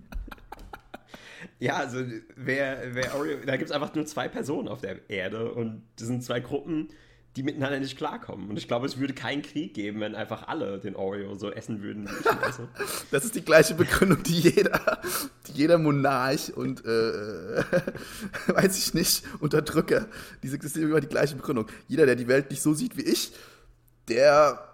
Ja, 1.59 1.77
also 1.77 2.03
wer, 2.35 2.93
wer 2.93 3.15
Oreo, 3.15 3.37
da 3.45 3.55
gibt 3.55 3.69
es 3.69 3.75
einfach 3.75 3.93
nur 3.95 4.05
zwei 4.05 4.27
Personen 4.27 4.67
auf 4.67 4.81
der 4.81 5.09
Erde 5.09 5.51
und 5.51 5.83
das 5.97 6.07
sind 6.07 6.23
zwei 6.23 6.41
Gruppen, 6.41 6.89
die 7.35 7.43
miteinander 7.43 7.79
nicht 7.79 7.97
klarkommen. 7.97 8.49
Und 8.49 8.57
ich 8.57 8.67
glaube, 8.67 8.85
es 8.85 8.97
würde 8.97 9.13
keinen 9.13 9.41
Krieg 9.41 9.73
geben, 9.73 9.99
wenn 9.99 10.15
einfach 10.15 10.47
alle 10.47 10.79
den 10.79 10.95
Oreo 10.95 11.35
so 11.35 11.51
essen 11.51 11.81
würden. 11.81 12.09
Das 13.11 13.25
ist 13.25 13.35
die 13.35 13.43
gleiche 13.43 13.75
Begründung, 13.75 14.23
die 14.23 14.39
jeder, 14.39 15.01
die 15.47 15.53
jeder 15.53 15.77
Monarch 15.77 16.55
und, 16.55 16.83
äh, 16.85 16.87
weiß 18.47 18.77
ich 18.77 18.93
nicht, 18.93 19.23
Unterdrücker, 19.39 20.07
diese 20.43 20.57
ist 20.57 20.77
immer 20.77 21.01
die 21.01 21.07
gleiche 21.07 21.35
Begründung. 21.35 21.67
Jeder, 21.87 22.05
der 22.05 22.15
die 22.15 22.27
Welt 22.27 22.49
nicht 22.49 22.61
so 22.61 22.73
sieht 22.73 22.97
wie 22.97 23.03
ich, 23.03 23.31
der, 24.07 24.67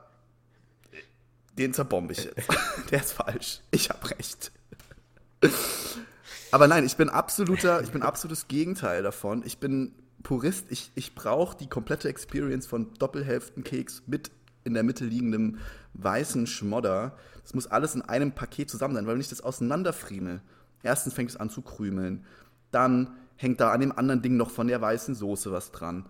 den 1.57 1.73
zerbombe 1.73 2.13
ich 2.13 2.25
jetzt. 2.25 2.47
Der 2.91 2.99
ist 2.99 3.13
falsch. 3.13 3.61
Ich 3.71 3.89
habe 3.89 4.09
recht. 4.11 4.51
Aber 6.52 6.68
nein, 6.68 6.86
ich 6.86 6.97
bin 6.97 7.10
absoluter, 7.10 7.82
ich 7.82 7.91
bin 7.91 8.02
absolutes 8.02 8.47
Gegenteil 8.47 9.04
davon. 9.04 9.41
Ich 9.45 9.60
bin 9.60 9.93
Purist. 10.22 10.66
Ich, 10.70 10.91
ich 10.95 11.16
brauche 11.16 11.58
die 11.58 11.68
komplette 11.68 12.10
Experience 12.10 12.68
von 12.68 12.93
Doppelhälftenkeks 12.99 14.04
mit 14.08 14.32
in 14.64 14.74
der 14.74 14.84
Mitte 14.84 15.06
liegendem 15.06 15.58
weißen 15.93 16.47
Schmodder. 16.47 17.18
Das 17.41 17.54
muss 17.54 17.68
alles 17.68 17.95
in 17.95 18.02
einem 18.02 18.34
Paket 18.34 18.70
zusammen 18.70 18.95
sein, 18.95 19.08
weil 19.08 19.14
wenn 19.14 19.22
ich 19.22 19.30
das 19.30 19.41
auseinanderfriemel, 19.41 20.41
erstens 20.84 21.14
fängt 21.14 21.30
es 21.30 21.38
an 21.38 21.49
zu 21.49 21.62
krümeln, 21.62 22.26
dann 22.72 23.16
hängt 23.38 23.60
da 23.60 23.72
an 23.72 23.82
dem 23.82 23.97
anderen 23.97 24.22
Ding 24.22 24.38
noch 24.38 24.52
von 24.52 24.68
der 24.68 24.82
weißen 24.82 25.16
Soße 25.16 25.52
was 25.52 25.72
dran. 25.72 26.06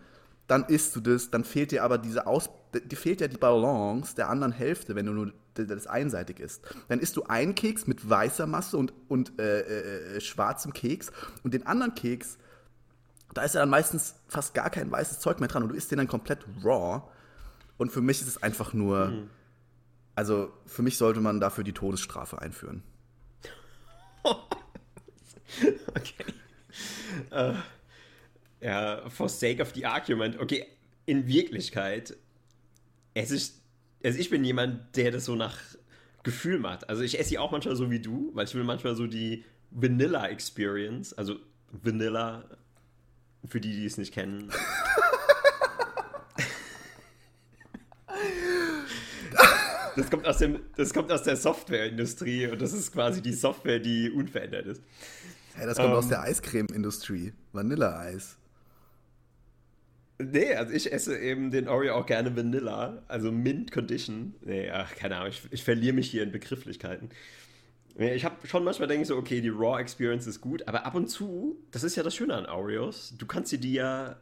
Dann 0.48 0.66
isst 0.66 0.96
du 0.96 1.00
das, 1.00 1.30
dann 1.30 1.46
fehlt 1.46 1.72
dir 1.72 1.84
aber 1.84 1.98
diese 1.98 2.28
Aus, 2.28 2.50
dir 2.74 2.96
fehlt 2.96 3.22
ja 3.22 3.28
die 3.28 3.38
Balance 3.38 4.16
der 4.16 4.30
anderen 4.30 4.52
Hälfte, 4.52 4.96
wenn 4.96 5.06
du 5.06 5.12
nur 5.12 5.34
das 5.54 5.88
einseitig 5.88 6.40
isst. 6.40 6.64
Dann 6.88 7.00
isst 7.00 7.18
du 7.18 7.24
einen 7.24 7.56
Keks 7.56 7.88
mit 7.88 8.10
weißer 8.10 8.48
Masse 8.48 8.78
und, 8.78 8.94
und 9.08 9.40
äh, 9.40 9.62
äh, 9.62 10.18
äh, 10.18 10.22
schwarzem 10.22 10.74
Keks 10.74 11.12
und 11.44 11.54
den 11.54 11.68
anderen 11.68 11.96
Keks, 11.96 12.38
da 13.34 13.44
ist 13.44 13.56
ja 13.56 13.62
dann 13.62 13.70
meistens 13.70 14.16
fast 14.28 14.54
gar 14.54 14.70
kein 14.70 14.92
weißes 14.92 15.20
Zeug 15.20 15.40
mehr 15.40 15.50
dran 15.50 15.64
und 15.64 15.70
du 15.70 15.76
isst 15.76 15.92
den 15.92 15.98
dann 15.98 16.08
komplett 16.08 16.46
raw. 16.64 17.02
Und 17.78 17.92
für 17.92 18.02
mich 18.02 18.22
ist 18.22 18.28
es 18.28 18.44
einfach 18.44 18.74
nur, 18.74 19.08
mhm. 19.08 19.30
also 20.16 20.52
für 20.66 20.82
mich 20.82 20.98
sollte 20.98 21.22
man 21.22 21.40
dafür 21.40 21.64
die 21.64 21.74
Todesstrafe 21.74 22.42
einführen. 22.42 22.84
okay. 25.90 26.26
Uh, 27.32 27.56
ja, 28.62 29.10
for 29.10 29.28
sake 29.28 29.62
of 29.62 29.74
the 29.74 29.86
argument. 29.86 30.40
Okay, 30.40 30.68
in 31.06 31.28
Wirklichkeit, 31.28 32.16
es 33.14 33.32
ist, 33.32 33.62
also 34.04 34.18
ich 34.20 34.30
bin 34.30 34.44
jemand, 34.44 34.96
der 34.96 35.12
das 35.12 35.26
so 35.26 35.36
nach 35.36 35.58
Gefühl 36.24 36.60
macht. 36.60 36.90
Also 36.90 37.02
ich 37.02 37.20
esse 37.20 37.30
sie 37.30 37.38
auch 37.38 37.52
manchmal 37.52 37.76
so 37.76 37.90
wie 37.90 38.00
du, 38.00 38.32
weil 38.34 38.46
ich 38.46 38.56
will 38.56 38.64
manchmal 38.64 38.96
so 38.96 39.08
die 39.08 39.44
Vanilla 39.72 40.28
Experience, 40.28 41.14
also 41.14 41.36
Vanilla, 41.72 42.44
für 43.48 43.60
die, 43.60 43.72
die 43.72 43.86
es 43.86 43.98
nicht 43.98 44.14
kennen. 44.14 44.52
Das 49.96 50.10
kommt 50.10 50.26
aus, 50.26 50.38
dem, 50.38 50.60
das 50.78 50.94
kommt 50.94 51.12
aus 51.12 51.24
der 51.24 51.36
Softwareindustrie 51.36 52.48
und 52.48 52.62
das 52.62 52.72
ist 52.72 52.94
quasi 52.94 53.22
die 53.22 53.34
Software, 53.34 53.80
die 53.80 54.10
unverändert 54.10 54.66
ist. 54.66 54.82
Ja, 55.60 55.66
das 55.66 55.78
kommt 55.78 55.90
um, 55.90 55.96
aus 55.96 56.06
ähm. 56.06 56.12
der 56.12 56.22
Eiscreme-Industrie. 56.22 57.34
Vanilleeis. 57.52 58.38
Nee, 60.22 60.54
also 60.56 60.74
ich 60.74 60.92
esse 60.92 61.18
eben 61.18 61.52
den 61.52 61.68
Oreo 61.68 61.96
auch 61.96 62.06
gerne 62.06 62.36
Vanilla, 62.36 63.04
also 63.08 63.32
Mint 63.32 63.72
Condition. 63.72 64.36
Nee, 64.42 64.70
ach, 64.70 64.96
keine 64.96 65.18
Ahnung, 65.18 65.30
ich, 65.30 65.42
ich 65.52 65.64
verliere 65.64 65.94
mich 65.94 66.10
hier 66.10 66.24
in 66.24 66.32
Begrifflichkeiten. 66.32 67.10
Ich 67.98 68.24
habe 68.24 68.48
schon 68.48 68.64
manchmal 68.64 68.88
denke 68.88 69.04
ich 69.04 69.08
so, 69.08 69.18
okay, 69.18 69.42
die 69.42 69.50
Raw 69.50 69.80
Experience 69.80 70.26
ist 70.26 70.42
gut, 70.42 70.68
aber 70.68 70.86
ab 70.86 70.96
und 70.96 71.08
zu, 71.08 71.58
das 71.72 71.84
ist 71.84 71.96
ja 71.96 72.04
das 72.04 72.16
Schöne 72.16 72.36
an 72.36 72.46
Oreos, 72.46 73.14
du 73.18 73.26
kannst 73.26 73.50
sie 73.50 73.58
dir 73.58 73.72
ja 73.72 74.16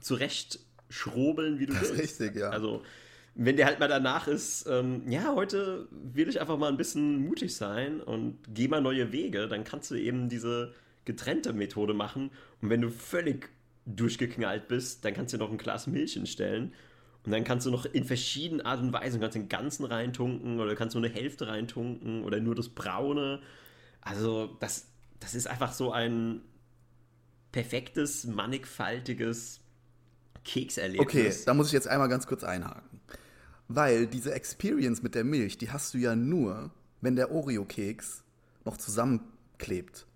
zurecht 0.00 0.60
schrobeln, 0.88 1.58
wie 1.58 1.66
du 1.66 1.74
das 1.74 1.90
willst. 1.90 2.20
Richtig, 2.20 2.36
ja. 2.36 2.50
Also, 2.50 2.82
wenn 3.34 3.56
der 3.56 3.66
halt 3.66 3.78
mal 3.78 3.88
danach 3.88 4.26
ist, 4.26 4.66
ähm, 4.68 5.02
ja, 5.08 5.34
heute 5.34 5.88
will 5.90 6.28
ich 6.28 6.40
einfach 6.40 6.58
mal 6.58 6.68
ein 6.68 6.76
bisschen 6.76 7.18
mutig 7.18 7.54
sein 7.54 8.00
und 8.00 8.38
geh 8.52 8.68
mal 8.68 8.80
neue 8.80 9.12
Wege, 9.12 9.46
dann 9.48 9.64
kannst 9.64 9.90
du 9.90 9.94
eben 9.94 10.28
diese 10.28 10.72
getrennte 11.04 11.52
Methode 11.52 11.94
machen. 11.94 12.30
Und 12.60 12.70
wenn 12.70 12.80
du 12.80 12.90
völlig 12.90 13.48
durchgeknallt 13.96 14.68
bist, 14.68 15.04
dann 15.04 15.14
kannst 15.14 15.32
du 15.32 15.38
noch 15.38 15.50
ein 15.50 15.58
Glas 15.58 15.86
Milch 15.86 16.14
hinstellen. 16.14 16.72
Und 17.24 17.32
dann 17.32 17.44
kannst 17.44 17.66
du 17.66 17.70
noch 17.70 17.84
in 17.84 18.04
verschiedenen 18.04 18.64
Art 18.64 18.80
und 18.80 18.92
Weisen, 18.92 19.20
kannst 19.20 19.34
den 19.34 19.48
ganzen 19.48 19.84
reintunken 19.84 20.60
oder 20.60 20.74
kannst 20.76 20.94
nur 20.94 21.04
eine 21.04 21.12
Hälfte 21.12 21.46
reintunken 21.46 22.24
oder 22.24 22.40
nur 22.40 22.54
das 22.54 22.68
Braune. 22.68 23.40
Also 24.00 24.56
das, 24.60 24.86
das 25.20 25.34
ist 25.34 25.46
einfach 25.46 25.72
so 25.72 25.92
ein 25.92 26.40
perfektes, 27.52 28.24
mannigfaltiges 28.24 29.60
Kekserlebnis. 30.44 31.00
Okay, 31.00 31.32
da 31.44 31.54
muss 31.54 31.66
ich 31.68 31.72
jetzt 31.72 31.88
einmal 31.88 32.08
ganz 32.08 32.26
kurz 32.26 32.44
einhaken. 32.44 33.00
Weil 33.68 34.06
diese 34.06 34.32
Experience 34.32 35.02
mit 35.02 35.14
der 35.14 35.24
Milch, 35.24 35.58
die 35.58 35.70
hast 35.70 35.92
du 35.92 35.98
ja 35.98 36.16
nur, 36.16 36.70
wenn 37.00 37.16
der 37.16 37.30
Oreo-Keks 37.30 38.24
noch 38.64 38.76
zusammenklebt. 38.78 40.06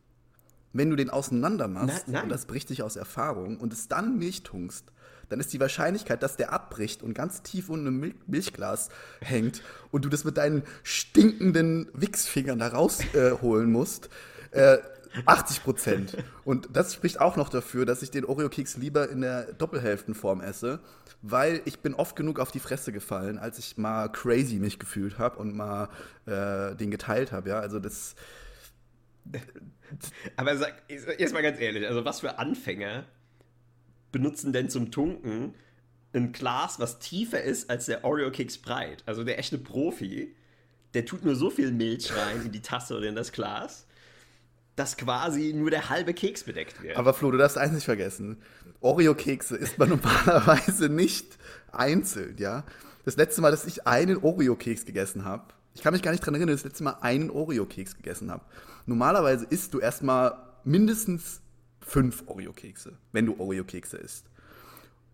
Wenn 0.72 0.90
du 0.90 0.96
den 0.96 1.10
auseinander 1.10 1.68
machst, 1.68 2.08
und 2.08 2.28
das 2.28 2.46
bricht 2.46 2.70
dich 2.70 2.82
aus 2.82 2.96
Erfahrung, 2.96 3.58
und 3.58 3.72
es 3.72 3.88
dann 3.88 4.18
Milch 4.18 4.42
tunkst, 4.42 4.86
dann 5.32 5.40
ist 5.40 5.52
die 5.54 5.60
Wahrscheinlichkeit, 5.60 6.22
dass 6.22 6.36
der 6.36 6.52
abbricht 6.52 7.02
und 7.02 7.14
ganz 7.14 7.42
tief 7.42 7.70
unten 7.70 7.86
im 7.86 8.00
Mil 8.00 8.14
Milchglas 8.26 8.90
hängt 9.20 9.62
und 9.90 10.04
du 10.04 10.10
das 10.10 10.24
mit 10.24 10.36
deinen 10.36 10.62
stinkenden 10.82 11.88
Wichsfingern 11.94 12.58
da 12.58 12.68
rausholen 12.68 13.68
äh, 13.68 13.72
musst, 13.72 14.10
äh, 14.50 14.76
80 15.26 15.62
Prozent. 15.62 16.16
Und 16.44 16.68
das 16.72 16.94
spricht 16.94 17.20
auch 17.20 17.36
noch 17.36 17.48
dafür, 17.48 17.86
dass 17.86 18.02
ich 18.02 18.10
den 18.10 18.24
Oreo-Keks 18.24 18.76
lieber 18.76 19.08
in 19.08 19.22
der 19.22 19.52
Doppelhälftenform 19.54 20.40
esse, 20.40 20.80
weil 21.22 21.62
ich 21.64 21.80
bin 21.80 21.94
oft 21.94 22.16
genug 22.16 22.38
auf 22.38 22.50
die 22.50 22.60
Fresse 22.60 22.92
gefallen, 22.92 23.38
als 23.38 23.58
ich 23.58 23.76
mal 23.78 24.08
crazy 24.10 24.56
mich 24.56 24.78
gefühlt 24.78 25.18
habe 25.18 25.38
und 25.38 25.54
mal 25.54 25.88
äh, 26.26 26.74
den 26.76 26.90
geteilt 26.90 27.32
habe. 27.32 27.50
Ja, 27.50 27.60
also 27.60 27.78
das 27.78 28.14
aber 30.36 30.56
sag, 30.56 30.82
jetzt 30.88 31.32
mal 31.32 31.42
ganz 31.42 31.60
ehrlich, 31.60 31.86
also 31.86 32.04
was 32.04 32.20
für 32.20 32.38
Anfänger 32.38 33.06
benutzen 34.10 34.52
denn 34.52 34.68
zum 34.68 34.90
Tunken 34.90 35.54
ein 36.14 36.32
Glas, 36.32 36.78
was 36.78 36.98
tiefer 36.98 37.42
ist 37.42 37.70
als 37.70 37.86
der 37.86 38.04
Oreo-Keks 38.04 38.58
breit? 38.58 39.02
Also 39.06 39.24
der 39.24 39.38
echte 39.38 39.58
Profi, 39.58 40.34
der 40.94 41.06
tut 41.06 41.24
nur 41.24 41.34
so 41.34 41.50
viel 41.50 41.72
Milch 41.72 42.14
rein 42.14 42.42
in 42.44 42.52
die 42.52 42.60
Tasse 42.60 42.96
oder 42.96 43.08
in 43.08 43.14
das 43.14 43.32
Glas, 43.32 43.86
dass 44.76 44.96
quasi 44.96 45.52
nur 45.54 45.70
der 45.70 45.88
halbe 45.88 46.14
Keks 46.14 46.44
bedeckt 46.44 46.82
wird. 46.82 46.96
Aber 46.96 47.14
Flo, 47.14 47.30
du 47.30 47.38
darfst 47.38 47.58
eins 47.58 47.72
nicht 47.72 47.84
vergessen. 47.84 48.42
Oreo-Kekse 48.80 49.56
isst 49.56 49.78
man 49.78 49.88
normalerweise 49.90 50.88
nicht 50.88 51.38
einzeln, 51.70 52.36
ja? 52.38 52.64
Das 53.04 53.16
letzte 53.16 53.40
Mal, 53.40 53.50
dass 53.50 53.66
ich 53.66 53.86
einen 53.86 54.18
Oreo-Keks 54.18 54.84
gegessen 54.84 55.24
habe, 55.24 55.52
ich 55.74 55.82
kann 55.82 55.92
mich 55.92 56.02
gar 56.02 56.10
nicht 56.10 56.24
dran 56.24 56.34
erinnern, 56.34 56.48
dass 56.54 56.60
ich 56.60 56.62
das 56.62 56.72
letzte 56.72 56.84
Mal 56.84 56.96
einen 57.00 57.30
Oreo-Keks 57.30 57.96
gegessen 57.96 58.30
habe. 58.30 58.44
Normalerweise 58.86 59.46
isst 59.48 59.74
du 59.74 59.78
erstmal 59.78 60.36
mindestens 60.64 61.40
fünf 61.80 62.24
Oreo-Kekse, 62.26 62.98
wenn 63.12 63.26
du 63.26 63.38
Oreo-Kekse 63.38 63.96
isst. 63.96 64.26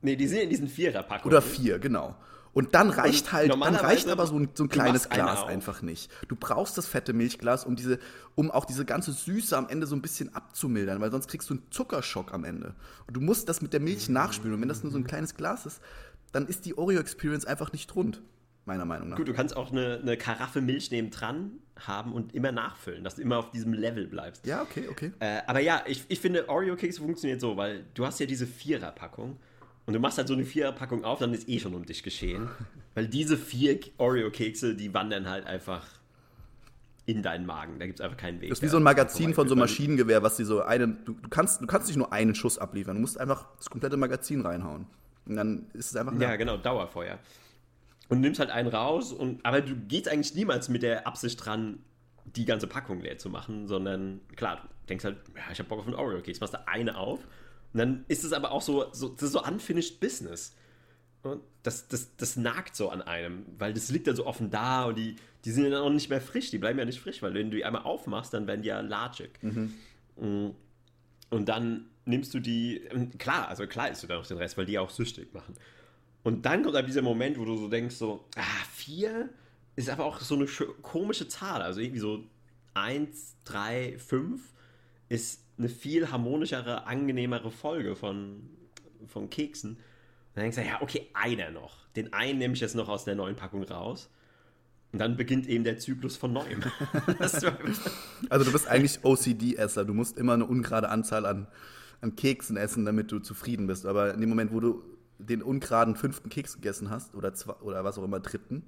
Nee, 0.02 0.16
die 0.16 0.26
sind 0.26 0.40
in 0.40 0.50
diesen 0.50 0.68
Viererpackungen. 0.68 1.34
Oder 1.34 1.42
vier, 1.42 1.78
genau. 1.78 2.16
Und 2.52 2.74
dann 2.74 2.90
reicht 2.90 3.32
halt, 3.32 3.50
dann 3.52 3.62
reicht 3.62 4.08
aber 4.08 4.26
so 4.26 4.36
ein, 4.36 4.48
so 4.54 4.64
ein 4.64 4.68
kleines 4.68 5.08
Glas 5.08 5.44
einfach 5.44 5.82
nicht. 5.82 6.10
Du 6.28 6.34
brauchst 6.34 6.76
das 6.78 6.86
fette 6.86 7.12
Milchglas, 7.12 7.64
um 7.64 7.76
diese, 7.76 7.98
um 8.34 8.50
auch 8.50 8.64
diese 8.64 8.84
ganze 8.84 9.12
Süße 9.12 9.56
am 9.56 9.68
Ende 9.68 9.86
so 9.86 9.94
ein 9.94 10.02
bisschen 10.02 10.34
abzumildern, 10.34 11.00
weil 11.00 11.10
sonst 11.10 11.28
kriegst 11.28 11.50
du 11.50 11.54
einen 11.54 11.70
Zuckerschock 11.70 12.32
am 12.32 12.44
Ende. 12.44 12.74
Und 13.06 13.14
du 13.16 13.20
musst 13.20 13.48
das 13.48 13.60
mit 13.60 13.72
der 13.72 13.80
Milch 13.80 14.08
nachspülen. 14.08 14.54
Und 14.54 14.60
wenn 14.60 14.68
das 14.68 14.82
nur 14.82 14.90
so 14.90 14.98
ein 14.98 15.04
kleines 15.04 15.34
Glas 15.34 15.66
ist, 15.66 15.80
dann 16.32 16.46
ist 16.46 16.64
die 16.64 16.76
Oreo-Experience 16.76 17.44
einfach 17.44 17.72
nicht 17.72 17.94
rund 17.94 18.22
meiner 18.68 18.84
Meinung 18.84 19.08
nach. 19.08 19.16
Gut, 19.16 19.26
du 19.26 19.32
kannst 19.32 19.56
auch 19.56 19.72
eine, 19.72 19.98
eine 20.00 20.16
Karaffe 20.16 20.60
Milch 20.60 20.92
neben 20.92 21.10
dran 21.10 21.50
haben 21.76 22.12
und 22.12 22.34
immer 22.34 22.52
nachfüllen, 22.52 23.02
dass 23.02 23.16
du 23.16 23.22
immer 23.22 23.38
auf 23.38 23.50
diesem 23.50 23.72
Level 23.72 24.06
bleibst. 24.06 24.46
Ja, 24.46 24.62
okay, 24.62 24.86
okay. 24.88 25.12
Äh, 25.18 25.40
aber 25.46 25.60
ja, 25.60 25.82
ich, 25.86 26.04
ich 26.08 26.20
finde, 26.20 26.48
Oreo-Kekse 26.48 27.00
funktioniert 27.00 27.40
so, 27.40 27.56
weil 27.56 27.84
du 27.94 28.06
hast 28.06 28.20
ja 28.20 28.26
diese 28.26 28.46
Vierer-Packung 28.46 29.36
und 29.86 29.92
du 29.94 29.98
machst 29.98 30.18
halt 30.18 30.28
so 30.28 30.34
eine 30.34 30.44
Vierer-Packung 30.44 31.04
auf, 31.04 31.18
dann 31.18 31.34
ist 31.34 31.48
eh 31.48 31.58
schon 31.58 31.74
um 31.74 31.84
dich 31.84 32.02
geschehen. 32.02 32.48
weil 32.94 33.08
diese 33.08 33.36
vier 33.36 33.80
Oreo-Kekse, 33.96 34.74
die 34.74 34.92
wandern 34.94 35.28
halt 35.28 35.46
einfach 35.46 35.86
in 37.06 37.22
deinen 37.22 37.46
Magen. 37.46 37.78
Da 37.78 37.86
gibt 37.86 38.00
es 38.00 38.04
einfach 38.04 38.18
keinen 38.18 38.40
Weg. 38.42 38.50
Das 38.50 38.58
ist 38.58 38.62
wie 38.62 38.68
so 38.68 38.76
ein 38.76 38.82
Magazin 38.82 39.32
von 39.32 39.48
so 39.48 39.54
einem 39.54 39.60
Maschinengewehr, 39.60 40.22
was 40.22 40.36
die 40.36 40.44
so 40.44 40.60
einen. 40.60 40.98
Du, 41.06 41.14
du, 41.14 41.28
kannst, 41.30 41.62
du 41.62 41.66
kannst 41.66 41.88
nicht 41.88 41.96
nur 41.96 42.12
einen 42.12 42.34
Schuss 42.34 42.58
abliefern, 42.58 42.96
du 42.96 43.00
musst 43.00 43.18
einfach 43.18 43.46
das 43.56 43.70
komplette 43.70 43.96
Magazin 43.96 44.42
reinhauen. 44.42 44.86
Und 45.24 45.36
dann 45.36 45.66
ist 45.72 45.90
es 45.90 45.96
einfach. 45.96 46.12
Ja, 46.20 46.36
genau, 46.36 46.58
Dauerfeuer 46.58 47.18
und 48.08 48.20
nimmst 48.20 48.40
halt 48.40 48.50
einen 48.50 48.68
raus 48.68 49.12
und 49.12 49.44
aber 49.44 49.60
du 49.60 49.76
gehst 49.76 50.08
eigentlich 50.08 50.34
niemals 50.34 50.68
mit 50.68 50.82
der 50.82 51.06
Absicht 51.06 51.44
dran, 51.44 51.80
die 52.24 52.44
ganze 52.44 52.66
Packung 52.66 53.00
leer 53.00 53.18
zu 53.18 53.30
machen, 53.30 53.66
sondern 53.66 54.20
klar, 54.36 54.56
du 54.56 54.86
denkst 54.88 55.04
halt, 55.04 55.18
ja, 55.36 55.52
ich 55.52 55.58
hab 55.58 55.68
Bock 55.68 55.80
auf 55.80 55.86
einen 55.86 55.94
Oreo-Keks, 55.96 56.40
machst 56.40 56.54
da 56.54 56.64
eine 56.66 56.96
auf 56.96 57.20
und 57.72 57.78
dann 57.78 58.04
ist 58.08 58.24
es 58.24 58.32
aber 58.32 58.52
auch 58.52 58.62
so, 58.62 58.92
so, 58.92 59.08
das 59.08 59.24
ist 59.24 59.32
so 59.32 59.42
unfinished 59.42 60.00
business. 60.00 60.54
Und 61.22 61.42
das, 61.62 61.88
das, 61.88 62.16
das 62.16 62.36
nagt 62.36 62.76
so 62.76 62.90
an 62.90 63.02
einem, 63.02 63.44
weil 63.58 63.74
das 63.74 63.90
liegt 63.90 64.06
ja 64.06 64.14
so 64.14 64.24
offen 64.24 64.50
da 64.50 64.84
und 64.84 64.96
die, 64.96 65.16
die 65.44 65.50
sind 65.50 65.64
ja 65.64 65.70
dann 65.70 65.82
auch 65.82 65.90
nicht 65.90 66.08
mehr 66.08 66.20
frisch, 66.20 66.50
die 66.50 66.58
bleiben 66.58 66.78
ja 66.78 66.84
nicht 66.84 67.00
frisch, 67.00 67.22
weil 67.22 67.34
wenn 67.34 67.50
du 67.50 67.56
die 67.56 67.64
einmal 67.64 67.82
aufmachst, 67.82 68.32
dann 68.32 68.46
werden 68.46 68.62
die 68.62 68.68
ja 68.68 68.80
latschig. 68.80 69.30
Mhm. 69.42 69.74
Mm. 70.16 70.50
Und 71.30 71.48
dann 71.48 71.86
nimmst 72.06 72.32
du 72.32 72.40
die, 72.40 72.80
klar, 73.18 73.48
also 73.48 73.66
klar 73.66 73.90
isst 73.90 74.02
du 74.02 74.06
dann 74.06 74.18
noch 74.18 74.26
den 74.26 74.38
Rest, 74.38 74.56
weil 74.56 74.64
die 74.64 74.78
auch 74.78 74.90
süchtig 74.90 75.34
machen. 75.34 75.54
Und 76.22 76.44
dann 76.44 76.62
kommt 76.62 76.74
halt 76.74 76.88
dieser 76.88 77.02
Moment, 77.02 77.38
wo 77.38 77.44
du 77.44 77.56
so 77.56 77.68
denkst, 77.68 77.96
so, 77.96 78.24
ah, 78.36 78.64
vier 78.72 79.28
ist 79.76 79.88
aber 79.88 80.04
auch 80.04 80.20
so 80.20 80.34
eine 80.34 80.46
komische 80.82 81.28
Zahl. 81.28 81.62
Also 81.62 81.80
irgendwie 81.80 82.00
so 82.00 82.24
eins, 82.74 83.36
drei, 83.44 83.96
fünf 83.98 84.52
ist 85.08 85.40
eine 85.58 85.68
viel 85.68 86.10
harmonischere, 86.10 86.86
angenehmere 86.86 87.50
Folge 87.50 87.96
von, 87.96 88.48
von 89.06 89.30
Keksen. 89.30 89.70
Und 89.70 89.78
dann 90.34 90.42
denkst 90.44 90.56
du, 90.56 90.64
ja, 90.64 90.82
okay, 90.82 91.08
einer 91.14 91.50
noch. 91.50 91.86
Den 91.96 92.12
einen 92.12 92.38
nehme 92.38 92.54
ich 92.54 92.60
jetzt 92.60 92.74
noch 92.74 92.88
aus 92.88 93.04
der 93.04 93.14
neuen 93.14 93.36
Packung 93.36 93.62
raus. 93.64 94.10
Und 94.92 95.00
dann 95.00 95.16
beginnt 95.16 95.46
eben 95.48 95.64
der 95.64 95.78
Zyklus 95.78 96.16
von 96.16 96.32
neuem. 96.32 96.62
also 97.18 98.44
du 98.44 98.52
bist 98.52 98.68
eigentlich 98.68 99.04
OCD-Esser. 99.04 99.84
Du 99.84 99.92
musst 99.94 100.16
immer 100.16 100.34
eine 100.34 100.46
ungerade 100.46 100.88
Anzahl 100.88 101.26
an, 101.26 101.46
an 102.00 102.16
Keksen 102.16 102.56
essen, 102.56 102.84
damit 102.84 103.12
du 103.12 103.18
zufrieden 103.18 103.66
bist. 103.66 103.84
Aber 103.84 104.14
in 104.14 104.20
dem 104.20 104.30
Moment, 104.30 104.52
wo 104.52 104.60
du 104.60 104.82
den 105.18 105.42
ungeraden 105.42 105.96
fünften 105.96 106.28
Keks 106.28 106.54
gegessen 106.54 106.90
hast 106.90 107.14
oder, 107.14 107.34
zwei, 107.34 107.54
oder 107.54 107.84
was 107.84 107.98
auch 107.98 108.04
immer 108.04 108.20
dritten, 108.20 108.64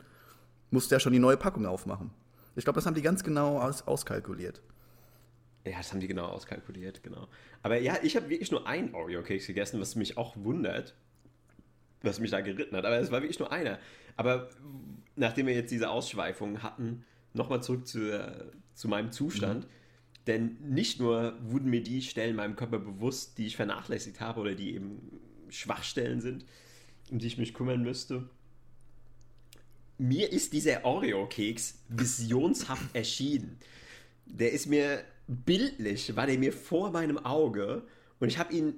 musst 0.70 0.90
du 0.90 0.94
ja 0.94 1.00
schon 1.00 1.12
die 1.12 1.18
neue 1.18 1.36
Packung 1.36 1.66
aufmachen. 1.66 2.10
Ich 2.56 2.64
glaube, 2.64 2.76
das 2.76 2.86
haben 2.86 2.94
die 2.94 3.02
ganz 3.02 3.22
genau 3.22 3.60
aus, 3.60 3.82
auskalkuliert. 3.82 4.60
Ja, 5.64 5.78
das 5.78 5.92
haben 5.92 6.00
die 6.00 6.08
genau 6.08 6.26
auskalkuliert, 6.26 7.02
genau. 7.02 7.28
Aber 7.62 7.78
ja, 7.78 7.98
ich 8.02 8.16
habe 8.16 8.28
wirklich 8.28 8.50
nur 8.50 8.66
einen 8.66 8.94
Oreo-Keks 8.94 9.46
gegessen, 9.46 9.80
was 9.80 9.94
mich 9.94 10.16
auch 10.16 10.36
wundert, 10.36 10.94
was 12.02 12.18
mich 12.18 12.30
da 12.30 12.40
geritten 12.40 12.76
hat. 12.76 12.84
Aber 12.84 12.98
es 12.98 13.10
war 13.10 13.20
wirklich 13.20 13.38
nur 13.38 13.52
einer. 13.52 13.78
Aber 14.16 14.48
nachdem 15.16 15.46
wir 15.46 15.54
jetzt 15.54 15.70
diese 15.70 15.90
Ausschweifung 15.90 16.62
hatten, 16.62 17.04
nochmal 17.34 17.62
zurück 17.62 17.86
zu, 17.86 18.52
zu 18.74 18.88
meinem 18.88 19.12
Zustand. 19.12 19.64
Mhm. 19.64 19.70
Denn 20.26 20.56
nicht 20.60 21.00
nur 21.00 21.34
wurden 21.42 21.70
mir 21.70 21.82
die 21.82 22.02
Stellen 22.02 22.30
in 22.30 22.36
meinem 22.36 22.56
Körper 22.56 22.78
bewusst, 22.78 23.38
die 23.38 23.46
ich 23.46 23.56
vernachlässigt 23.56 24.20
habe 24.20 24.40
oder 24.40 24.54
die 24.54 24.74
eben 24.74 25.20
Schwachstellen 25.50 26.20
sind, 26.20 26.44
um 27.10 27.18
die 27.18 27.26
ich 27.26 27.38
mich 27.38 27.54
kümmern 27.54 27.82
müsste. 27.82 28.28
Mir 29.98 30.32
ist 30.32 30.52
dieser 30.52 30.84
Oreo-Keks 30.84 31.78
visionshaft 31.88 32.88
erschienen. 32.94 33.58
Der 34.26 34.52
ist 34.52 34.66
mir 34.66 35.04
bildlich, 35.26 36.16
war 36.16 36.26
der 36.26 36.38
mir 36.38 36.52
vor 36.52 36.90
meinem 36.90 37.18
Auge 37.18 37.82
und 38.18 38.28
ich 38.28 38.38
habe 38.38 38.52
ihn, 38.52 38.74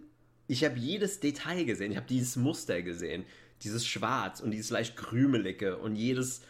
ich 0.49 0.65
habe 0.65 0.79
jedes 0.79 1.21
Detail 1.21 1.65
gesehen, 1.65 1.93
ich 1.93 1.97
habe 1.97 2.07
dieses 2.09 2.37
Muster 2.37 2.83
gesehen, 2.83 3.25
dieses 3.63 3.87
Schwarz 3.87 4.41
und 4.41 4.51
dieses 4.51 4.71
leicht 4.71 4.97
krümelige 4.97 5.79
und 5.79 5.97
jedes 5.97 6.43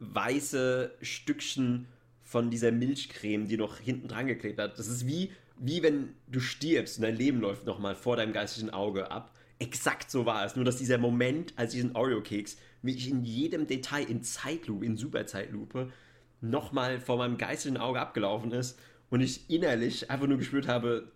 weiße 0.00 0.92
Stückchen 1.02 1.86
von 2.22 2.50
dieser 2.50 2.72
Milchcreme, 2.72 3.48
die 3.48 3.56
noch 3.56 3.78
hinten 3.78 4.08
dran 4.08 4.26
geklebt 4.26 4.58
hat. 4.58 4.78
Das 4.78 4.88
ist 4.88 5.06
wie, 5.06 5.32
wie 5.58 5.82
wenn 5.82 6.14
du 6.28 6.40
stirbst 6.40 6.98
und 6.98 7.02
dein 7.02 7.16
Leben 7.16 7.40
läuft 7.40 7.66
nochmal 7.66 7.94
vor 7.94 8.16
deinem 8.16 8.32
geistigen 8.32 8.70
Auge 8.70 9.10
ab. 9.10 9.34
Exakt 9.60 10.10
so 10.10 10.26
war 10.26 10.44
es. 10.44 10.56
Nur, 10.56 10.64
dass 10.64 10.78
dieser 10.78 10.98
Moment, 10.98 11.52
als 11.56 11.72
diesen 11.72 11.94
Oreo-Keks, 11.94 12.56
wie 12.82 12.94
ich 12.94 13.08
in 13.08 13.22
jedem 13.24 13.66
Detail 13.68 14.02
in 14.02 14.22
Zeitlupe, 14.22 14.84
in 14.84 14.96
Superzeitlupe, 14.96 15.92
nochmal 16.40 16.98
vor 16.98 17.18
meinem 17.18 17.36
geistigen 17.36 17.76
Auge 17.76 18.00
abgelaufen 18.00 18.50
ist 18.50 18.78
und 19.10 19.20
ich 19.20 19.48
innerlich 19.48 20.10
einfach 20.10 20.26
nur 20.26 20.38
gespürt 20.38 20.66
habe, 20.66 21.12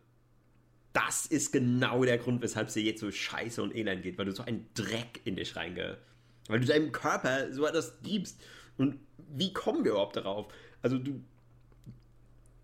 das 0.92 1.26
ist 1.26 1.53
genau 1.53 2.05
der 2.05 2.18
Grund, 2.18 2.42
weshalb 2.42 2.68
es 2.68 2.74
dir 2.74 2.82
jetzt 2.82 3.01
so 3.01 3.11
scheiße 3.11 3.61
und 3.61 3.74
elend 3.74 4.03
geht, 4.03 4.16
weil 4.18 4.26
du 4.26 4.32
so 4.32 4.45
einen 4.45 4.68
Dreck 4.74 5.20
in 5.24 5.34
dich 5.36 5.57
reinge... 5.57 5.99
Weil 6.47 6.61
du 6.61 6.66
deinem 6.66 6.92
Körper 6.92 7.51
so 7.55 7.66
etwas 7.66 8.03
gibst. 8.03 8.38
Und 8.76 9.01
wie 9.16 9.55
kommen 9.55 9.82
wir 9.82 9.92
überhaupt 9.92 10.16
darauf? 10.16 10.53
Also 10.82 10.99
du... 10.99 11.24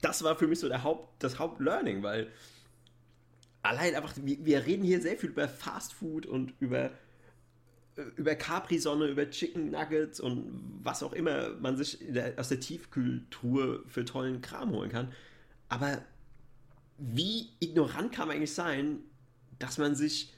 Das 0.02 0.22
war 0.22 0.36
für 0.36 0.46
mich 0.46 0.60
so 0.60 0.68
der 0.68 0.82
Haupt, 0.82 1.22
das 1.22 1.38
Hauptlearning, 1.38 2.02
weil 2.02 2.30
allein 3.62 3.94
einfach, 3.94 4.14
wir, 4.16 4.66
reden 4.66 4.84
hier 4.84 5.00
sehr 5.00 5.16
viel 5.16 5.30
über 5.30 5.48
Fast 5.48 5.92
Food 5.92 6.26
und 6.26 6.54
über 6.60 6.90
über 8.16 8.34
Capri-Sonne, 8.34 9.08
über 9.08 9.28
Chicken 9.30 9.70
Nuggets 9.70 10.20
und 10.20 10.78
was 10.82 11.02
auch 11.02 11.12
immer 11.12 11.50
man 11.56 11.76
sich 11.76 11.98
der, 12.00 12.38
aus 12.38 12.48
der 12.48 12.60
Tiefkühltruhe 12.60 13.84
für 13.86 14.04
tollen 14.04 14.40
Kram 14.40 14.70
holen 14.70 14.90
kann. 14.90 15.12
Aber 15.68 16.02
wie 16.98 17.50
ignorant 17.60 18.12
kann 18.12 18.28
man 18.28 18.36
eigentlich 18.36 18.54
sein, 18.54 19.00
dass 19.58 19.78
man 19.78 19.94
sich, 19.94 20.32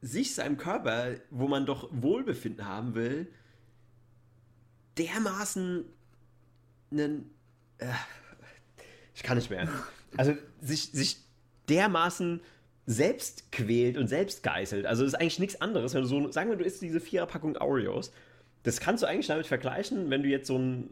sich 0.00 0.34
seinem 0.34 0.56
Körper, 0.56 1.16
wo 1.30 1.48
man 1.48 1.66
doch 1.66 1.88
Wohlbefinden 1.92 2.64
haben 2.64 2.94
will, 2.94 3.30
dermaßen 4.98 5.84
einen. 6.90 7.30
Äh, 7.78 7.88
ich 9.14 9.22
kann 9.22 9.36
nicht 9.36 9.50
mehr. 9.50 9.68
Also 10.16 10.36
sich, 10.60 10.90
sich 10.92 11.18
dermaßen 11.68 12.40
selbst 12.86 13.50
quält 13.50 13.96
und 13.96 14.08
selbst 14.08 14.42
geißelt. 14.42 14.86
Also 14.86 15.04
das 15.04 15.14
ist 15.14 15.20
eigentlich 15.20 15.38
nichts 15.38 15.60
anderes. 15.60 15.94
Wenn 15.94 16.02
du 16.02 16.08
so, 16.08 16.30
sagen 16.30 16.50
wir, 16.50 16.56
du 16.56 16.64
isst 16.64 16.82
diese 16.82 17.00
Viererpackung 17.00 17.56
Oreos, 17.56 18.12
das 18.62 18.80
kannst 18.80 19.02
du 19.02 19.06
eigentlich 19.06 19.26
damit 19.26 19.46
vergleichen, 19.46 20.10
wenn 20.10 20.22
du 20.22 20.28
jetzt 20.28 20.46
so, 20.46 20.58
ein, 20.58 20.90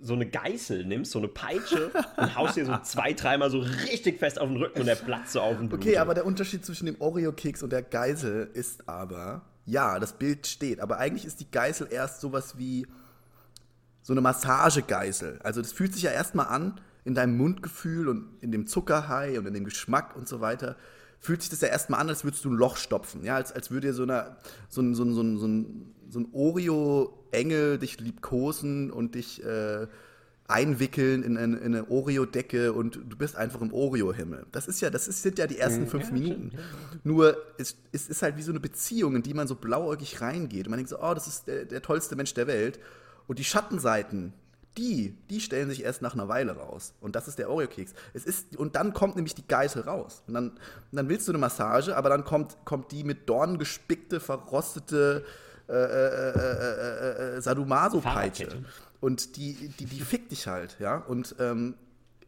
so 0.00 0.14
eine 0.14 0.26
Geißel 0.26 0.84
nimmst, 0.84 1.12
so 1.12 1.18
eine 1.18 1.28
Peitsche 1.28 1.90
und 2.16 2.36
haust 2.36 2.56
dir 2.56 2.66
so 2.66 2.76
zwei, 2.78 3.12
dreimal 3.12 3.50
so 3.50 3.58
richtig 3.58 4.18
fest 4.18 4.40
auf 4.40 4.48
den 4.48 4.56
Rücken 4.56 4.80
und 4.80 4.86
der 4.86 4.96
platzt 4.96 5.32
so 5.32 5.40
auf 5.40 5.56
den 5.56 5.68
Blut. 5.68 5.80
Okay, 5.80 5.98
aber 5.98 6.14
der 6.14 6.26
Unterschied 6.26 6.64
zwischen 6.64 6.86
dem 6.86 7.00
Oreo-Keks 7.00 7.62
und 7.62 7.70
der 7.70 7.82
Geißel 7.82 8.50
ist 8.54 8.88
aber, 8.88 9.42
ja, 9.64 9.98
das 10.00 10.14
Bild 10.14 10.46
steht, 10.46 10.80
aber 10.80 10.98
eigentlich 10.98 11.24
ist 11.24 11.40
die 11.40 11.50
Geißel 11.50 11.88
erst 11.90 12.20
sowas 12.20 12.58
wie 12.58 12.86
so 14.02 14.12
eine 14.12 14.22
Massagegeißel. 14.22 15.40
Also 15.42 15.60
das 15.60 15.70
fühlt 15.70 15.92
sich 15.92 16.02
ja 16.02 16.10
erstmal 16.10 16.46
an 16.46 16.80
in 17.04 17.14
deinem 17.14 17.36
Mundgefühl 17.36 18.08
und 18.08 18.28
in 18.40 18.50
dem 18.50 18.66
Zuckerhai 18.66 19.38
und 19.38 19.46
in 19.46 19.54
dem 19.54 19.64
Geschmack 19.64 20.16
und 20.16 20.26
so 20.26 20.40
weiter 20.40 20.76
fühlt 21.20 21.42
sich 21.42 21.50
das 21.50 21.60
ja 21.60 21.68
erstmal 21.68 22.00
an, 22.00 22.08
als 22.08 22.24
würdest 22.24 22.44
du 22.44 22.50
ein 22.50 22.56
Loch 22.56 22.76
stopfen. 22.76 23.24
Ja, 23.24 23.36
als, 23.36 23.52
als 23.52 23.70
würde 23.70 23.88
dir 23.88 23.94
so, 23.94 24.04
eine, 24.04 24.36
so 24.68 24.80
ein, 24.80 24.94
so 24.94 25.04
ein, 25.04 25.14
so 25.14 25.22
ein, 25.22 25.38
so 25.38 25.46
ein, 25.46 25.94
so 26.08 26.20
ein 26.20 26.28
Oreo-Engel 26.32 27.78
dich 27.78 28.00
liebkosen 28.00 28.90
und 28.90 29.14
dich 29.14 29.44
äh, 29.44 29.86
einwickeln 30.48 31.22
in 31.22 31.36
eine, 31.36 31.58
in 31.58 31.74
eine 31.74 31.90
Oreo-Decke 31.90 32.72
und 32.72 33.00
du 33.06 33.16
bist 33.16 33.36
einfach 33.36 33.60
im 33.60 33.72
Oreo-Himmel. 33.72 34.46
Das 34.50 34.66
ist 34.66 34.80
ja, 34.80 34.88
das 34.88 35.06
ist, 35.06 35.22
sind 35.22 35.38
ja 35.38 35.46
die 35.46 35.58
ersten 35.58 35.86
fünf 35.86 36.06
ja, 36.06 36.12
Minuten. 36.12 36.50
Ja. 36.54 36.58
Nur 37.04 37.36
es, 37.58 37.76
es 37.92 38.08
ist 38.08 38.22
halt 38.22 38.38
wie 38.38 38.42
so 38.42 38.50
eine 38.50 38.60
Beziehung, 38.60 39.16
in 39.16 39.22
die 39.22 39.34
man 39.34 39.46
so 39.46 39.54
blauäugig 39.54 40.22
reingeht. 40.22 40.66
Und 40.66 40.70
man 40.70 40.78
denkt 40.78 40.88
so, 40.88 41.02
oh, 41.02 41.12
das 41.12 41.26
ist 41.26 41.48
der, 41.48 41.66
der 41.66 41.82
tollste 41.82 42.16
Mensch 42.16 42.32
der 42.32 42.46
Welt. 42.46 42.80
Und 43.26 43.38
die 43.38 43.44
Schattenseiten, 43.44 44.32
die, 44.76 45.16
die 45.28 45.40
stellen 45.40 45.68
sich 45.68 45.82
erst 45.82 46.02
nach 46.02 46.14
einer 46.14 46.28
Weile 46.28 46.56
raus. 46.56 46.94
Und 47.00 47.16
das 47.16 47.26
ist 47.26 47.38
der 47.38 47.50
Oreo-Keks. 47.50 47.94
Es 48.14 48.24
ist, 48.24 48.56
und 48.56 48.76
dann 48.76 48.92
kommt 48.92 49.16
nämlich 49.16 49.34
die 49.34 49.46
Geißel 49.46 49.82
raus. 49.82 50.22
Und 50.26 50.34
dann, 50.34 50.50
und 50.50 50.58
dann 50.92 51.08
willst 51.08 51.26
du 51.26 51.32
eine 51.32 51.38
Massage, 51.38 51.96
aber 51.96 52.08
dann 52.08 52.24
kommt, 52.24 52.56
kommt 52.64 52.92
die 52.92 53.02
mit 53.02 53.28
Dornen 53.28 53.58
gespickte, 53.58 54.20
verrostete 54.20 55.24
äh, 55.68 55.72
äh, 55.72 56.38
äh, 56.38 57.36
äh 57.36 57.40
Sadomaso-Peitsche. 57.40 58.48
Und 59.00 59.36
die, 59.36 59.54
die, 59.78 59.84
die 59.84 60.00
fickt 60.00 60.30
dich 60.30 60.46
halt, 60.46 60.76
ja. 60.80 60.96
Und 60.96 61.34
ähm, 61.38 61.74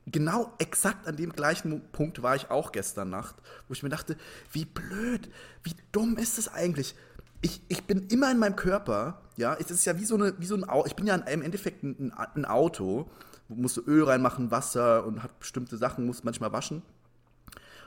genau 0.07 0.53
exakt 0.59 1.07
an 1.07 1.17
dem 1.17 1.33
gleichen 1.33 1.83
Punkt 1.93 2.23
war 2.23 2.37
ich 2.37 2.51
auch 2.51 2.73
gestern 2.73 3.11
Nacht, 3.11 3.37
wo 3.69 3.75
ich 3.75 3.83
mir 3.83 3.89
dachte, 3.89 4.17
wie 4.53 4.65
blöd, 4.65 5.29
wie 5.63 5.75
dumm 5.93 6.17
ist 6.17 6.39
es 6.39 6.49
eigentlich? 6.49 6.95
Ich, 7.43 7.63
ich 7.69 7.85
bin 7.85 8.07
immer 8.09 8.31
in 8.31 8.39
meinem 8.39 8.57
Körper, 8.57 9.23
ja, 9.37 9.55
es 9.59 9.71
ist 9.71 9.85
ja 9.85 9.99
wie 9.99 10.05
so, 10.05 10.15
eine, 10.17 10.35
wie 10.39 10.47
so 10.47 10.55
ein 10.55 10.65
Auto, 10.65 10.87
ich 10.87 10.97
bin 10.97 11.07
ja 11.07 11.15
im 11.15 11.43
Endeffekt 11.43 11.83
ein, 11.83 12.13
ein 12.13 12.45
Auto, 12.45 13.11
musst 13.49 13.77
du 13.77 13.83
Öl 13.83 14.05
reinmachen, 14.05 14.51
Wasser 14.51 15.07
und 15.07 15.23
hat 15.23 15.39
bestimmte 15.41 15.77
Sachen, 15.77 16.07
muss 16.07 16.25
manchmal 16.25 16.53
waschen. 16.53 16.83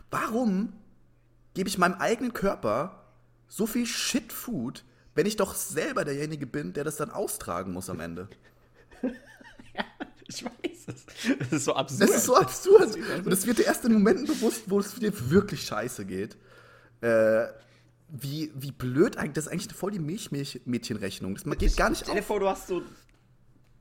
Warum 0.09 0.73
gebe 1.53 1.69
ich 1.69 1.77
meinem 1.77 1.95
eigenen 1.95 2.33
Körper 2.33 3.03
so 3.47 3.65
viel 3.65 3.85
Shit-Food, 3.85 4.83
wenn 5.15 5.25
ich 5.25 5.35
doch 5.35 5.53
selber 5.53 6.03
derjenige 6.03 6.47
bin, 6.47 6.73
der 6.73 6.83
das 6.83 6.97
dann 6.97 7.11
austragen 7.11 7.71
muss 7.71 7.89
am 7.89 7.99
Ende? 7.99 8.27
ja, 9.03 9.85
ich 10.27 10.43
weiß 10.43 10.87
es. 10.87 11.05
Das 11.39 11.51
ist 11.51 11.65
so 11.65 11.75
absurd. 11.75 12.01
Das 12.01 12.17
ist 12.17 12.25
so 12.25 12.35
absurd. 12.35 12.97
Und 13.23 13.31
es 13.31 13.45
wird 13.45 13.59
dir 13.59 13.65
erst 13.65 13.85
in 13.85 13.93
Momenten 13.93 14.25
bewusst, 14.25 14.63
wo 14.67 14.79
es 14.79 14.95
dir 14.95 15.13
wirklich 15.29 15.61
scheiße 15.65 16.05
geht. 16.05 16.35
Äh, 17.01 17.45
wie, 18.15 18.51
wie 18.53 18.71
blöd 18.71 19.17
eigentlich, 19.17 19.33
das 19.33 19.47
ist 19.47 19.51
eigentlich 19.51 19.73
voll 19.73 19.91
die 19.91 19.99
Milchmädchenrechnung. 19.99 21.33
Das 21.33 21.57
geht 21.57 21.75
gar 21.75 21.89
nicht 21.89 22.03
Stell 22.03 22.15
dir 22.15 22.21
vor, 22.21 22.39
du 22.39 22.47
hast 22.47 22.67
so 22.67 22.83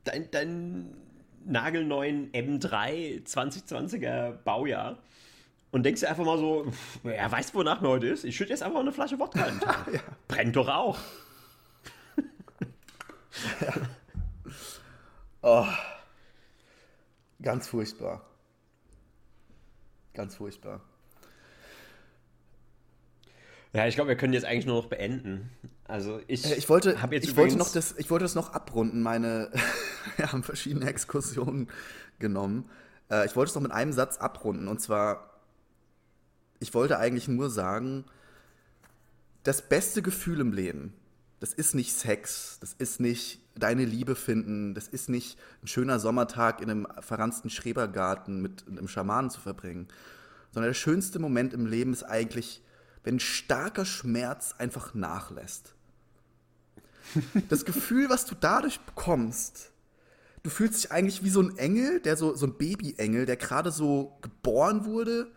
deinen 0.04 0.30
dein 0.30 0.96
nagelneuen 1.44 2.32
M3 2.32 3.26
2020er 3.26 4.32
Baujahr 4.32 4.98
und 5.70 5.84
denkst 5.84 6.00
dir 6.00 6.08
einfach 6.08 6.24
mal 6.24 6.38
so, 6.38 6.66
er 7.04 7.30
weiß, 7.30 7.54
wonach 7.54 7.82
mir 7.82 7.88
heute 7.88 8.06
ist. 8.06 8.24
Ich 8.24 8.34
schütte 8.34 8.50
jetzt 8.50 8.62
einfach 8.62 8.80
eine 8.80 8.92
Flasche 8.92 9.18
Wodka 9.18 9.44
in 9.44 9.60
ja. 9.92 10.00
Brennt 10.28 10.56
doch 10.56 10.68
auch. 10.68 10.98
ja. 13.60 13.72
oh. 15.42 15.66
Ganz 17.42 17.68
furchtbar. 17.68 18.24
Ganz 20.14 20.36
furchtbar. 20.36 20.80
Ja, 23.72 23.86
ich 23.86 23.94
glaube, 23.94 24.08
wir 24.08 24.16
können 24.16 24.34
jetzt 24.34 24.44
eigentlich 24.44 24.66
nur 24.66 24.82
noch 24.82 24.88
beenden. 24.88 25.50
Also 25.84 26.20
ich, 26.26 26.44
äh, 26.44 26.54
ich 26.56 26.68
wollte, 26.68 26.96
jetzt 27.10 27.24
ich 27.24 27.36
wollte 27.36 27.56
noch 27.56 27.72
das, 27.72 27.94
ich 27.96 28.10
wollte 28.10 28.24
das 28.24 28.34
noch 28.34 28.52
abrunden. 28.52 29.02
Meine, 29.02 29.50
wir 30.16 30.32
haben 30.32 30.42
verschiedene 30.42 30.86
Exkursionen 30.86 31.68
genommen. 32.18 32.68
Äh, 33.10 33.26
ich 33.26 33.34
wollte 33.34 33.50
es 33.50 33.54
noch 33.54 33.62
mit 33.62 33.72
einem 33.72 33.92
Satz 33.92 34.18
abrunden 34.18 34.68
und 34.68 34.80
zwar, 34.80 35.30
ich 36.60 36.74
wollte 36.74 36.98
eigentlich 36.98 37.28
nur 37.28 37.50
sagen, 37.50 38.04
das 39.42 39.62
beste 39.62 40.02
Gefühl 40.02 40.40
im 40.40 40.52
Leben, 40.52 40.92
das 41.40 41.52
ist 41.52 41.74
nicht 41.74 41.92
Sex, 41.92 42.58
das 42.60 42.74
ist 42.74 43.00
nicht 43.00 43.40
deine 43.56 43.84
Liebe 43.84 44.14
finden, 44.14 44.74
das 44.74 44.86
ist 44.86 45.08
nicht 45.08 45.38
ein 45.62 45.66
schöner 45.66 45.98
Sommertag 45.98 46.60
in 46.60 46.70
einem 46.70 46.86
verranzten 47.00 47.50
Schrebergarten 47.50 48.40
mit 48.40 48.64
einem 48.68 48.86
Schamanen 48.86 49.30
zu 49.30 49.40
verbringen, 49.40 49.88
sondern 50.52 50.70
der 50.70 50.74
schönste 50.74 51.18
Moment 51.18 51.52
im 51.52 51.66
Leben 51.66 51.92
ist 51.92 52.04
eigentlich 52.04 52.62
wenn 53.04 53.20
starker 53.20 53.84
Schmerz 53.84 54.54
einfach 54.58 54.94
nachlässt. 54.94 55.74
Das 57.48 57.64
Gefühl, 57.64 58.08
was 58.08 58.24
du 58.26 58.34
dadurch 58.38 58.80
bekommst, 58.80 59.72
du 60.42 60.50
fühlst 60.50 60.82
dich 60.82 60.92
eigentlich 60.92 61.22
wie 61.24 61.30
so 61.30 61.40
ein 61.40 61.58
Engel, 61.58 62.00
der 62.00 62.16
so, 62.16 62.34
so 62.34 62.46
ein 62.46 62.54
Babyengel, 62.54 63.26
der 63.26 63.36
gerade 63.36 63.70
so 63.70 64.16
geboren 64.22 64.84
wurde 64.84 65.30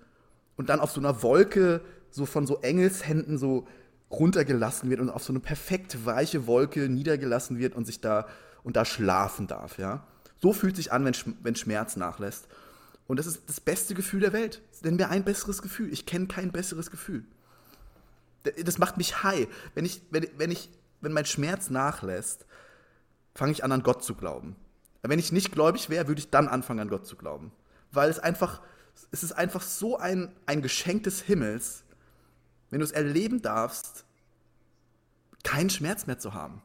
und 0.56 0.70
dann 0.70 0.80
auf 0.80 0.92
so 0.92 1.00
einer 1.00 1.22
Wolke 1.24 1.82
so 2.12 2.26
von 2.26 2.48
so 2.48 2.62
Engelshänden 2.62 3.38
so 3.38 3.68
runtergelassen 4.10 4.90
wird 4.90 5.02
und 5.02 5.10
auf 5.10 5.24
so 5.24 5.34
eine 5.34 5.40
perfekt 5.40 6.06
weiche 6.06 6.48
Wolke 6.48 6.88
niedergelassen 6.88 7.58
wird 7.58 7.76
und 7.76 7.86
sich 7.86 8.00
da 8.00 8.28
und 8.64 8.76
da 8.76 8.86
schlafen 8.86 9.48
darf, 9.48 9.78
ja. 9.78 10.08
So 10.38 10.54
fühlt 10.54 10.76
sich 10.76 10.92
an, 10.92 11.06
wenn, 11.06 11.16
wenn 11.42 11.56
Schmerz 11.56 11.96
nachlässt. 11.96 12.48
Und 13.08 13.18
das 13.18 13.28
ist 13.28 13.44
das 13.48 13.60
beste 13.60 13.94
Gefühl 13.94 14.22
der 14.22 14.34
Welt. 14.34 14.62
Denn 14.84 14.96
mir 14.96 15.10
ein 15.10 15.24
besseres 15.24 15.62
Gefühl. 15.62 15.92
Ich 15.94 16.06
kenne 16.06 16.28
kein 16.28 16.52
besseres 16.52 16.92
Gefühl. 16.92 17.26
Das 18.64 18.78
macht 18.78 18.98
mich 18.98 19.24
high. 19.24 19.48
Wenn 19.74 19.86
ich, 19.86 20.02
wenn, 20.12 20.28
wenn 20.38 20.52
ich, 20.52 20.70
wenn 21.02 21.14
mein 21.14 21.26
Schmerz 21.26 21.70
nachlässt, 21.70 22.46
fange 23.34 23.52
ich 23.52 23.64
an, 23.64 23.72
an 23.72 23.84
Gott 23.84 24.04
zu 24.04 24.16
glauben. 24.16 24.56
Wenn 25.02 25.20
ich 25.20 25.32
nicht 25.32 25.52
gläubig 25.52 25.90
wäre, 25.90 26.08
würde 26.08 26.20
ich 26.20 26.30
dann 26.30 26.48
anfangen, 26.48 26.80
an 26.80 26.90
Gott 26.90 27.06
zu 27.06 27.16
glauben. 27.16 27.52
Weil 27.92 28.10
es 28.10 28.20
einfach, 28.20 28.62
es 29.12 29.24
ist 29.24 29.34
einfach 29.34 29.62
so 29.62 29.98
ein, 29.98 30.34
ein 30.46 30.62
Geschenk 30.62 31.04
des 31.04 31.22
Himmels, 31.22 31.84
wenn 32.72 32.80
du 32.80 32.86
es 32.86 32.92
erleben 32.92 33.42
darfst, 33.42 34.06
keinen 35.44 35.70
Schmerz 35.70 36.08
mehr 36.08 36.18
zu 36.18 36.34
haben. 36.34 36.62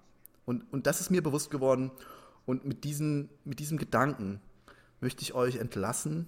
Und, 0.46 0.64
und 0.72 0.86
das 0.86 1.00
ist 1.00 1.10
mir 1.10 1.22
bewusst 1.22 1.50
geworden. 1.50 1.90
Und 2.46 2.64
mit, 2.64 2.84
diesen, 2.84 3.28
mit 3.44 3.58
diesem 3.58 3.78
Gedanken 3.78 4.40
möchte 5.00 5.22
ich 5.22 5.34
euch 5.34 5.56
entlassen 5.56 6.26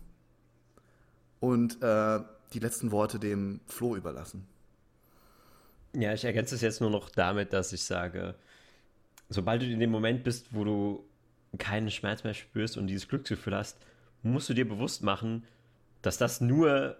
und 1.40 1.82
äh, 1.82 2.20
die 2.52 2.58
letzten 2.58 2.92
Worte 2.92 3.18
dem 3.18 3.60
Flo 3.66 3.96
überlassen. 3.96 4.46
Ja, 5.94 6.12
ich 6.14 6.24
ergänze 6.24 6.54
es 6.54 6.60
jetzt 6.60 6.80
nur 6.80 6.90
noch 6.90 7.10
damit, 7.10 7.52
dass 7.52 7.72
ich 7.72 7.82
sage, 7.82 8.34
sobald 9.28 9.62
du 9.62 9.66
in 9.66 9.80
dem 9.80 9.90
Moment 9.90 10.24
bist, 10.24 10.46
wo 10.50 10.64
du 10.64 11.04
keinen 11.58 11.90
Schmerz 11.90 12.24
mehr 12.24 12.34
spürst 12.34 12.76
und 12.76 12.86
dieses 12.86 13.08
Glücksgefühl 13.08 13.54
hast, 13.54 13.76
musst 14.22 14.48
du 14.48 14.54
dir 14.54 14.66
bewusst 14.66 15.02
machen, 15.02 15.44
dass 16.00 16.16
das 16.18 16.40
nur 16.40 16.96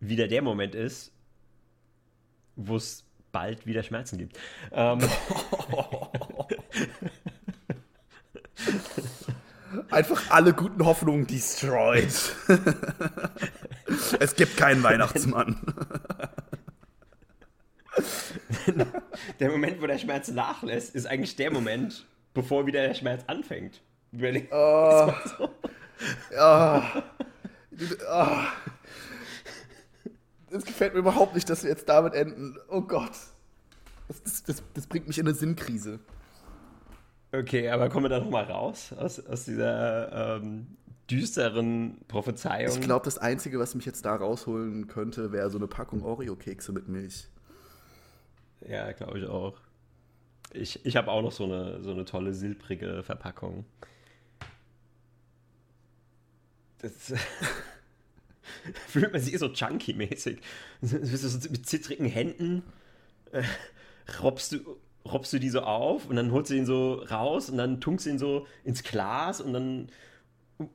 wieder 0.00 0.28
der 0.28 0.42
Moment 0.42 0.74
ist, 0.74 1.12
wo 2.56 2.76
es 2.76 3.04
bald 3.32 3.66
wieder 3.66 3.82
Schmerzen 3.82 4.18
gibt. 4.18 4.38
Ähm. 4.72 4.98
Einfach 9.90 10.30
alle 10.30 10.52
guten 10.54 10.84
Hoffnungen 10.84 11.26
destroyed. 11.26 12.34
es 14.20 14.34
gibt 14.34 14.56
keinen 14.56 14.82
Weihnachtsmann. 14.82 15.56
der 19.40 19.50
Moment, 19.50 19.80
wo 19.80 19.86
der 19.86 19.98
Schmerz 19.98 20.28
nachlässt, 20.28 20.94
ist 20.94 21.06
eigentlich 21.06 21.36
der 21.36 21.52
Moment, 21.52 22.06
bevor 22.34 22.66
wieder 22.66 22.86
der 22.86 22.94
Schmerz 22.94 23.24
anfängt. 23.26 23.80
Überleg 24.12 24.48
oh. 24.52 25.12
so. 25.38 25.50
oh. 26.38 26.82
oh. 28.12 28.36
Es 30.50 30.64
gefällt 30.64 30.94
mir 30.94 31.00
überhaupt 31.00 31.34
nicht, 31.34 31.50
dass 31.50 31.64
wir 31.64 31.70
jetzt 31.70 31.88
damit 31.88 32.14
enden. 32.14 32.56
Oh 32.68 32.82
Gott. 32.82 33.12
Das, 34.08 34.44
das, 34.44 34.62
das 34.74 34.86
bringt 34.86 35.08
mich 35.08 35.18
in 35.18 35.26
eine 35.26 35.34
Sinnkrise. 35.34 35.98
Okay, 37.32 37.68
aber 37.68 37.88
kommen 37.88 38.04
wir 38.04 38.08
da 38.08 38.20
nochmal 38.20 38.44
raus 38.44 38.92
aus, 38.96 39.24
aus 39.26 39.44
dieser 39.44 40.36
ähm, 40.36 40.68
düsteren 41.10 41.98
Prophezeiung? 42.08 42.72
Ich 42.72 42.80
glaube, 42.80 43.04
das 43.04 43.18
Einzige, 43.18 43.58
was 43.58 43.74
mich 43.74 43.84
jetzt 43.84 44.04
da 44.04 44.14
rausholen 44.14 44.86
könnte, 44.86 45.32
wäre 45.32 45.50
so 45.50 45.58
eine 45.58 45.66
Packung 45.66 46.02
Oreo-Kekse 46.02 46.72
mit 46.72 46.88
Milch. 46.88 47.28
Ja, 48.60 48.92
glaube 48.92 49.18
ich 49.18 49.26
auch. 49.26 49.58
Ich, 50.52 50.84
ich 50.84 50.96
habe 50.96 51.10
auch 51.10 51.22
noch 51.22 51.32
so 51.32 51.44
eine, 51.44 51.82
so 51.82 51.90
eine 51.90 52.04
tolle 52.04 52.32
silbrige 52.32 53.02
Verpackung. 53.02 53.64
Das 56.78 57.12
fühlt 58.88 59.12
man 59.12 59.20
sich 59.20 59.38
so 59.38 59.48
chunky-mäßig. 59.48 60.38
Mit 60.80 61.66
zittrigen 61.66 62.06
Händen 62.06 62.62
äh, 63.32 63.42
robbst, 64.22 64.52
du, 64.52 64.78
robbst 65.04 65.32
du 65.32 65.38
die 65.38 65.50
so 65.50 65.60
auf 65.60 66.08
und 66.08 66.16
dann 66.16 66.32
holst 66.32 66.50
du 66.50 66.54
ihn 66.54 66.66
so 66.66 66.94
raus 66.94 67.50
und 67.50 67.58
dann 67.58 67.80
tunkst 67.80 68.06
du 68.06 68.10
ihn 68.10 68.18
so 68.18 68.46
ins 68.64 68.82
Glas 68.82 69.40
und 69.40 69.52
dann, 69.52 69.88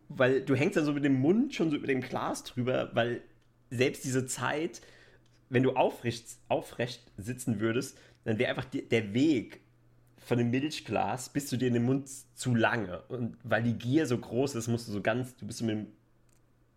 weil 0.09 0.41
du 0.41 0.55
hängst 0.55 0.77
dann 0.77 0.85
so 0.85 0.93
mit 0.93 1.05
dem 1.05 1.19
Mund 1.19 1.53
schon 1.53 1.69
so 1.69 1.77
über 1.77 1.87
dem 1.87 2.01
Glas 2.01 2.43
drüber, 2.43 2.91
weil 2.93 3.21
selbst 3.69 4.03
diese 4.03 4.25
Zeit, 4.25 4.81
wenn 5.51 5.63
du 5.63 5.73
aufrecht, 5.75 6.25
aufrecht 6.47 7.11
sitzen 7.17 7.59
würdest, 7.59 7.97
dann 8.23 8.39
wäre 8.39 8.49
einfach 8.49 8.65
die, 8.65 8.87
der 8.87 9.13
Weg 9.13 9.61
von 10.17 10.37
dem 10.37 10.49
Milchglas 10.49 11.29
bis 11.29 11.47
zu 11.47 11.57
dir 11.57 11.67
in 11.67 11.73
den 11.73 11.83
Mund 11.83 12.07
zu 12.35 12.55
lange. 12.55 13.01
Und 13.09 13.37
weil 13.43 13.61
die 13.61 13.73
Gier 13.73 14.05
so 14.07 14.17
groß 14.17 14.55
ist, 14.55 14.67
musst 14.69 14.87
du 14.87 14.93
so 14.93 15.01
ganz, 15.01 15.35
du 15.35 15.45
bist 15.45 15.59
so, 15.59 15.65
mit, 15.65 15.87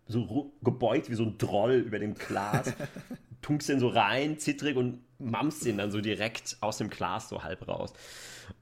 so 0.08 0.52
gebeugt 0.62 1.08
wie 1.08 1.14
so 1.14 1.24
ein 1.24 1.38
Droll 1.38 1.74
über 1.74 2.00
dem 2.00 2.14
Glas, 2.14 2.72
tunkst 3.42 3.68
den 3.68 3.78
so 3.78 3.88
rein, 3.88 4.38
zittrig 4.38 4.76
und 4.76 5.00
mammst 5.20 5.64
den 5.64 5.78
dann 5.78 5.92
so 5.92 6.00
direkt 6.00 6.56
aus 6.60 6.78
dem 6.78 6.90
Glas 6.90 7.28
so 7.28 7.44
halb 7.44 7.68
raus. 7.68 7.92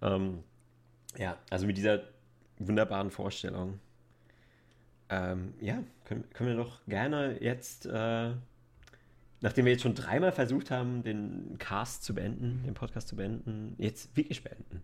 Ähm, 0.03 0.43
ja, 1.17 1.39
also 1.49 1.67
mit 1.67 1.79
dieser 1.79 2.03
wunderbaren 2.59 3.11
Vorstellung. 3.11 3.81
Ähm, 5.09 5.55
ja, 5.61 5.83
können, 6.05 6.29
können 6.35 6.51
wir 6.51 6.57
doch 6.57 6.85
gerne 6.87 7.39
jetzt 7.41 7.87
äh, 7.87 8.33
nachdem 9.43 9.67
wir 9.67 9.73
jetzt 9.73 9.83
schon 9.83 9.95
dreimal 9.95 10.33
versucht 10.33 10.71
haben, 10.71 11.03
den 11.03 11.57
Cast 11.59 12.05
zu 12.05 12.15
beenden, 12.15 12.63
den 12.65 12.75
Podcast 12.75 13.09
zu 13.09 13.17
beenden, 13.17 13.75
jetzt 13.79 14.17
wirklich 14.17 14.43
beenden. 14.43 14.81